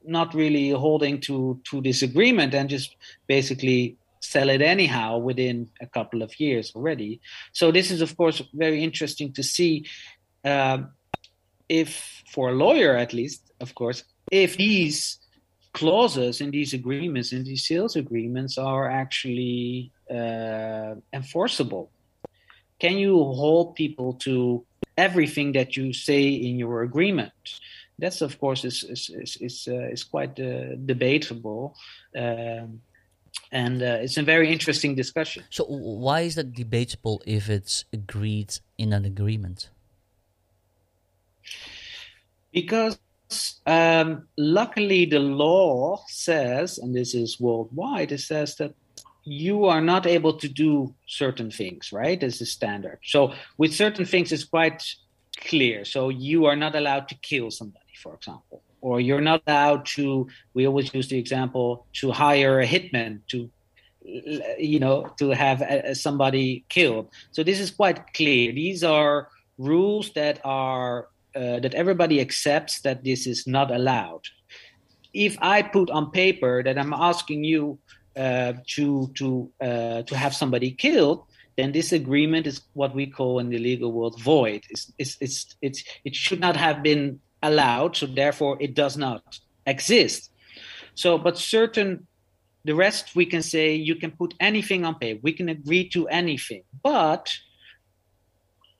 not 0.03 0.33
really 0.33 0.69
holding 0.69 1.19
to 1.19 1.59
to 1.69 1.81
this 1.81 2.01
agreement 2.01 2.53
and 2.53 2.69
just 2.69 2.95
basically 3.27 3.97
sell 4.21 4.49
it 4.49 4.61
anyhow 4.61 5.17
within 5.17 5.69
a 5.81 5.87
couple 5.87 6.21
of 6.21 6.39
years 6.39 6.71
already. 6.75 7.21
So 7.51 7.71
this 7.71 7.91
is, 7.91 8.01
of 8.01 8.15
course, 8.17 8.41
very 8.53 8.83
interesting 8.83 9.33
to 9.33 9.43
see 9.43 9.85
uh, 10.43 10.79
if, 11.69 12.23
for 12.31 12.49
a 12.49 12.53
lawyer 12.53 12.95
at 12.95 13.13
least, 13.13 13.51
of 13.59 13.73
course, 13.75 14.03
if 14.31 14.57
these 14.57 15.19
clauses 15.73 16.41
in 16.41 16.51
these 16.51 16.73
agreements, 16.73 17.31
in 17.31 17.43
these 17.43 17.65
sales 17.67 17.95
agreements, 17.95 18.57
are 18.57 18.89
actually 18.89 19.91
uh, 20.09 20.95
enforceable. 21.13 21.91
Can 22.79 22.97
you 22.97 23.15
hold 23.15 23.75
people 23.75 24.13
to 24.25 24.65
everything 24.97 25.51
that 25.53 25.77
you 25.77 25.93
say 25.93 26.29
in 26.29 26.57
your 26.57 26.81
agreement? 26.83 27.33
That's 27.99 28.21
of 28.21 28.39
course 28.39 28.63
is 28.63 28.83
is 28.83 29.09
is 29.09 29.37
is, 29.47 29.67
uh, 29.67 29.89
is 29.95 30.03
quite 30.03 30.39
uh, 30.39 30.75
debatable. 30.85 31.75
Um, 32.15 32.81
and 33.51 33.81
uh, 33.81 33.97
it's 34.01 34.17
a 34.17 34.23
very 34.23 34.51
interesting 34.51 34.95
discussion. 34.95 35.43
So, 35.49 35.65
why 35.65 36.21
is 36.21 36.35
that 36.35 36.53
debatable 36.53 37.21
if 37.25 37.49
it's 37.49 37.85
agreed 37.93 38.57
in 38.77 38.93
an 38.93 39.05
agreement? 39.05 39.69
Because 42.51 42.99
um, 43.65 44.27
luckily, 44.37 45.05
the 45.05 45.19
law 45.19 46.03
says, 46.07 46.77
and 46.77 46.95
this 46.95 47.13
is 47.13 47.39
worldwide, 47.39 48.11
it 48.11 48.19
says 48.19 48.55
that 48.55 48.73
you 49.23 49.65
are 49.65 49.81
not 49.81 50.05
able 50.05 50.33
to 50.33 50.47
do 50.47 50.95
certain 51.05 51.51
things, 51.51 51.91
right? 51.91 52.21
As 52.23 52.41
a 52.41 52.45
standard. 52.45 52.99
So, 53.03 53.33
with 53.57 53.73
certain 53.73 54.05
things, 54.05 54.31
it's 54.31 54.45
quite 54.45 54.83
clear. 55.37 55.85
So, 55.85 56.09
you 56.09 56.45
are 56.45 56.55
not 56.55 56.75
allowed 56.75 57.07
to 57.09 57.15
kill 57.15 57.51
somebody, 57.51 57.93
for 58.01 58.15
example 58.15 58.63
or 58.81 58.99
you're 58.99 59.21
not 59.21 59.41
allowed 59.47 59.85
to 59.85 60.27
we 60.53 60.67
always 60.67 60.93
use 60.93 61.07
the 61.07 61.17
example 61.17 61.85
to 61.93 62.11
hire 62.11 62.59
a 62.59 62.67
hitman 62.67 63.21
to 63.27 63.49
you 64.57 64.79
know 64.79 65.13
to 65.19 65.29
have 65.31 65.61
a, 65.61 65.93
somebody 65.95 66.65
killed. 66.69 67.09
So 67.31 67.43
this 67.43 67.59
is 67.59 67.71
quite 67.71 68.13
clear. 68.13 68.53
These 68.53 68.83
are 68.83 69.29
rules 69.57 70.11
that 70.13 70.39
are 70.43 71.09
uh, 71.35 71.59
that 71.59 71.73
everybody 71.73 72.21
accepts 72.21 72.81
that 72.81 73.03
this 73.03 73.27
is 73.27 73.47
not 73.47 73.71
allowed. 73.71 74.23
If 75.13 75.37
i 75.41 75.61
put 75.61 75.89
on 75.89 76.11
paper 76.11 76.61
that 76.61 76.77
i'm 76.77 76.93
asking 76.93 77.43
you 77.43 77.79
uh, 78.15 78.53
to 78.75 79.09
to 79.15 79.49
uh, 79.59 80.01
to 80.03 80.13
have 80.15 80.35
somebody 80.35 80.71
killed 80.71 81.23
then 81.57 81.71
this 81.71 81.91
agreement 81.91 82.45
is 82.45 82.61
what 82.73 82.93
we 82.93 83.07
call 83.07 83.39
in 83.39 83.49
the 83.49 83.57
legal 83.57 83.91
world 83.91 84.21
void. 84.21 84.63
It's, 84.69 84.93
it's, 84.99 85.17
it's, 85.19 85.55
it's, 85.61 85.83
it 86.05 86.15
should 86.15 86.39
not 86.39 86.55
have 86.55 86.83
been 86.83 87.19
allowed, 87.41 87.95
so 87.95 88.05
therefore 88.05 88.57
it 88.59 88.73
does 88.73 88.97
not 88.97 89.39
exist. 89.65 90.31
So, 90.95 91.17
but 91.17 91.37
certain, 91.37 92.07
the 92.65 92.75
rest 92.75 93.15
we 93.15 93.25
can 93.25 93.41
say 93.41 93.75
you 93.75 93.95
can 93.95 94.11
put 94.11 94.33
anything 94.39 94.83
on 94.85 94.95
paper, 94.95 95.19
we 95.23 95.33
can 95.33 95.49
agree 95.49 95.87
to 95.89 96.07
anything. 96.07 96.63
But 96.83 97.31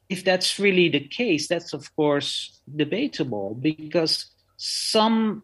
if 0.09 0.23
that's 0.23 0.59
really 0.59 0.89
the 0.89 1.07
case, 1.07 1.47
that's 1.47 1.73
of 1.73 1.95
course 1.95 2.59
debatable 2.75 3.55
because 3.55 4.25
some 4.57 5.43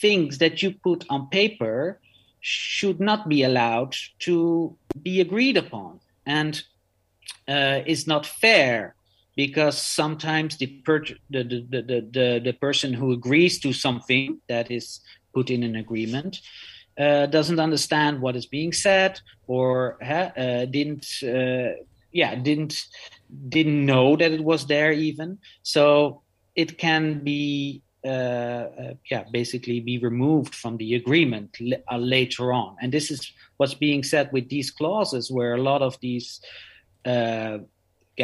things 0.00 0.38
that 0.38 0.62
you 0.62 0.72
put 0.72 1.04
on 1.10 1.28
paper 1.28 2.00
should 2.40 3.00
not 3.00 3.28
be 3.28 3.42
allowed 3.42 3.94
to 4.20 4.76
be 5.02 5.20
agreed 5.20 5.56
upon 5.56 6.00
and 6.24 6.62
uh, 7.48 7.80
is 7.86 8.06
not 8.06 8.24
fair 8.24 8.94
because 9.46 9.80
sometimes 9.80 10.58
the, 10.58 10.66
per- 10.84 11.16
the, 11.30 11.42
the, 11.50 11.60
the, 11.70 12.08
the, 12.12 12.40
the, 12.44 12.52
person 12.52 12.92
who 12.92 13.12
agrees 13.12 13.58
to 13.58 13.72
something 13.72 14.38
that 14.50 14.70
is 14.70 15.00
put 15.34 15.48
in 15.48 15.62
an 15.62 15.76
agreement 15.76 16.42
uh, 16.98 17.24
doesn't 17.24 17.58
understand 17.58 18.20
what 18.20 18.36
is 18.36 18.44
being 18.44 18.70
said 18.70 19.18
or 19.46 19.96
uh, 20.04 20.66
didn't 20.66 21.06
uh, 21.22 21.72
yeah 22.12 22.34
didn't 22.34 22.74
didn't 23.48 23.86
know 23.86 24.14
that 24.14 24.30
it 24.30 24.44
was 24.44 24.66
there 24.66 24.92
even. 24.92 25.38
So 25.62 26.22
it 26.54 26.76
can 26.76 27.24
be 27.24 27.82
uh, 28.04 28.64
uh, 28.82 28.94
yeah 29.10 29.24
basically 29.32 29.80
be 29.80 29.96
removed 30.10 30.54
from 30.54 30.76
the 30.76 30.96
agreement 30.96 31.56
l- 31.62 31.82
uh, 31.90 31.96
later 31.96 32.52
on. 32.52 32.76
And 32.82 32.92
this 32.92 33.10
is 33.10 33.32
what's 33.56 33.78
being 33.86 34.02
said 34.02 34.28
with 34.34 34.50
these 34.50 34.70
clauses 34.70 35.30
where 35.30 35.54
a 35.54 35.62
lot 35.62 35.80
of 35.80 35.96
these 36.02 36.28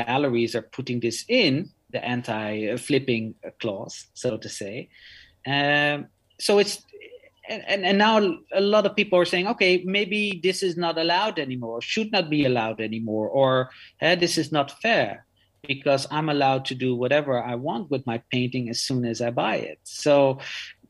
galleries 0.01 0.55
are 0.57 0.67
putting 0.77 0.99
this 1.01 1.25
in 1.29 1.53
the 1.95 2.03
anti-flipping 2.05 3.35
clause, 3.61 3.97
so 4.15 4.37
to 4.45 4.49
say. 4.49 4.89
Um, 5.47 6.07
so 6.39 6.59
it's 6.63 6.83
and, 7.49 7.85
and 7.85 7.99
now 7.99 8.19
a 8.53 8.61
lot 8.61 8.87
of 8.87 8.97
people 8.97 9.19
are 9.19 9.31
saying, 9.33 9.47
okay, 9.55 9.83
maybe 9.85 10.41
this 10.43 10.63
is 10.63 10.77
not 10.77 10.99
allowed 10.99 11.39
anymore, 11.39 11.81
should 11.81 12.11
not 12.11 12.29
be 12.29 12.45
allowed 12.45 12.81
anymore, 12.81 13.29
or 13.29 13.71
hey, 14.01 14.17
this 14.17 14.37
is 14.37 14.51
not 14.51 14.81
fair 14.83 15.27
because 15.63 16.07
I'm 16.11 16.29
allowed 16.29 16.65
to 16.67 16.75
do 16.75 16.95
whatever 16.95 17.43
I 17.43 17.55
want 17.55 17.91
with 17.91 18.07
my 18.07 18.23
painting 18.31 18.69
as 18.69 18.81
soon 18.83 19.05
as 19.05 19.21
I 19.21 19.31
buy 19.31 19.57
it. 19.57 19.79
So 19.85 20.39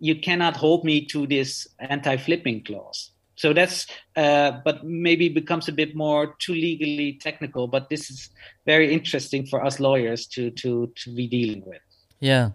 you 0.01 0.15
cannot 0.21 0.57
hold 0.57 0.85
me 0.85 1.07
to 1.13 1.27
this 1.27 1.67
anti-flipping 1.79 2.65
clause. 2.65 3.13
So 3.37 3.53
that's, 3.53 3.87
uh, 4.16 4.61
but 4.64 4.84
maybe 4.84 5.28
becomes 5.28 5.68
a 5.68 5.72
bit 5.72 5.95
more 5.95 6.34
too 6.39 6.55
legally 6.55 7.18
technical. 7.20 7.68
But 7.68 7.89
this 7.91 8.11
is 8.11 8.30
very 8.66 8.93
interesting 8.93 9.47
for 9.47 9.64
us 9.64 9.78
lawyers 9.80 10.26
to 10.28 10.51
to 10.53 10.93
to 10.97 11.14
be 11.14 11.28
dealing 11.28 11.62
with. 11.66 11.82
Yeah, 12.20 12.51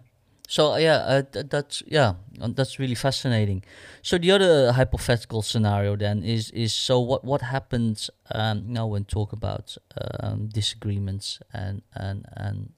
So 0.48 0.76
yeah, 0.76 0.96
uh, 1.08 1.22
th- 1.32 1.46
that's 1.48 1.82
yeah, 1.86 2.14
that's 2.54 2.78
really 2.78 2.94
fascinating. 2.94 3.64
So 4.02 4.18
the 4.18 4.32
other 4.32 4.72
hypothetical 4.72 5.42
scenario 5.42 5.96
then 5.96 6.22
is 6.24 6.50
is 6.50 6.74
so 6.74 7.00
what 7.00 7.24
what 7.24 7.42
happens 7.42 8.10
um, 8.34 8.64
now 8.66 8.86
when 8.86 9.04
talk 9.04 9.32
about 9.32 9.78
um, 10.20 10.48
disagreements 10.48 11.40
and 11.54 11.82
and 11.94 12.26
and 12.36 12.72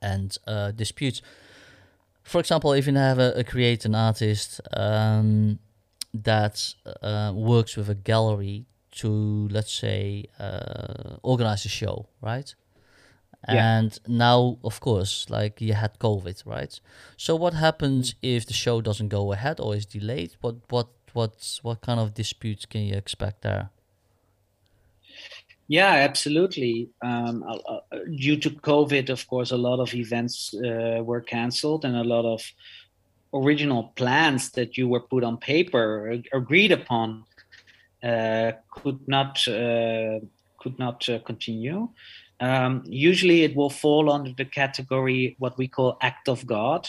and 0.00 0.38
uh, 0.46 0.70
disputes. 0.72 1.22
For 2.22 2.40
example, 2.40 2.72
if 2.72 2.86
you 2.86 2.94
have 2.94 3.18
a, 3.18 3.32
a 3.36 3.44
create 3.44 3.84
an 3.84 3.94
artist 3.94 4.60
um, 4.72 5.58
that 6.24 6.74
uh, 7.02 7.32
works 7.34 7.76
with 7.76 7.88
a 7.88 7.94
gallery 7.94 8.66
to 8.92 9.48
let's 9.50 9.72
say 9.72 10.24
uh, 10.38 11.16
organize 11.22 11.64
a 11.64 11.68
show, 11.68 12.08
right? 12.20 12.54
Yeah. 13.48 13.78
And 13.78 13.98
now, 14.08 14.58
of 14.64 14.80
course, 14.80 15.26
like 15.28 15.60
you 15.60 15.74
had 15.74 15.98
COVID, 15.98 16.44
right? 16.46 16.80
So 17.16 17.36
what 17.36 17.54
happens 17.54 18.14
if 18.22 18.46
the 18.46 18.52
show 18.54 18.80
doesn't 18.80 19.08
go 19.08 19.32
ahead 19.32 19.60
or 19.60 19.76
is 19.76 19.86
delayed? 19.86 20.36
What 20.40 20.56
what 20.68 20.88
what 21.12 21.60
what 21.62 21.80
kind 21.80 22.00
of 22.00 22.14
disputes 22.14 22.66
can 22.66 22.82
you 22.82 22.96
expect 22.96 23.42
there? 23.42 23.70
Yeah, 25.68 25.92
absolutely. 25.94 26.90
Um, 27.02 27.42
uh, 27.42 27.56
uh, 27.56 27.80
due 28.14 28.36
to 28.36 28.50
COVID, 28.50 29.10
of 29.10 29.26
course, 29.26 29.50
a 29.50 29.56
lot 29.56 29.80
of 29.80 29.94
events 29.94 30.54
uh, 30.54 31.02
were 31.02 31.20
canceled, 31.20 31.84
and 31.84 31.96
a 31.96 32.04
lot 32.04 32.24
of 32.24 32.40
original 33.32 33.92
plans 33.96 34.50
that 34.52 34.76
you 34.76 34.88
were 34.88 35.00
put 35.00 35.24
on 35.24 35.36
paper, 35.38 36.20
agreed 36.32 36.72
upon, 36.72 37.24
uh, 38.02 38.52
could 38.70 39.00
not 39.06 39.46
uh, 39.48 40.20
could 40.58 40.78
not 40.78 41.08
uh, 41.08 41.18
continue. 41.20 41.88
Um, 42.40 42.82
usually, 42.84 43.42
it 43.42 43.56
will 43.56 43.70
fall 43.70 44.10
under 44.10 44.32
the 44.32 44.44
category 44.44 45.36
what 45.38 45.56
we 45.56 45.68
call 45.68 45.96
act 46.02 46.28
of 46.28 46.46
God, 46.46 46.88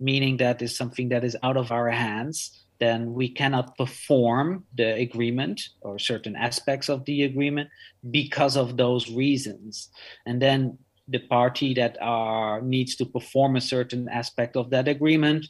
meaning 0.00 0.38
that 0.38 0.60
is 0.60 0.76
something 0.76 1.08
that 1.10 1.24
is 1.24 1.36
out 1.42 1.56
of 1.56 1.70
our 1.70 1.90
hands. 1.90 2.58
Then 2.80 3.14
we 3.14 3.28
cannot 3.28 3.76
perform 3.76 4.64
the 4.74 4.94
agreement 4.94 5.68
or 5.82 6.00
certain 6.00 6.34
aspects 6.34 6.88
of 6.88 7.04
the 7.04 7.22
agreement 7.22 7.70
because 8.10 8.56
of 8.56 8.76
those 8.76 9.08
reasons. 9.08 9.88
And 10.26 10.42
then 10.42 10.78
the 11.08 11.18
party 11.18 11.74
that 11.74 11.96
are 12.00 12.60
needs 12.60 12.96
to 12.96 13.04
perform 13.04 13.56
a 13.56 13.60
certain 13.60 14.08
aspect 14.08 14.56
of 14.56 14.70
that 14.70 14.88
agreement 14.88 15.46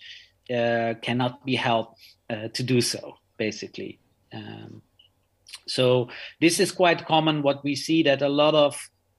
uh, 0.50 0.94
cannot 1.02 1.44
be 1.44 1.54
held 1.54 1.88
uh, 2.30 2.48
to 2.48 2.62
do 2.62 2.80
so, 2.80 3.14
basically. 3.36 3.98
Um, 4.32 4.82
so 5.66 6.08
this 6.40 6.58
is 6.58 6.72
quite 6.72 7.06
common. 7.06 7.42
What 7.42 7.62
we 7.62 7.74
see 7.74 8.02
that 8.04 8.22
a 8.22 8.28
lot 8.28 8.54
of 8.54 8.76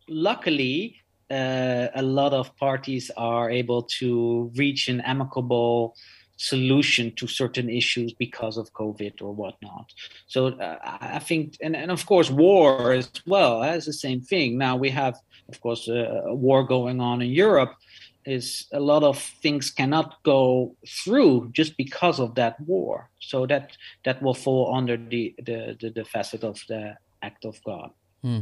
luckily, 0.09 0.97
uh, 1.29 1.87
a 1.95 2.01
lot 2.01 2.33
of 2.33 2.55
parties 2.57 3.09
are 3.15 3.49
able 3.49 3.83
to 3.99 4.51
reach 4.55 4.89
an 4.89 5.01
amicable 5.01 5.95
solution 6.37 7.13
to 7.15 7.27
certain 7.27 7.69
issues 7.69 8.13
because 8.13 8.57
of 8.57 8.73
COVID 8.73 9.21
or 9.21 9.33
whatnot. 9.33 9.93
So 10.27 10.47
uh, 10.47 10.77
I 10.83 11.19
think, 11.19 11.57
and, 11.61 11.75
and 11.75 11.91
of 11.91 12.05
course, 12.05 12.29
war 12.29 12.91
as 12.91 13.09
well 13.25 13.61
has 13.61 13.85
the 13.85 13.93
same 13.93 14.21
thing. 14.21 14.57
Now 14.57 14.75
we 14.75 14.89
have, 14.89 15.15
of 15.49 15.59
course, 15.61 15.87
a, 15.87 16.23
a 16.25 16.35
war 16.35 16.63
going 16.63 16.99
on 16.99 17.21
in 17.21 17.29
Europe. 17.29 17.75
Is 18.25 18.67
a 18.71 18.79
lot 18.79 19.03
of 19.03 19.19
things 19.41 19.69
cannot 19.69 20.23
go 20.23 20.77
through 20.87 21.49
just 21.51 21.75
because 21.75 22.21
of 22.21 22.35
that 22.35 22.57
war. 22.61 23.09
So 23.19 23.45
that 23.47 23.75
that 24.05 24.21
will 24.21 24.33
fall 24.33 24.73
under 24.73 24.95
the 24.95 25.35
the, 25.37 25.75
the, 25.77 25.89
the 25.89 26.05
facet 26.05 26.45
of 26.45 26.57
the 26.69 26.95
act 27.21 27.43
of 27.43 27.61
God. 27.65 27.91
Hmm 28.21 28.39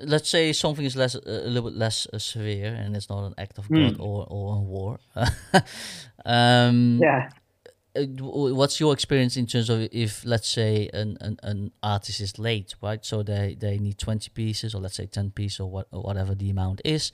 let's 0.00 0.28
say 0.28 0.52
something 0.52 0.84
is 0.84 0.96
less 0.96 1.14
a 1.14 1.48
little 1.48 1.70
bit 1.70 1.78
less 1.78 2.06
uh, 2.12 2.18
severe 2.18 2.74
and 2.74 2.96
it's 2.96 3.08
not 3.08 3.24
an 3.26 3.34
act 3.38 3.58
of 3.58 3.68
God 3.68 3.96
mm. 3.96 4.00
or 4.00 4.26
or 4.28 4.56
a 4.56 4.60
war. 4.60 4.98
um, 6.24 7.00
yeah. 7.02 7.30
Uh, 7.96 8.04
what's 8.54 8.78
your 8.78 8.92
experience 8.92 9.36
in 9.36 9.46
terms 9.46 9.70
of 9.70 9.88
if 9.92 10.24
let's 10.24 10.48
say 10.48 10.88
an, 10.92 11.16
an, 11.20 11.38
an 11.42 11.72
artist 11.82 12.20
is 12.20 12.38
late, 12.38 12.74
right? 12.82 13.04
So 13.04 13.22
they, 13.22 13.56
they 13.58 13.78
need 13.78 13.98
twenty 13.98 14.30
pieces 14.30 14.74
or 14.74 14.80
let's 14.80 14.96
say 14.96 15.06
ten 15.06 15.30
pieces 15.30 15.60
or 15.60 15.70
what 15.70 15.88
or 15.90 16.02
whatever 16.02 16.34
the 16.34 16.50
amount 16.50 16.80
is. 16.84 17.12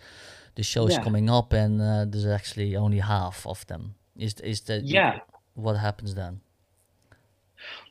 The 0.56 0.62
show 0.62 0.86
is 0.86 0.94
yeah. 0.94 1.02
coming 1.02 1.30
up 1.30 1.52
and 1.52 1.80
uh, 1.80 2.04
there's 2.06 2.26
actually 2.26 2.76
only 2.76 2.98
half 2.98 3.46
of 3.46 3.66
them. 3.66 3.94
Is 4.16 4.34
is 4.40 4.60
that 4.62 4.84
yeah? 4.84 5.20
What 5.54 5.76
happens 5.76 6.14
then? 6.14 6.40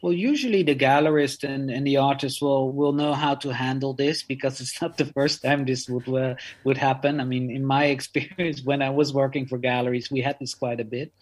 Well, 0.01 0.13
usually 0.13 0.63
the 0.63 0.76
gallerist 0.76 1.43
and, 1.43 1.69
and 1.69 1.86
the 1.88 1.97
artist 1.97 2.41
will 2.41 2.71
will 2.71 2.93
know 2.93 3.13
how 3.13 3.36
to 3.36 3.53
handle 3.53 3.93
this 3.93 4.24
because 4.24 4.59
it's 4.59 4.82
not 4.82 4.97
the 4.97 5.05
first 5.05 5.41
time 5.41 5.65
this 5.65 5.88
would 5.89 6.07
uh, 6.07 6.36
would 6.63 6.78
happen. 6.78 7.19
I 7.19 7.26
mean, 7.26 7.49
in 7.49 7.65
my 7.65 7.86
experience, 7.97 8.63
when 8.63 8.82
I 8.82 8.89
was 8.89 9.13
working 9.13 9.45
for 9.45 9.57
galleries, 9.57 10.11
we 10.11 10.21
had 10.21 10.38
this 10.39 10.53
quite 10.55 10.80
a 10.80 10.86
bit. 10.86 11.13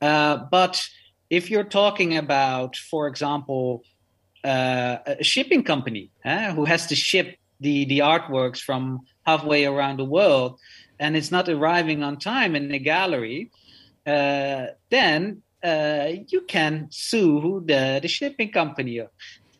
Uh, 0.00 0.36
but 0.50 0.86
if 1.30 1.50
you're 1.50 1.64
talking 1.64 2.16
about, 2.16 2.76
for 2.76 3.06
example, 3.06 3.82
uh, 4.44 4.98
a 5.06 5.24
shipping 5.24 5.62
company 5.62 6.10
eh, 6.24 6.52
who 6.52 6.64
has 6.64 6.86
to 6.86 6.94
ship 6.94 7.36
the 7.60 7.84
the 7.86 8.00
artworks 8.00 8.60
from 8.60 9.00
halfway 9.26 9.64
around 9.66 9.98
the 9.98 10.04
world, 10.04 10.58
and 11.00 11.16
it's 11.16 11.30
not 11.30 11.48
arriving 11.48 12.02
on 12.02 12.18
time 12.18 12.54
in 12.54 12.68
the 12.68 12.78
gallery, 12.78 13.50
uh, 14.06 14.66
then 14.90 15.42
uh, 15.62 16.08
you 16.28 16.42
can 16.42 16.88
sue 16.90 17.62
the, 17.66 17.98
the 18.02 18.08
shipping 18.08 18.50
company 18.50 19.00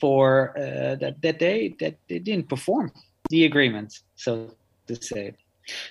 for 0.01 0.57
uh, 0.57 0.95
that, 0.97 1.17
that 1.23 1.39
they 1.39 1.75
that 1.81 1.97
they 2.09 2.19
didn't 2.19 2.49
perform 2.49 2.93
the 3.31 3.45
agreement, 3.45 3.99
so 4.15 4.55
to 4.87 5.03
say. 5.03 5.35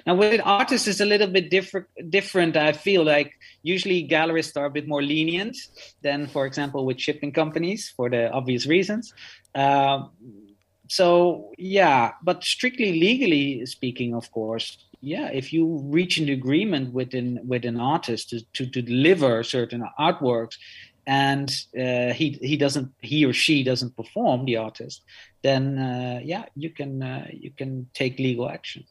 Now, 0.08 0.16
with 0.16 0.42
artists, 0.44 0.88
is 0.88 1.02
a 1.02 1.06
little 1.06 1.28
bit 1.28 1.52
different. 1.52 1.88
Different, 2.10 2.58
I 2.58 2.72
feel 2.72 3.04
like 3.04 3.34
usually 3.62 4.08
gallerists 4.08 4.58
are 4.58 4.66
a 4.66 4.72
bit 4.72 4.88
more 4.88 5.04
lenient 5.04 5.56
than, 6.02 6.28
for 6.28 6.46
example, 6.46 6.86
with 6.86 7.00
shipping 7.00 7.32
companies 7.32 7.94
for 7.96 8.10
the 8.10 8.32
obvious 8.32 8.66
reasons. 8.66 9.14
Uh, 9.54 10.06
so, 10.90 11.52
yeah, 11.58 12.14
but 12.24 12.44
strictly 12.44 13.00
legally 13.00 13.66
speaking, 13.66 14.16
of 14.16 14.32
course, 14.32 14.87
yeah 15.02 15.30
if 15.32 15.54
you 15.54 15.80
reach 15.84 16.18
an 16.18 16.30
agreement 16.30 16.94
with 16.94 17.14
an 17.14 17.40
with 17.46 17.66
an 17.66 17.80
artist 17.80 18.30
to, 18.30 18.42
to, 18.54 18.66
to 18.66 18.82
deliver 18.82 19.44
certain 19.44 19.84
artworks 20.00 20.58
and 21.06 21.50
uh, 21.80 22.12
he 22.14 22.38
he 22.42 22.58
doesn't 22.58 22.92
he 23.02 23.26
or 23.26 23.34
she 23.34 23.64
doesn't 23.64 23.96
perform 23.96 24.46
the 24.46 24.58
artist 24.58 25.02
then 25.42 25.78
uh, 25.78 26.20
yeah 26.24 26.46
you 26.56 26.70
can 26.70 27.02
uh, 27.02 27.28
you 27.32 27.52
can 27.52 27.90
take 27.94 28.20
legal 28.20 28.50
action. 28.50 28.84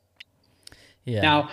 Yeah. 1.04 1.20
Now 1.20 1.50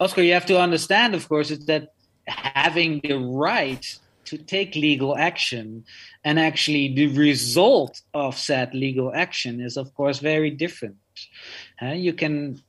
oscar 0.00 0.22
you 0.22 0.32
have 0.32 0.46
to 0.46 0.60
understand 0.60 1.14
of 1.14 1.28
course 1.28 1.50
is 1.50 1.66
that 1.66 1.94
having 2.26 3.00
the 3.04 3.18
right 3.18 3.84
to 4.24 4.38
take 4.38 4.74
legal 4.74 5.16
action 5.16 5.84
and 6.24 6.38
actually 6.38 6.94
the 6.94 7.08
result 7.08 8.00
of 8.14 8.36
said 8.36 8.74
legal 8.74 9.12
action 9.14 9.60
is 9.60 9.76
of 9.76 9.94
course 9.94 10.18
very 10.18 10.50
different. 10.50 10.96
Uh, 11.80 11.94
you 12.06 12.12
can 12.12 12.60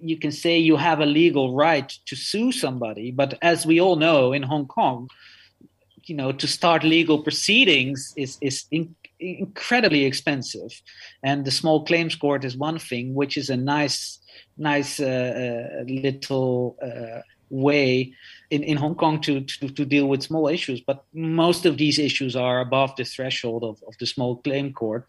you 0.00 0.18
can 0.18 0.32
say 0.32 0.58
you 0.58 0.76
have 0.76 1.00
a 1.00 1.06
legal 1.06 1.54
right 1.54 1.88
to 2.06 2.16
sue 2.16 2.52
somebody, 2.52 3.10
but 3.10 3.38
as 3.42 3.66
we 3.66 3.80
all 3.80 3.96
know 3.96 4.32
in 4.32 4.42
Hong 4.42 4.66
Kong, 4.66 5.08
you 6.04 6.14
know, 6.14 6.32
to 6.32 6.46
start 6.46 6.84
legal 6.84 7.22
proceedings 7.22 8.12
is 8.16 8.36
is 8.40 8.64
in, 8.70 8.94
incredibly 9.18 10.04
expensive, 10.04 10.82
and 11.22 11.44
the 11.44 11.50
small 11.50 11.84
claims 11.84 12.14
court 12.14 12.44
is 12.44 12.56
one 12.56 12.78
thing, 12.78 13.14
which 13.14 13.36
is 13.36 13.50
a 13.50 13.56
nice 13.56 14.18
nice 14.56 15.00
uh, 15.00 15.80
uh, 15.80 15.84
little 15.86 16.76
uh, 16.82 17.20
way 17.50 18.12
in, 18.50 18.62
in 18.62 18.76
Hong 18.76 18.94
Kong 18.94 19.20
to, 19.22 19.40
to, 19.40 19.68
to 19.68 19.84
deal 19.84 20.06
with 20.06 20.22
small 20.22 20.48
issues. 20.48 20.80
But 20.80 21.04
most 21.12 21.66
of 21.66 21.76
these 21.76 21.98
issues 21.98 22.36
are 22.36 22.60
above 22.60 22.94
the 22.96 23.04
threshold 23.04 23.64
of, 23.64 23.82
of 23.86 23.94
the 23.98 24.06
small 24.06 24.36
claim 24.36 24.72
court 24.72 25.06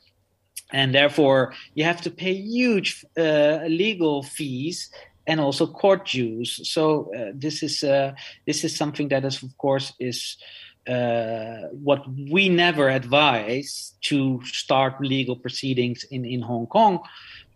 and 0.71 0.93
therefore 0.93 1.53
you 1.73 1.83
have 1.83 2.01
to 2.01 2.11
pay 2.11 2.33
huge 2.33 3.05
uh, 3.17 3.59
legal 3.67 4.23
fees 4.23 4.89
and 5.27 5.39
also 5.39 5.65
court 5.67 6.07
dues. 6.07 6.59
So 6.69 7.11
uh, 7.15 7.31
this 7.33 7.63
is 7.63 7.83
uh, 7.83 8.13
this 8.45 8.63
is 8.63 8.75
something 8.75 9.09
that 9.09 9.25
is, 9.25 9.41
of 9.43 9.57
course, 9.57 9.93
is 9.99 10.37
uh, 10.87 11.67
what 11.71 12.05
we 12.31 12.49
never 12.49 12.89
advise 12.89 13.95
to 14.01 14.39
start 14.43 15.01
legal 15.01 15.35
proceedings 15.35 16.03
in 16.11 16.25
in 16.25 16.41
Hong 16.41 16.67
Kong. 16.67 16.99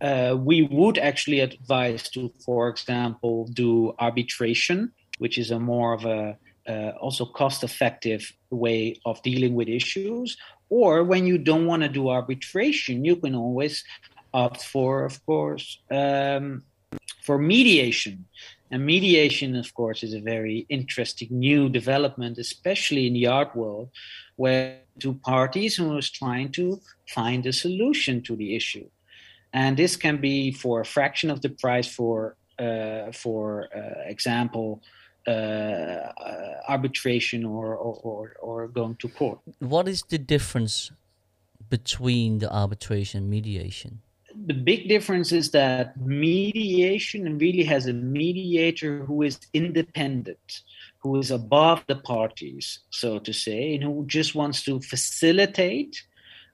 Uh, 0.02 0.36
we 0.40 0.64
would 0.64 0.98
actually 0.98 1.42
advise 1.42 2.10
to, 2.10 2.32
for 2.46 2.70
example, 2.70 3.48
do 3.54 3.94
arbitration, 4.00 4.92
which 5.18 5.38
is 5.38 5.52
a 5.52 5.60
more 5.60 5.94
of 5.94 6.06
a 6.06 6.38
uh, 6.68 6.92
also 7.02 7.26
cost-effective 7.26 8.32
way 8.50 8.96
of 9.04 9.22
dealing 9.24 9.56
with 9.56 9.68
issues, 9.68 10.38
or 10.70 11.04
when 11.04 11.26
you 11.26 11.38
don't 11.38 11.66
want 11.66 11.84
to 11.84 11.90
do 11.90 12.10
arbitration, 12.10 13.06
you 13.06 13.16
can 13.16 13.36
always 13.36 13.84
opt 14.34 14.64
for, 14.64 15.06
of 15.06 15.26
course, 15.26 15.80
um, 15.92 16.64
for 17.22 17.38
mediation. 17.38 18.26
And 18.72 18.86
mediation, 18.86 19.56
of 19.56 19.74
course, 19.74 20.04
is 20.04 20.14
a 20.14 20.20
very 20.20 20.68
interesting 20.70 21.30
new 21.32 21.70
development, 21.70 22.38
especially 22.38 23.08
in 23.08 23.14
the 23.14 23.28
art 23.28 23.56
world, 23.56 23.90
where 24.36 24.82
two 25.00 25.16
parties 25.26 25.76
who 25.76 25.98
are 25.98 26.02
trying 26.02 26.52
to 26.52 26.80
find 27.08 27.46
a 27.46 27.54
solution 27.54 28.22
to 28.24 28.36
the 28.36 28.56
issue. 28.56 28.88
And 29.52 29.76
this 29.76 29.96
can 29.96 30.18
be 30.18 30.52
for 30.52 30.82
a 30.82 30.86
fraction 30.86 31.32
of 31.32 31.42
the 31.42 31.50
price 31.50 31.88
for 31.88 32.36
uh, 32.60 33.12
for 33.14 33.70
uh, 33.74 34.02
example, 34.06 34.84
Uh, 35.28 36.12
arbitration 36.70 37.46
or, 37.46 37.76
or, 37.76 38.36
or, 38.42 38.68
going 38.68 38.96
to 38.96 39.08
court. 39.10 39.40
What 39.60 39.88
is 39.88 40.04
the 40.04 40.18
difference 40.18 40.92
between 41.70 42.40
the 42.40 42.52
arbitration 42.52 43.24
and 43.24 43.30
mediation? 43.30 44.02
The 44.46 44.54
big 44.54 44.88
difference 44.88 45.32
is 45.32 45.52
that 45.52 46.00
mediation 46.00 47.38
really 47.38 47.64
has 47.64 47.88
a 47.88 47.94
mediator 47.94 49.04
who 49.06 49.24
is 49.24 49.40
independent, 49.54 50.62
who 51.00 51.18
is 51.18 51.32
above 51.32 51.84
the 51.88 51.96
parties, 51.96 52.80
so 52.92 53.20
to 53.20 53.34
say, 53.34 53.76
and 53.76 53.84
who 53.84 54.06
just 54.08 54.36
wants 54.36 54.64
to 54.64 54.80
facilitate 54.80 56.02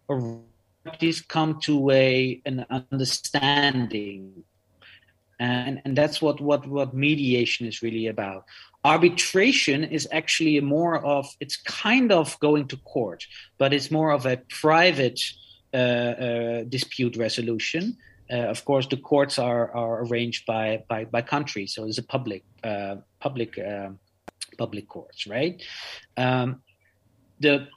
or 0.07 0.41
parties 0.85 1.21
come 1.21 1.59
to 1.61 1.91
a 1.91 2.41
an 2.45 2.65
understanding 2.69 4.43
and 5.39 5.81
and 5.85 5.97
that's 5.97 6.21
what 6.21 6.39
what 6.39 6.67
what 6.67 6.93
mediation 6.93 7.67
is 7.67 7.81
really 7.81 8.07
about. 8.07 8.45
Arbitration 8.83 9.83
is 9.83 10.07
actually 10.11 10.59
more 10.61 11.03
of 11.03 11.27
it's 11.39 11.57
kind 11.57 12.11
of 12.11 12.39
going 12.39 12.67
to 12.67 12.77
court 12.77 13.25
but 13.57 13.73
it's 13.73 13.91
more 13.91 14.11
of 14.11 14.25
a 14.25 14.37
private 14.49 15.19
uh, 15.73 15.77
uh, 15.77 16.63
dispute 16.63 17.17
resolution. 17.17 17.97
Uh, 18.31 18.37
of 18.37 18.63
course 18.65 18.87
the 18.87 18.97
courts 18.97 19.37
are 19.37 19.71
are 19.75 20.03
arranged 20.05 20.45
by 20.45 20.83
by 20.87 21.05
by 21.05 21.21
country 21.21 21.67
so 21.67 21.85
it's 21.85 21.99
a 21.99 22.03
public 22.03 22.43
uh, 22.63 22.95
public 23.19 23.57
uh, 23.59 23.89
public 24.57 24.87
courts 24.87 25.27
right? 25.27 25.61
Um, 26.17 26.61
the 27.39 27.67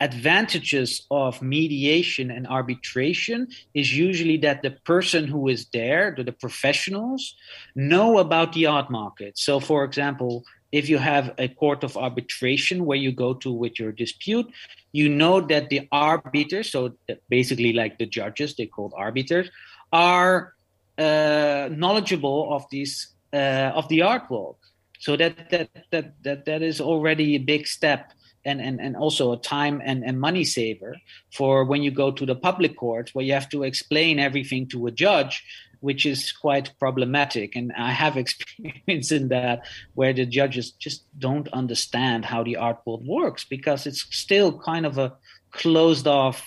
advantages 0.00 1.06
of 1.10 1.42
mediation 1.42 2.30
and 2.30 2.46
arbitration 2.46 3.48
is 3.74 3.96
usually 3.96 4.36
that 4.38 4.62
the 4.62 4.70
person 4.70 5.26
who 5.26 5.48
is 5.48 5.66
there, 5.72 6.14
the, 6.16 6.24
the 6.24 6.32
professionals, 6.32 7.34
know 7.74 8.18
about 8.18 8.52
the 8.52 8.66
art 8.66 8.90
market. 8.90 9.36
So, 9.36 9.58
for 9.58 9.84
example, 9.84 10.44
if 10.70 10.88
you 10.88 10.98
have 10.98 11.34
a 11.38 11.48
court 11.48 11.82
of 11.82 11.96
arbitration 11.96 12.84
where 12.84 12.98
you 12.98 13.10
go 13.10 13.34
to 13.34 13.50
with 13.50 13.80
your 13.80 13.90
dispute, 13.90 14.46
you 14.92 15.08
know 15.08 15.40
that 15.40 15.70
the 15.70 15.88
arbiters, 15.90 16.70
so 16.70 16.94
basically 17.28 17.72
like 17.72 17.98
the 17.98 18.06
judges, 18.06 18.54
they 18.54 18.66
called 18.66 18.92
arbiters, 18.96 19.50
are 19.92 20.54
uh, 20.98 21.68
knowledgeable 21.72 22.52
of 22.54 22.66
these 22.70 23.14
uh, 23.32 23.72
of 23.74 23.88
the 23.88 24.02
art 24.02 24.30
world. 24.30 24.56
So 25.00 25.16
that 25.16 25.50
that 25.50 25.70
that 25.90 26.22
that 26.22 26.44
that 26.44 26.62
is 26.62 26.80
already 26.80 27.36
a 27.36 27.38
big 27.38 27.66
step 27.66 28.12
and, 28.48 28.60
and, 28.60 28.80
and 28.80 28.96
also 28.96 29.32
a 29.32 29.36
time 29.36 29.80
and, 29.84 30.02
and 30.04 30.18
money 30.18 30.44
saver 30.44 30.96
for 31.32 31.64
when 31.64 31.82
you 31.82 31.90
go 31.90 32.10
to 32.10 32.24
the 32.26 32.34
public 32.34 32.76
court 32.76 33.10
where 33.12 33.24
you 33.24 33.32
have 33.32 33.48
to 33.50 33.62
explain 33.62 34.18
everything 34.18 34.66
to 34.68 34.86
a 34.86 34.90
judge 34.90 35.44
which 35.80 36.04
is 36.04 36.32
quite 36.32 36.72
problematic. 36.78 37.54
And 37.54 37.72
i 37.78 37.92
have 37.92 38.16
experience 38.24 39.12
in 39.12 39.28
that 39.28 39.62
where 39.94 40.12
the 40.12 40.26
judges 40.26 40.72
just 40.72 41.04
don't 41.18 41.48
understand 41.52 42.24
how 42.24 42.42
the 42.42 42.56
art 42.56 42.78
world 42.84 43.06
works 43.06 43.44
because 43.44 43.86
it's 43.86 44.02
still 44.10 44.58
kind 44.58 44.86
of 44.86 44.98
a 44.98 45.14
closed 45.50 46.06
off 46.06 46.46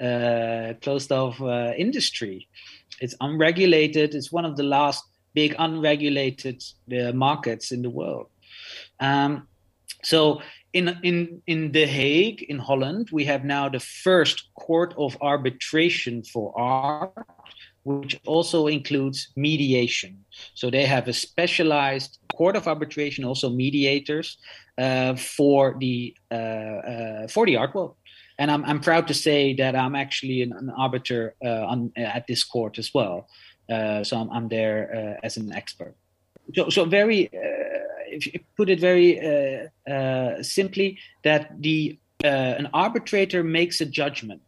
uh, 0.00 0.74
closed 0.82 1.12
off 1.12 1.40
uh, 1.40 1.72
industry. 1.76 2.48
It's 3.00 3.14
unregulated. 3.20 4.14
It's 4.16 4.32
one 4.32 4.44
of 4.44 4.56
the 4.56 4.64
last 4.64 5.04
big 5.32 5.54
unregulated 5.58 6.62
uh, 6.92 7.12
markets 7.12 7.70
in 7.70 7.82
the 7.82 7.90
world. 7.90 8.26
Um, 8.98 9.46
so 10.02 10.42
in 10.72 10.98
in 11.02 11.42
in 11.46 11.72
The 11.72 11.86
Hague 11.86 12.42
in 12.48 12.58
Holland, 12.58 13.10
we 13.12 13.24
have 13.24 13.44
now 13.44 13.68
the 13.68 13.80
first 13.80 14.48
court 14.54 14.94
of 14.96 15.16
arbitration 15.20 16.22
for 16.22 16.52
art, 16.58 17.26
which 17.84 18.18
also 18.26 18.68
includes 18.68 19.32
mediation. 19.36 20.24
So 20.54 20.70
they 20.70 20.86
have 20.86 21.08
a 21.08 21.12
specialized 21.12 22.18
court 22.34 22.56
of 22.56 22.66
arbitration, 22.66 23.24
also 23.24 23.50
mediators 23.50 24.38
uh, 24.78 25.14
for 25.16 25.76
the 25.78 26.14
uh, 26.30 26.34
uh, 26.34 27.28
for 27.28 27.46
the 27.46 27.56
art 27.56 27.74
world. 27.74 27.94
And 28.38 28.50
I'm 28.50 28.64
I'm 28.64 28.80
proud 28.80 29.06
to 29.08 29.14
say 29.14 29.54
that 29.54 29.74
I'm 29.74 29.94
actually 29.94 30.42
an, 30.42 30.52
an 30.52 30.70
arbiter 30.70 31.34
uh, 31.44 31.66
on, 31.66 31.92
at 31.96 32.26
this 32.26 32.44
court 32.44 32.78
as 32.78 32.94
well. 32.94 33.28
Uh, 33.70 34.02
so 34.04 34.16
I'm, 34.16 34.30
I'm 34.30 34.48
there 34.48 34.90
uh, 34.94 35.26
as 35.26 35.36
an 35.36 35.52
expert. 35.52 35.94
So 36.54 36.70
so 36.70 36.84
very 36.84 37.30
if 38.12 38.26
you 38.26 38.40
put 38.56 38.70
it 38.70 38.80
very 38.80 39.18
uh, 39.20 39.90
uh, 39.90 40.42
simply, 40.42 40.98
that 41.24 41.60
the 41.60 41.98
uh, 42.24 42.28
an 42.60 42.68
arbitrator 42.72 43.42
makes 43.42 43.80
a 43.80 43.86
judgment, 43.86 44.42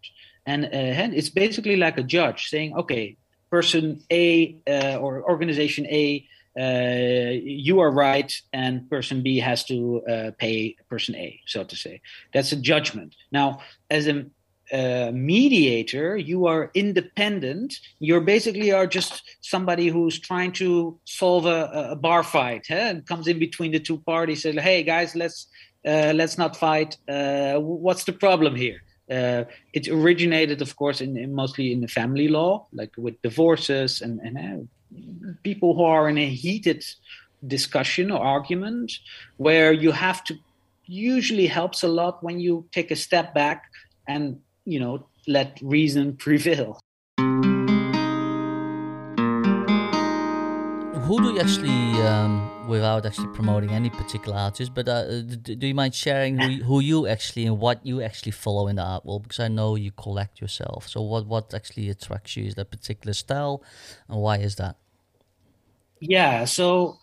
and 0.46 0.64
it's 0.72 1.30
basically 1.30 1.76
like 1.76 1.98
a 1.98 2.02
judge 2.02 2.48
saying, 2.48 2.74
okay, 2.76 3.16
person 3.50 4.02
A 4.10 4.56
or 5.00 5.22
organization 5.28 5.86
A 5.86 6.26
uh, 6.58 7.32
you 7.42 7.80
are 7.80 7.90
right 7.90 8.32
and 8.52 8.88
person 8.88 9.22
B 9.22 9.38
has 9.38 9.64
to 9.64 10.02
uh, 10.06 10.30
pay 10.38 10.76
person 10.88 11.16
A, 11.16 11.40
so 11.46 11.64
to 11.64 11.76
say. 11.76 12.00
That's 12.32 12.52
a 12.52 12.56
judgment. 12.56 13.16
Now, 13.32 13.60
as 13.90 14.06
a 14.06 14.26
uh, 14.74 15.12
mediator, 15.12 16.16
you 16.16 16.46
are 16.46 16.70
independent. 16.74 17.78
You're 18.00 18.20
basically 18.20 18.72
are 18.72 18.88
just 18.88 19.22
somebody 19.40 19.86
who's 19.88 20.18
trying 20.18 20.52
to 20.52 20.98
solve 21.04 21.46
a, 21.46 21.90
a 21.92 21.96
bar 21.96 22.24
fight 22.24 22.66
huh? 22.68 22.74
and 22.90 23.06
comes 23.06 23.28
in 23.28 23.38
between 23.38 23.70
the 23.72 23.78
two 23.78 23.98
parties. 23.98 24.42
Says, 24.42 24.56
hey 24.56 24.82
guys, 24.82 25.14
let's 25.14 25.46
uh, 25.86 26.12
let's 26.14 26.36
not 26.38 26.56
fight. 26.56 26.96
Uh, 27.08 27.54
what's 27.60 28.04
the 28.04 28.12
problem 28.12 28.56
here? 28.56 28.82
Uh, 29.08 29.44
it 29.74 29.86
originated, 29.88 30.62
of 30.62 30.74
course, 30.76 31.00
in, 31.00 31.16
in, 31.16 31.34
mostly 31.34 31.72
in 31.72 31.80
the 31.80 31.88
family 31.88 32.26
law, 32.26 32.66
like 32.72 32.90
with 32.96 33.20
divorces 33.22 34.00
and, 34.00 34.18
and 34.20 34.38
uh, 34.38 35.32
people 35.42 35.74
who 35.76 35.84
are 35.84 36.08
in 36.08 36.18
a 36.18 36.28
heated 36.28 36.82
discussion 37.46 38.10
or 38.10 38.24
argument, 38.24 38.92
where 39.36 39.72
you 39.72 39.92
have 39.92 40.24
to 40.24 40.34
usually 40.86 41.46
helps 41.46 41.82
a 41.82 41.88
lot 41.88 42.22
when 42.24 42.40
you 42.40 42.66
take 42.72 42.90
a 42.90 42.96
step 42.96 43.34
back 43.34 43.64
and 44.06 44.40
you 44.64 44.80
know, 44.80 45.06
let 45.26 45.58
reason 45.62 46.16
prevail. 46.24 46.80
Who 51.06 51.20
do 51.20 51.32
you 51.34 51.38
actually, 51.38 52.00
um, 52.00 52.66
without 52.66 53.04
actually 53.04 53.28
promoting 53.34 53.70
any 53.70 53.90
particular 53.90 54.38
artist, 54.38 54.72
but 54.74 54.88
uh, 54.88 55.20
do 55.20 55.66
you 55.66 55.74
mind 55.74 55.94
sharing 55.94 56.38
who, 56.38 56.64
who 56.64 56.80
you 56.80 57.06
actually 57.06 57.44
and 57.44 57.58
what 57.58 57.84
you 57.84 58.00
actually 58.00 58.32
follow 58.32 58.68
in 58.68 58.76
the 58.76 58.82
art 58.82 59.04
world? 59.04 59.24
Because 59.24 59.40
I 59.40 59.48
know 59.48 59.74
you 59.74 59.90
collect 59.90 60.40
yourself. 60.40 60.88
So 60.88 61.02
what 61.02 61.26
what 61.26 61.52
actually 61.52 61.90
attracts 61.90 62.38
you? 62.38 62.46
Is 62.46 62.54
that 62.54 62.70
particular 62.70 63.12
style, 63.12 63.62
and 64.08 64.18
why 64.18 64.38
is 64.38 64.56
that? 64.56 64.76
Yeah, 66.00 66.46
so 66.46 67.00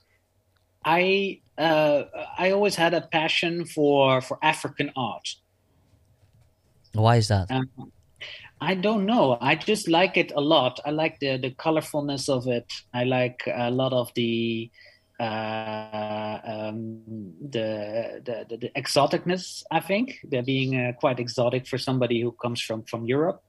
I 0.84 1.42
uh, 1.60 2.04
I 2.40 2.52
always 2.52 2.76
had 2.76 2.96
a 2.96 3.02
passion 3.02 3.66
for 3.66 4.22
for 4.22 4.40
African 4.42 4.92
art. 4.96 5.36
Why 6.94 7.18
is 7.18 7.28
that? 7.30 7.50
Um, 7.52 7.70
I 8.60 8.76
don't 8.76 9.06
know. 9.06 9.38
I 9.42 9.56
just 9.56 9.88
like 9.88 10.18
it 10.18 10.32
a 10.36 10.42
lot. 10.42 10.80
I 10.86 10.92
like 10.92 11.20
the 11.20 11.38
the 11.38 11.52
colorfulness 11.52 12.30
of 12.30 12.48
it. 12.48 12.72
I 12.94 13.06
like 13.06 13.42
a 13.48 13.72
lot 13.72 13.94
of 13.94 14.14
the 14.14 14.70
uh, 15.20 16.40
um, 16.44 17.04
the, 17.40 18.22
the, 18.26 18.46
the, 18.50 18.58
the, 18.58 18.70
exoticness. 18.76 19.62
I 19.70 19.80
think 19.80 20.18
they're 20.24 20.42
being 20.42 20.76
uh, 20.76 20.94
quite 20.94 21.20
exotic 21.20 21.68
for 21.68 21.78
somebody 21.78 22.22
who 22.22 22.32
comes 22.32 22.60
from 22.60 22.84
from 22.84 23.06
Europe. 23.06 23.44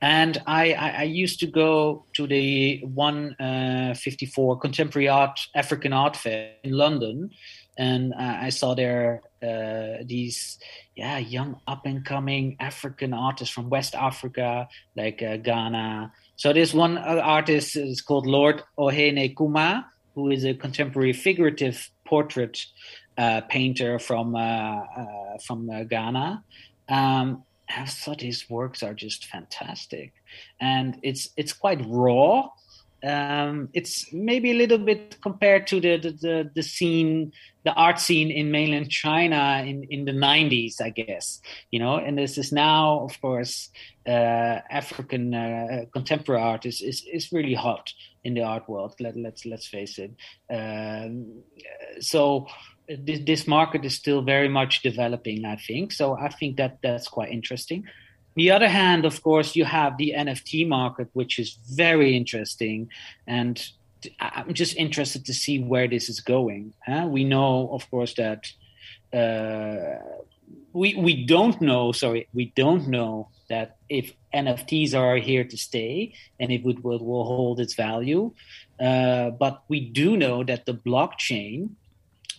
And 0.00 0.38
I, 0.46 0.72
I, 0.72 0.88
I 1.00 1.02
used 1.02 1.40
to 1.40 1.46
go 1.46 2.06
to 2.14 2.26
the 2.26 2.80
154 2.84 4.54
uh, 4.54 4.58
Contemporary 4.58 5.08
Art 5.08 5.38
African 5.54 5.92
Art 5.92 6.16
Fair 6.16 6.54
in 6.64 6.72
London, 6.72 7.30
and 7.78 8.14
I 8.14 8.48
saw 8.48 8.74
there 8.74 9.22
uh, 9.42 10.02
these 10.04 10.58
yeah 10.94 11.18
young 11.18 11.60
up 11.66 11.86
and 11.86 12.04
coming 12.04 12.56
African 12.60 13.12
artists 13.12 13.54
from 13.54 13.68
West 13.68 13.94
Africa 13.94 14.68
like 14.96 15.22
uh, 15.22 15.36
Ghana. 15.36 16.12
So 16.36 16.52
this 16.52 16.72
one 16.72 16.98
artist 16.98 17.76
is 17.76 18.00
called 18.00 18.26
Lord 18.26 18.62
Ohene 18.78 19.36
Kuma, 19.36 19.86
who 20.14 20.30
is 20.30 20.44
a 20.44 20.54
contemporary 20.54 21.12
figurative 21.12 21.90
portrait 22.04 22.64
uh, 23.18 23.42
painter 23.42 23.98
from 23.98 24.34
uh, 24.34 24.38
uh, 24.38 25.38
from 25.46 25.86
Ghana. 25.88 26.44
Um, 26.88 27.44
I 27.68 27.86
thought 27.86 28.20
his 28.20 28.50
works 28.50 28.82
are 28.82 28.94
just 28.94 29.26
fantastic, 29.26 30.12
and 30.60 30.98
it's 31.02 31.30
it's 31.36 31.52
quite 31.52 31.80
raw 31.86 32.48
um, 33.04 33.68
it's 33.72 34.12
maybe 34.12 34.52
a 34.52 34.54
little 34.54 34.78
bit 34.78 35.16
compared 35.20 35.66
to 35.68 35.80
the, 35.80 35.96
the, 35.96 36.10
the, 36.12 36.50
the, 36.54 36.62
scene, 36.62 37.32
the 37.64 37.72
art 37.72 37.98
scene 37.98 38.30
in 38.30 38.50
mainland 38.50 38.90
China 38.90 39.62
in, 39.66 39.84
in 39.84 40.04
the 40.04 40.12
90s, 40.12 40.80
I 40.80 40.90
guess, 40.90 41.40
you 41.70 41.78
know, 41.78 41.96
and 41.96 42.18
this 42.18 42.38
is 42.38 42.52
now, 42.52 43.00
of 43.00 43.20
course, 43.20 43.70
uh, 44.06 44.10
African 44.70 45.34
uh, 45.34 45.84
contemporary 45.92 46.42
art 46.42 46.66
is, 46.66 46.80
is, 46.80 47.04
is 47.10 47.32
really 47.32 47.54
hot 47.54 47.92
in 48.24 48.34
the 48.34 48.42
art 48.42 48.68
world. 48.68 48.94
Let, 49.00 49.16
let's, 49.16 49.46
let's 49.46 49.66
face 49.66 49.98
it. 49.98 50.12
Um, 50.50 51.42
so 52.00 52.48
this, 52.88 53.20
this 53.24 53.46
market 53.46 53.84
is 53.84 53.94
still 53.94 54.22
very 54.22 54.48
much 54.48 54.82
developing, 54.82 55.44
I 55.44 55.56
think. 55.56 55.92
So 55.92 56.16
I 56.16 56.28
think 56.28 56.56
that 56.56 56.78
that's 56.82 57.08
quite 57.08 57.30
interesting 57.30 57.84
the 58.34 58.50
other 58.50 58.68
hand, 58.68 59.04
of 59.04 59.22
course, 59.22 59.56
you 59.56 59.64
have 59.64 59.96
the 59.98 60.14
NFT 60.16 60.66
market, 60.66 61.08
which 61.12 61.38
is 61.38 61.58
very 61.68 62.16
interesting. 62.16 62.88
And 63.26 63.62
I'm 64.20 64.54
just 64.54 64.76
interested 64.76 65.24
to 65.26 65.34
see 65.34 65.58
where 65.58 65.88
this 65.88 66.08
is 66.08 66.20
going. 66.20 66.74
Huh? 66.86 67.06
We 67.08 67.24
know, 67.24 67.70
of 67.72 67.90
course, 67.90 68.14
that 68.14 68.46
uh, 69.12 69.98
we 70.72 70.94
we 70.96 71.24
don't 71.26 71.60
know. 71.60 71.92
Sorry, 71.92 72.28
we 72.32 72.52
don't 72.56 72.88
know 72.88 73.28
that 73.48 73.76
if 73.88 74.14
NFTs 74.32 74.94
are 74.94 75.16
here 75.16 75.44
to 75.44 75.56
stay 75.56 76.14
and 76.40 76.50
if 76.50 76.64
it 76.64 76.82
will, 76.82 77.04
will 77.04 77.24
hold 77.24 77.60
its 77.60 77.74
value. 77.74 78.32
Uh, 78.80 79.30
but 79.30 79.62
we 79.68 79.80
do 79.80 80.16
know 80.16 80.42
that 80.42 80.64
the 80.64 80.72
blockchain, 80.74 81.70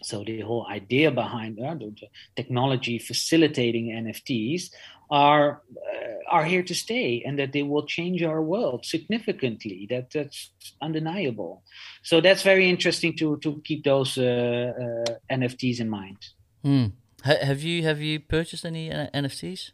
so 0.04 0.24
the 0.24 0.42
whole 0.42 0.68
idea 0.70 1.12
behind 1.12 1.60
uh, 1.60 1.74
the 1.76 1.94
technology 2.36 3.00
facilitating 3.00 3.88
NFTs, 3.88 4.70
are 5.14 5.62
uh, 5.78 6.36
are 6.36 6.44
here 6.44 6.64
to 6.64 6.74
stay 6.74 7.22
and 7.26 7.38
that 7.38 7.54
they 7.54 7.62
will 7.62 7.86
change 7.86 8.24
our 8.24 8.42
world 8.42 8.86
significantly. 8.86 9.88
That 9.90 10.10
that's 10.12 10.52
undeniable. 10.82 11.64
So 12.02 12.22
that's 12.22 12.42
very 12.42 12.70
interesting 12.70 13.16
to 13.18 13.38
to 13.38 13.62
keep 13.64 13.84
those 13.84 14.18
uh, 14.18 14.74
uh, 14.84 15.14
NFTs 15.32 15.80
in 15.80 15.90
mind. 15.90 16.18
Hmm. 16.64 16.86
have 17.24 17.62
you 17.62 17.84
have 17.84 18.02
you 18.02 18.20
purchased 18.20 18.66
any 18.66 18.92
uh, 18.92 19.08
NFTs? 19.14 19.72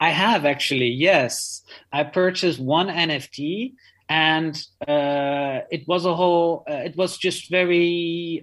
I 0.00 0.10
have 0.10 0.44
actually. 0.44 0.90
Yes, 0.90 1.62
I 1.92 2.04
purchased 2.04 2.60
one 2.60 2.88
NFT 2.88 3.74
and 4.08 4.54
uh, 4.86 5.60
it 5.70 5.88
was 5.88 6.04
a 6.04 6.14
whole. 6.14 6.64
Uh, 6.70 6.82
it 6.88 6.96
was 6.96 7.18
just 7.18 7.50
very 7.50 8.42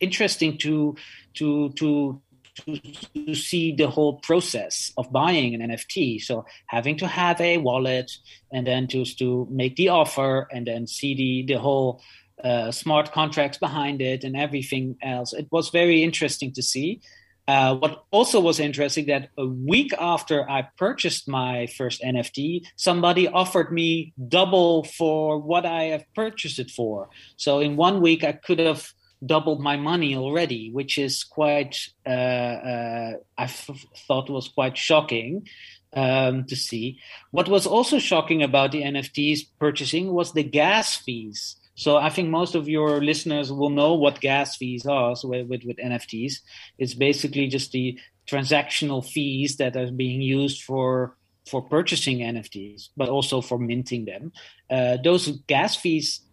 interesting 0.00 0.58
to 0.58 0.96
to 1.34 1.70
to 1.70 2.20
to, 2.64 2.80
to 3.26 3.34
see 3.34 3.74
the 3.74 3.88
whole 3.88 4.14
process 4.20 4.92
of 4.96 5.12
buying 5.12 5.54
an 5.54 5.70
NFT. 5.70 6.22
So 6.22 6.46
having 6.66 6.96
to 6.98 7.06
have 7.06 7.40
a 7.40 7.58
wallet 7.58 8.10
and 8.52 8.66
then 8.66 8.88
just 8.88 9.18
to 9.18 9.46
make 9.50 9.76
the 9.76 9.90
offer 9.90 10.48
and 10.50 10.66
then 10.66 10.86
see 10.86 11.14
the, 11.14 11.54
the 11.54 11.60
whole 11.60 12.00
uh, 12.42 12.70
smart 12.70 13.12
contracts 13.12 13.58
behind 13.58 14.00
it 14.00 14.24
and 14.24 14.36
everything 14.36 14.96
else. 15.02 15.32
It 15.32 15.48
was 15.50 15.70
very 15.70 16.02
interesting 16.02 16.52
to 16.52 16.62
see. 16.62 17.00
Uh, 17.48 17.76
what 17.76 18.04
also 18.10 18.40
was 18.40 18.58
interesting 18.58 19.06
that 19.06 19.30
a 19.38 19.46
week 19.46 19.92
after 20.00 20.50
I 20.50 20.68
purchased 20.76 21.28
my 21.28 21.66
first 21.66 22.02
NFT, 22.02 22.66
somebody 22.74 23.28
offered 23.28 23.72
me 23.72 24.12
double 24.28 24.82
for 24.82 25.38
what 25.38 25.64
I 25.64 25.84
have 25.84 26.04
purchased 26.14 26.58
it 26.58 26.72
for. 26.72 27.08
So 27.36 27.60
in 27.60 27.76
one 27.76 28.00
week, 28.00 28.24
I 28.24 28.32
could 28.32 28.58
have 28.58 28.92
doubled 29.24 29.60
my 29.60 29.76
money 29.76 30.16
already, 30.16 30.70
which 30.70 30.98
is 30.98 31.24
quite, 31.24 31.78
uh, 32.06 32.10
uh, 32.10 33.12
I 33.38 33.44
f- 33.44 33.86
thought 34.06 34.28
was 34.28 34.48
quite 34.48 34.76
shocking 34.76 35.46
um, 35.94 36.44
to 36.44 36.56
see. 36.56 36.98
What 37.30 37.48
was 37.48 37.66
also 37.66 37.98
shocking 37.98 38.42
about 38.42 38.72
the 38.72 38.82
NFTs 38.82 39.46
purchasing 39.58 40.12
was 40.12 40.32
the 40.32 40.42
gas 40.42 40.96
fees. 40.96 41.56
So 41.74 41.96
I 41.96 42.10
think 42.10 42.30
most 42.30 42.54
of 42.54 42.68
your 42.68 43.02
listeners 43.02 43.52
will 43.52 43.70
know 43.70 43.94
what 43.94 44.20
gas 44.20 44.56
fees 44.56 44.86
are 44.86 45.14
so 45.14 45.28
with, 45.28 45.46
with, 45.48 45.64
with 45.64 45.76
NFTs. 45.76 46.40
It's 46.78 46.94
basically 46.94 47.48
just 47.48 47.72
the 47.72 47.98
transactional 48.26 49.04
fees 49.04 49.56
that 49.58 49.76
are 49.76 49.90
being 49.90 50.20
used 50.20 50.62
for 50.62 51.16
for 51.46 51.62
purchasing 51.62 52.18
NFTs, 52.18 52.88
but 52.96 53.08
also 53.08 53.40
for 53.40 53.56
minting 53.56 54.04
them. 54.04 54.32
Uh, 54.68 54.96
those 55.02 55.28
gas 55.46 55.76
fees 55.76 56.25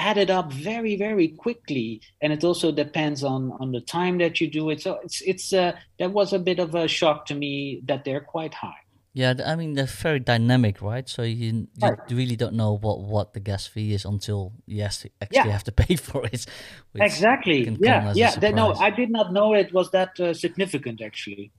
added 0.00 0.30
up 0.30 0.52
very 0.52 0.96
very 0.96 1.28
quickly 1.28 2.00
and 2.22 2.32
it 2.32 2.42
also 2.42 2.72
depends 2.72 3.22
on 3.22 3.52
on 3.60 3.72
the 3.72 3.80
time 3.80 4.18
that 4.18 4.40
you 4.40 4.48
do 4.50 4.70
it. 4.70 4.80
So 4.80 4.98
it's 5.04 5.20
it's 5.22 5.52
uh, 5.52 5.72
that 5.98 6.10
was 6.12 6.32
a 6.32 6.38
bit 6.38 6.58
of 6.58 6.74
a 6.74 6.88
shock 6.88 7.26
to 7.26 7.34
me 7.34 7.82
that 7.84 8.04
they're 8.04 8.26
quite 8.36 8.54
high. 8.54 8.82
Yeah 9.12 9.34
i 9.44 9.56
mean 9.56 9.74
they're 9.74 9.86
very 9.86 10.20
dynamic 10.20 10.80
right? 10.80 11.08
So 11.08 11.22
you, 11.22 11.46
you 11.46 11.66
right. 11.82 11.98
really 12.10 12.36
don't 12.36 12.54
know 12.54 12.76
what 12.76 13.00
what 13.00 13.34
the 13.34 13.40
gas 13.40 13.66
fee 13.66 13.92
is 13.92 14.04
until 14.04 14.52
you 14.66 14.82
actually 14.82 15.12
yeah. 15.32 15.46
have 15.48 15.64
to 15.64 15.72
pay 15.72 15.96
for 16.08 16.24
it 16.26 16.46
exactly. 16.94 17.76
yeah 17.80 18.12
yeah 18.14 18.36
that, 18.36 18.54
no 18.54 18.74
i 18.74 18.90
did 18.90 19.10
not 19.10 19.32
know 19.32 19.54
it 19.54 19.72
was 19.72 19.90
that 19.90 20.18
uh, 20.20 20.32
significant 20.32 21.00
actually. 21.02 21.50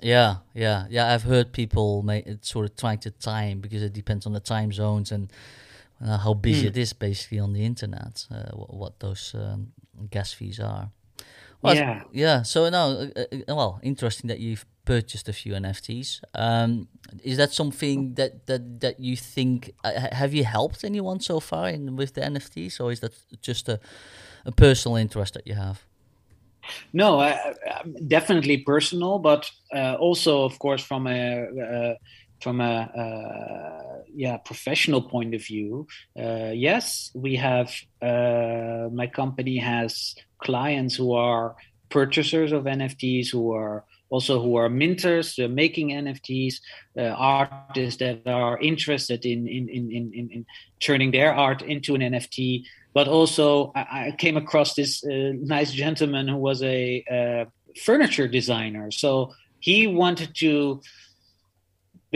Yeah 0.00 0.36
yeah 0.54 0.86
yeah 0.88 1.12
i've 1.12 1.22
heard 1.22 1.52
people 1.52 2.02
make 2.02 2.24
sort 2.40 2.64
of 2.66 2.76
trying 2.76 2.98
to 3.00 3.10
time 3.10 3.60
because 3.60 3.82
it 3.82 3.92
depends 3.92 4.26
on 4.26 4.32
the 4.32 4.40
time 4.40 4.72
zones 4.72 5.12
and 5.12 5.30
uh, 6.04 6.18
how 6.18 6.34
busy 6.34 6.66
mm. 6.66 6.68
it 6.68 6.76
is 6.76 6.92
basically 6.92 7.38
on 7.38 7.52
the 7.52 7.64
internet, 7.64 8.26
uh, 8.30 8.50
what, 8.54 8.74
what, 8.74 9.00
those 9.00 9.34
um, 9.34 9.72
gas 10.10 10.32
fees 10.32 10.60
are. 10.60 10.90
Well, 11.62 11.74
yeah. 11.74 12.02
Yeah. 12.12 12.42
So 12.42 12.68
now, 12.68 12.88
uh, 12.88 13.08
uh, 13.16 13.24
uh, 13.32 13.54
well, 13.54 13.80
interesting 13.82 14.28
that 14.28 14.38
you've 14.38 14.66
purchased 14.84 15.28
a 15.28 15.32
few 15.32 15.54
NFTs. 15.54 16.20
Um, 16.34 16.88
is 17.24 17.38
that 17.38 17.52
something 17.52 18.14
that, 18.14 18.46
that, 18.46 18.80
that 18.80 19.00
you 19.00 19.16
think, 19.16 19.72
uh, 19.82 20.08
have 20.12 20.34
you 20.34 20.44
helped 20.44 20.84
anyone 20.84 21.20
so 21.20 21.40
far 21.40 21.68
in 21.70 21.96
with 21.96 22.14
the 22.14 22.20
NFTs 22.20 22.78
or 22.80 22.92
is 22.92 23.00
that 23.00 23.14
just 23.40 23.68
a, 23.68 23.80
a 24.44 24.52
personal 24.52 24.96
interest 24.96 25.34
that 25.34 25.46
you 25.46 25.54
have? 25.54 25.82
No, 26.92 27.32
definitely 28.08 28.58
personal, 28.58 29.20
but 29.20 29.48
also, 29.72 30.42
of 30.44 30.58
course, 30.58 30.82
from 30.82 31.06
a 31.06 31.96
from 32.40 32.60
a 32.60 32.64
uh, 32.64 34.02
yeah 34.14 34.36
professional 34.38 35.02
point 35.02 35.34
of 35.34 35.44
view, 35.44 35.86
uh, 36.18 36.52
yes, 36.54 37.10
we 37.14 37.36
have. 37.36 37.72
Uh, 38.00 38.88
my 38.92 39.06
company 39.06 39.58
has 39.58 40.14
clients 40.38 40.94
who 40.94 41.12
are 41.12 41.56
purchasers 41.88 42.52
of 42.52 42.64
NFTs, 42.64 43.30
who 43.30 43.52
are 43.52 43.84
also 44.10 44.40
who 44.42 44.56
are 44.56 44.68
minters, 44.68 45.42
uh, 45.42 45.48
making 45.48 45.90
NFTs, 45.90 46.54
uh, 46.98 47.02
artists 47.02 47.98
that 48.00 48.22
are 48.26 48.58
interested 48.58 49.24
in 49.24 49.48
in, 49.48 49.68
in 49.68 49.90
in 49.92 50.30
in 50.30 50.46
turning 50.80 51.10
their 51.10 51.34
art 51.34 51.62
into 51.62 51.94
an 51.94 52.02
NFT. 52.02 52.64
But 52.92 53.08
also, 53.08 53.72
I, 53.74 54.08
I 54.08 54.14
came 54.16 54.36
across 54.36 54.74
this 54.74 55.04
uh, 55.04 55.32
nice 55.34 55.72
gentleman 55.72 56.28
who 56.28 56.36
was 56.36 56.62
a 56.62 57.46
furniture 57.84 58.26
designer. 58.26 58.90
So 58.90 59.34
he 59.60 59.86
wanted 59.86 60.34
to 60.36 60.80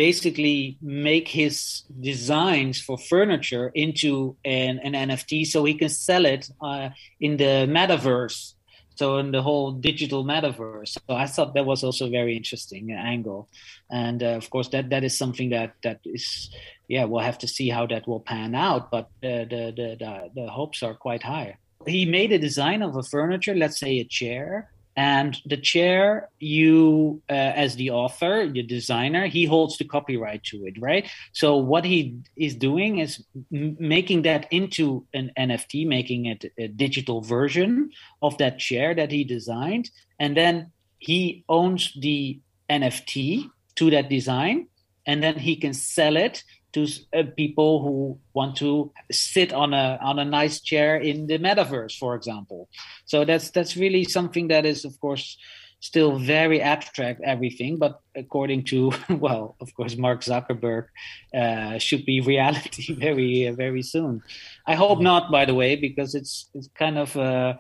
basically 0.07 0.78
make 0.80 1.28
his 1.28 1.82
designs 2.01 2.80
for 2.80 2.96
furniture 2.96 3.70
into 3.74 4.34
an, 4.46 4.80
an 4.82 4.94
NFT 5.09 5.46
so 5.46 5.62
he 5.64 5.74
can 5.74 5.90
sell 5.90 6.24
it 6.24 6.48
uh, 6.62 6.88
in 7.20 7.36
the 7.36 7.68
metaverse. 7.68 8.55
So 8.94 9.18
in 9.18 9.30
the 9.30 9.42
whole 9.42 9.72
digital 9.72 10.24
metaverse. 10.24 10.96
So 11.07 11.14
I 11.24 11.26
thought 11.26 11.53
that 11.53 11.66
was 11.66 11.84
also 11.84 12.07
a 12.07 12.11
very 12.18 12.34
interesting 12.34 12.92
angle, 12.92 13.48
and 13.90 14.22
uh, 14.22 14.40
of 14.40 14.48
course 14.48 14.68
that 14.68 14.88
that 14.92 15.05
is 15.05 15.16
something 15.22 15.51
that 15.51 15.70
that 15.84 16.01
is, 16.05 16.51
yeah, 16.88 17.05
we'll 17.05 17.28
have 17.30 17.40
to 17.44 17.48
see 17.48 17.68
how 17.76 17.84
that 17.92 18.09
will 18.09 18.24
pan 18.32 18.55
out. 18.55 18.90
But 18.90 19.07
the, 19.22 19.36
the 19.53 19.64
the 19.76 19.90
the 20.34 20.46
hopes 20.59 20.82
are 20.82 20.94
quite 21.07 21.22
high. 21.22 21.57
He 21.86 22.05
made 22.18 22.32
a 22.32 22.38
design 22.48 22.80
of 22.82 22.96
a 22.96 23.03
furniture, 23.03 23.55
let's 23.55 23.80
say 23.80 23.92
a 24.01 24.05
chair, 24.05 24.70
and 24.97 25.41
the 25.47 25.57
chair 25.57 26.28
you 26.38 27.22
uh, 27.30 27.32
as 27.32 27.76
the 27.76 27.91
author 27.91 28.49
the 28.49 28.62
designer 28.62 29.26
he 29.26 29.45
holds 29.45 29.78
the 29.78 29.84
copyright 29.84 30.43
to 30.45 30.64
it 30.66 30.74
right? 30.80 31.09
So 31.32 31.57
what 31.57 31.84
he 31.84 32.18
is 32.36 32.55
doing 32.55 32.99
is 32.99 33.24
m- 33.53 33.76
making 33.78 34.22
that 34.22 34.47
into 34.51 35.07
an 35.14 35.30
nft 35.38 35.86
making 35.86 36.26
it 36.26 36.45
a 36.59 36.68
digital 36.68 37.20
version 37.20 37.91
of 38.22 38.36
that 38.38 38.59
chair 38.59 38.95
that 38.95 39.11
he 39.11 39.24
designed. 39.24 39.91
And 40.18 40.36
then 40.36 40.72
he 40.99 41.45
owns 41.49 41.93
the 41.99 42.41
nft 42.68 43.51
to 43.76 43.91
that 43.91 44.09
design 44.09 44.68
and 45.07 45.22
then 45.22 45.38
he 45.38 45.57
can 45.57 45.72
sell 45.72 46.16
it 46.16 46.43
to 46.73 46.87
uh, 47.16 47.25
people 47.37 47.83
who 47.83 48.18
want 48.35 48.57
to 48.57 48.93
sit 49.11 49.53
on 49.53 49.75
a 49.75 49.99
on 50.03 50.18
a 50.18 50.25
nice 50.25 50.61
chair 50.61 50.97
in 50.97 51.27
the 51.27 51.39
metaverse, 51.39 51.97
for 51.99 52.14
example. 52.14 52.68
So 53.05 53.25
that's 53.25 53.51
that's 53.51 53.77
really 53.77 54.05
something 54.05 54.49
that 54.49 54.64
is, 54.64 54.85
of 54.85 54.99
course, 55.01 55.37
still 55.81 56.18
very 56.18 56.61
abstract. 56.61 57.21
Everything, 57.25 57.79
but 57.79 58.01
according 58.14 58.64
to 58.64 58.93
well, 59.11 59.57
of 59.61 59.75
course, 59.75 59.97
Mark 59.97 60.23
Zuckerberg 60.23 60.87
uh, 61.35 61.79
should 61.79 62.05
be 62.05 62.21
reality 62.35 62.95
very 62.95 63.51
very 63.51 63.83
soon. 63.83 64.23
I 64.66 64.75
hope 64.75 64.99
mm. 64.99 65.03
not, 65.03 65.31
by 65.31 65.45
the 65.45 65.55
way, 65.55 65.77
because 65.77 66.14
it's 66.14 66.51
it's 66.55 66.68
kind 66.75 66.99
of. 66.99 67.16
Uh, 67.16 67.55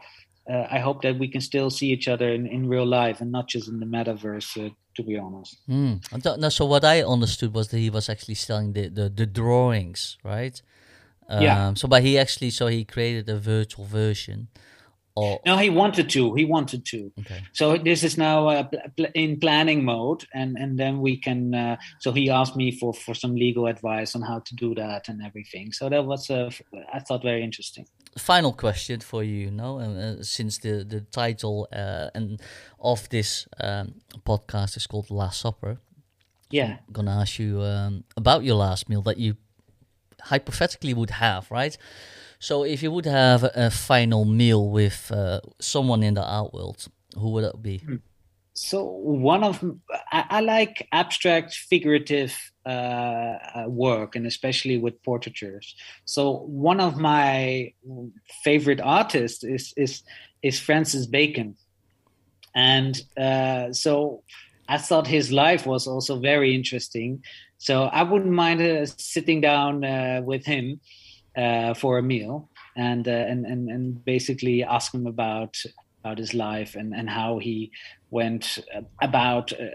uh, 0.50 0.66
I 0.68 0.80
hope 0.80 1.02
that 1.02 1.18
we 1.18 1.28
can 1.28 1.42
still 1.42 1.70
see 1.70 1.92
each 1.92 2.08
other 2.08 2.32
in, 2.32 2.46
in 2.46 2.68
real 2.68 2.86
life 2.86 3.20
and 3.20 3.30
not 3.30 3.46
just 3.46 3.68
in 3.68 3.78
the 3.78 3.86
metaverse 3.86 4.66
uh, 4.66 4.70
to 5.00 5.06
be 5.06 5.18
honest. 5.18 5.56
Mm. 5.68 6.38
No, 6.38 6.48
so 6.48 6.66
what 6.66 6.84
I 6.84 7.02
understood 7.02 7.54
was 7.54 7.68
that 7.68 7.78
he 7.78 7.90
was 7.90 8.08
actually 8.08 8.34
selling 8.34 8.72
the 8.72 8.88
the, 8.88 9.08
the 9.08 9.26
drawings, 9.26 10.18
right? 10.24 10.60
Um, 11.28 11.42
yeah. 11.42 11.74
So, 11.74 11.88
but 11.88 12.02
he 12.02 12.18
actually 12.18 12.50
so 12.50 12.66
he 12.66 12.84
created 12.84 13.28
a 13.28 13.38
virtual 13.38 13.84
version. 13.84 14.48
Or 15.16 15.40
no, 15.44 15.56
he 15.56 15.70
wanted 15.70 16.08
to. 16.10 16.34
He 16.34 16.44
wanted 16.44 16.86
to. 16.86 17.12
Okay. 17.20 17.42
So 17.52 17.76
this 17.76 18.04
is 18.04 18.16
now 18.16 18.48
uh, 18.48 18.68
in 19.14 19.40
planning 19.40 19.84
mode, 19.84 20.24
and 20.32 20.56
and 20.56 20.78
then 20.78 21.00
we 21.00 21.16
can. 21.16 21.54
Uh, 21.54 21.76
so 21.98 22.12
he 22.12 22.30
asked 22.30 22.56
me 22.56 22.70
for 22.70 22.94
for 22.94 23.14
some 23.14 23.34
legal 23.34 23.66
advice 23.66 24.14
on 24.14 24.22
how 24.22 24.38
to 24.38 24.54
do 24.54 24.74
that 24.76 25.08
and 25.08 25.20
everything. 25.22 25.72
So 25.72 25.88
that 25.88 26.04
was 26.04 26.30
uh, 26.30 26.50
I 26.92 27.00
thought 27.00 27.22
very 27.22 27.42
interesting 27.42 27.86
final 28.18 28.52
question 28.52 29.00
for 29.00 29.22
you, 29.22 29.50
no? 29.50 29.78
Uh, 29.78 30.22
since 30.22 30.58
the 30.58 30.84
the 30.84 31.00
title 31.00 31.68
uh, 31.72 32.10
and 32.14 32.40
of 32.78 33.08
this 33.08 33.46
um, 33.60 33.94
podcast 34.24 34.76
is 34.76 34.86
called 34.86 35.10
Last 35.10 35.40
Supper. 35.40 35.78
Yeah, 36.50 36.78
I'm 36.86 36.92
gonna 36.92 37.20
ask 37.20 37.38
you 37.38 37.62
um, 37.62 38.04
about 38.16 38.44
your 38.44 38.56
last 38.56 38.88
meal 38.88 39.02
that 39.02 39.18
you 39.18 39.36
hypothetically 40.20 40.94
would 40.94 41.10
have, 41.10 41.50
right? 41.50 41.76
So, 42.38 42.64
if 42.64 42.82
you 42.82 42.90
would 42.90 43.04
have 43.06 43.44
a, 43.44 43.70
final 43.70 44.24
meal 44.24 44.70
with 44.70 45.12
uh, 45.12 45.40
someone 45.60 46.02
in 46.02 46.14
the 46.14 46.24
art 46.24 46.54
world, 46.54 46.86
who 47.18 47.30
would 47.32 47.44
it 47.44 47.62
be? 47.62 47.78
Hmm. 47.78 47.96
So, 48.52 48.84
one 48.84 49.44
of 49.44 49.64
I, 50.12 50.24
I 50.28 50.40
like 50.40 50.86
abstract, 50.92 51.54
figurative 51.54 52.36
uh, 52.66 52.68
uh, 52.68 53.64
work, 53.68 54.16
and 54.16 54.26
especially 54.26 54.76
with 54.76 55.02
portraitures. 55.02 55.74
So, 56.04 56.38
one 56.46 56.80
of 56.80 56.98
my 56.98 57.72
favorite 58.44 58.80
artists 58.80 59.44
is 59.44 59.72
is 59.76 60.02
is 60.42 60.58
Francis 60.58 61.06
Bacon, 61.06 61.56
and 62.54 63.00
uh, 63.16 63.72
so 63.72 64.24
I 64.70 64.78
thought 64.78 65.06
his 65.06 65.32
life 65.32 65.66
was 65.66 65.88
also 65.88 66.20
very 66.20 66.54
interesting. 66.54 67.24
So 67.58 67.84
I 67.84 68.04
wouldn't 68.04 68.30
mind 68.30 68.62
uh, 68.62 68.86
sitting 68.86 69.40
down 69.40 69.84
uh, 69.84 70.22
with 70.24 70.46
him 70.46 70.80
uh, 71.36 71.74
for 71.74 71.98
a 71.98 72.02
meal 72.02 72.48
and, 72.76 73.06
and 73.06 73.44
and 73.46 73.68
and 73.68 74.04
basically 74.04 74.62
ask 74.62 74.94
him 74.94 75.06
about 75.06 75.56
about 76.04 76.18
his 76.18 76.34
life 76.34 76.76
and 76.76 76.94
and 76.94 77.10
how 77.10 77.38
he 77.38 77.72
went 78.10 78.58
about 79.00 79.52
uh, 79.52 79.66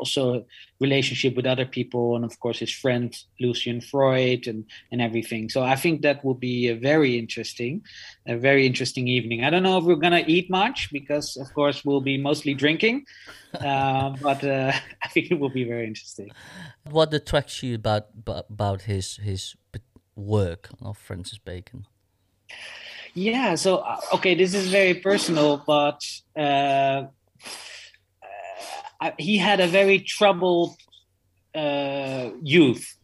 also 0.00 0.46
relationship 0.80 1.36
with 1.36 1.46
other 1.46 1.66
people 1.66 2.16
and 2.16 2.24
of 2.24 2.34
course 2.40 2.58
his 2.58 2.72
friend 2.72 3.08
Lucian 3.38 3.80
Freud 3.80 4.46
and 4.46 4.64
and 4.90 5.00
everything. 5.00 5.48
So 5.54 5.62
I 5.74 5.76
think 5.76 6.02
that 6.02 6.24
will 6.24 6.40
be 6.50 6.68
a 6.68 6.76
very 6.90 7.12
interesting, 7.18 7.82
a 8.26 8.36
very 8.36 8.66
interesting 8.66 9.06
evening. 9.16 9.44
I 9.44 9.50
don't 9.50 9.62
know 9.62 9.78
if 9.78 9.84
we're 9.84 10.04
gonna 10.06 10.24
eat 10.26 10.48
much 10.50 10.78
because 10.90 11.36
of 11.36 11.48
course 11.54 11.84
we'll 11.84 12.06
be 12.12 12.18
mostly 12.18 12.54
drinking, 12.54 13.04
uh, 13.54 14.10
but 14.26 14.42
uh, 14.42 14.72
I 15.04 15.08
think 15.12 15.30
it 15.30 15.38
will 15.40 15.54
be 15.60 15.64
very 15.64 15.86
interesting. 15.86 16.30
What 16.90 17.12
attracts 17.14 17.62
you 17.62 17.74
about 17.74 18.04
about 18.26 18.82
his 18.82 19.06
his 19.16 19.54
work 20.16 20.70
of 20.82 20.96
Francis 20.98 21.38
Bacon? 21.38 21.86
Yeah, 23.14 23.56
so 23.56 23.78
uh, 23.78 24.00
okay, 24.14 24.34
this 24.34 24.54
is 24.54 24.68
very 24.68 24.94
personal, 24.94 25.62
but 25.66 26.00
uh, 26.36 27.06
he 29.18 29.38
had 29.38 29.60
a 29.60 29.66
very 29.66 29.98
troubled 29.98 30.76
uh, 31.54 32.30
youth 32.42 32.96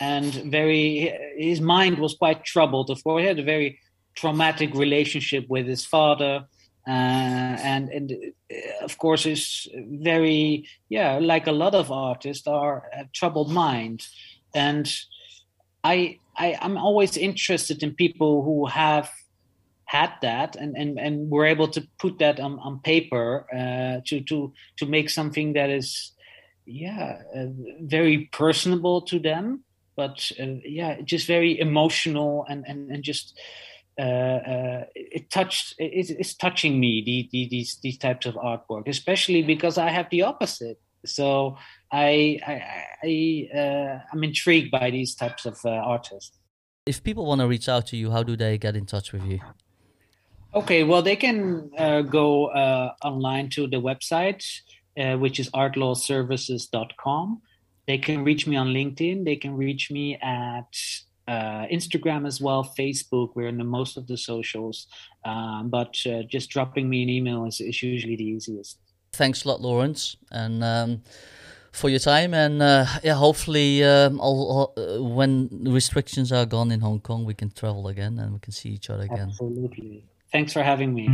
and 0.00 0.32
very 0.32 1.12
his 1.36 1.60
mind 1.60 1.98
was 1.98 2.14
quite 2.14 2.44
troubled. 2.44 2.90
Of 2.90 3.02
course 3.02 3.22
he 3.22 3.26
had 3.26 3.38
a 3.38 3.44
very 3.44 3.78
traumatic 4.14 4.74
relationship 4.74 5.46
with 5.48 5.66
his 5.66 5.84
father 5.84 6.46
uh, 6.86 6.90
and 6.90 7.88
and 7.90 8.12
uh, 8.12 8.84
of 8.84 8.98
course 8.98 9.26
is 9.26 9.68
very 9.74 10.66
yeah 10.88 11.18
like 11.20 11.46
a 11.46 11.52
lot 11.52 11.74
of 11.74 11.92
artists 11.92 12.46
are 12.46 12.88
a 12.92 13.04
troubled 13.12 13.50
mind. 13.50 14.02
And 14.54 14.90
I, 15.84 16.18
I 16.36 16.58
i'm 16.60 16.76
always 16.76 17.16
interested 17.16 17.82
in 17.82 17.94
people 17.94 18.42
who 18.42 18.66
have 18.66 19.10
had 19.88 20.12
that 20.20 20.54
and 20.54 20.76
and 20.76 20.98
and 21.00 21.30
were 21.30 21.46
able 21.46 21.66
to 21.66 21.82
put 21.98 22.18
that 22.18 22.38
on, 22.38 22.58
on 22.58 22.78
paper 22.80 23.46
uh, 23.52 24.00
to 24.04 24.20
to 24.20 24.52
to 24.76 24.84
make 24.86 25.08
something 25.08 25.54
that 25.54 25.70
is 25.70 26.12
yeah 26.66 27.22
uh, 27.34 27.46
very 27.80 28.28
personable 28.30 29.00
to 29.00 29.18
them 29.18 29.64
but 29.96 30.30
uh, 30.38 30.60
yeah 30.62 31.00
just 31.00 31.26
very 31.26 31.58
emotional 31.58 32.44
and 32.50 32.64
and, 32.68 32.90
and 32.90 33.02
just 33.02 33.40
uh, 33.98 34.40
uh, 34.52 34.84
it 34.94 35.30
touched 35.30 35.74
it, 35.78 36.10
it's 36.10 36.34
touching 36.34 36.78
me 36.78 37.02
the, 37.04 37.28
the, 37.32 37.48
these 37.48 37.78
these 37.82 37.96
types 37.96 38.26
of 38.26 38.34
artwork 38.34 38.86
especially 38.88 39.42
because 39.42 39.78
I 39.78 39.88
have 39.90 40.08
the 40.10 40.22
opposite. 40.22 40.78
So 41.06 41.56
I 41.90 42.38
I, 42.46 42.54
I 43.04 43.58
uh, 43.58 43.98
I'm 44.12 44.22
intrigued 44.22 44.70
by 44.70 44.90
these 44.90 45.14
types 45.14 45.46
of 45.46 45.56
artists. 45.64 46.36
If 46.84 47.02
people 47.02 47.24
want 47.24 47.40
to 47.40 47.48
reach 47.48 47.68
out 47.70 47.86
to 47.88 47.96
you 47.96 48.10
how 48.10 48.22
do 48.22 48.36
they 48.36 48.58
get 48.58 48.76
in 48.76 48.84
touch 48.84 49.12
with 49.12 49.24
you 49.24 49.40
Okay, 50.54 50.82
well, 50.82 51.02
they 51.02 51.16
can 51.16 51.70
uh, 51.76 52.02
go 52.02 52.46
uh, 52.46 52.94
online 53.02 53.50
to 53.50 53.66
the 53.66 53.76
website, 53.76 54.44
uh, 54.98 55.16
which 55.16 55.38
is 55.38 55.50
artlawservices.com. 55.50 57.42
They 57.86 57.98
can 57.98 58.24
reach 58.24 58.46
me 58.46 58.56
on 58.56 58.68
LinkedIn. 58.68 59.24
They 59.24 59.36
can 59.36 59.56
reach 59.56 59.90
me 59.90 60.16
at 60.16 60.74
uh, 61.26 61.66
Instagram 61.70 62.26
as 62.26 62.40
well, 62.40 62.64
Facebook. 62.78 63.30
We're 63.34 63.48
in 63.48 63.58
the 63.58 63.64
most 63.64 63.96
of 63.96 64.06
the 64.06 64.16
socials. 64.16 64.86
Um, 65.24 65.68
but 65.68 65.94
uh, 66.06 66.22
just 66.22 66.48
dropping 66.50 66.88
me 66.88 67.02
an 67.02 67.10
email 67.10 67.44
is, 67.44 67.60
is, 67.60 67.82
usually 67.82 68.16
the 68.16 68.24
easiest. 68.24 68.78
Thanks 69.12 69.44
a 69.44 69.48
lot, 69.48 69.60
Laurens. 69.60 70.16
And 70.30 70.64
um, 70.64 71.02
for 71.72 71.88
your 71.88 71.98
time. 71.98 72.34
And 72.34 72.62
uh, 72.62 72.86
yeah, 73.02 73.14
hopefully, 73.14 73.84
um, 73.84 74.20
all, 74.20 74.72
all, 74.76 75.14
when 75.14 75.48
restrictions 75.64 76.32
are 76.32 76.46
gone 76.46 76.70
in 76.70 76.80
Hong 76.80 77.00
Kong, 77.00 77.24
we 77.24 77.34
can 77.34 77.50
travel 77.50 77.88
again 77.88 78.18
and 78.18 78.32
we 78.32 78.38
can 78.38 78.52
see 78.52 78.70
each 78.70 78.90
other 78.90 79.04
again. 79.04 79.28
Absolutely. 79.28 80.04
Thanks 80.30 80.52
for 80.52 80.62
having 80.62 80.92
me. 80.94 81.08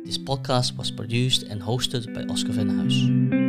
This 0.06 0.18
podcast 0.18 0.78
was 0.78 0.90
produced 0.90 1.44
and 1.44 1.62
hosted 1.62 2.14
by 2.14 2.22
Oscar 2.32 2.54
Venhuis. 2.54 3.43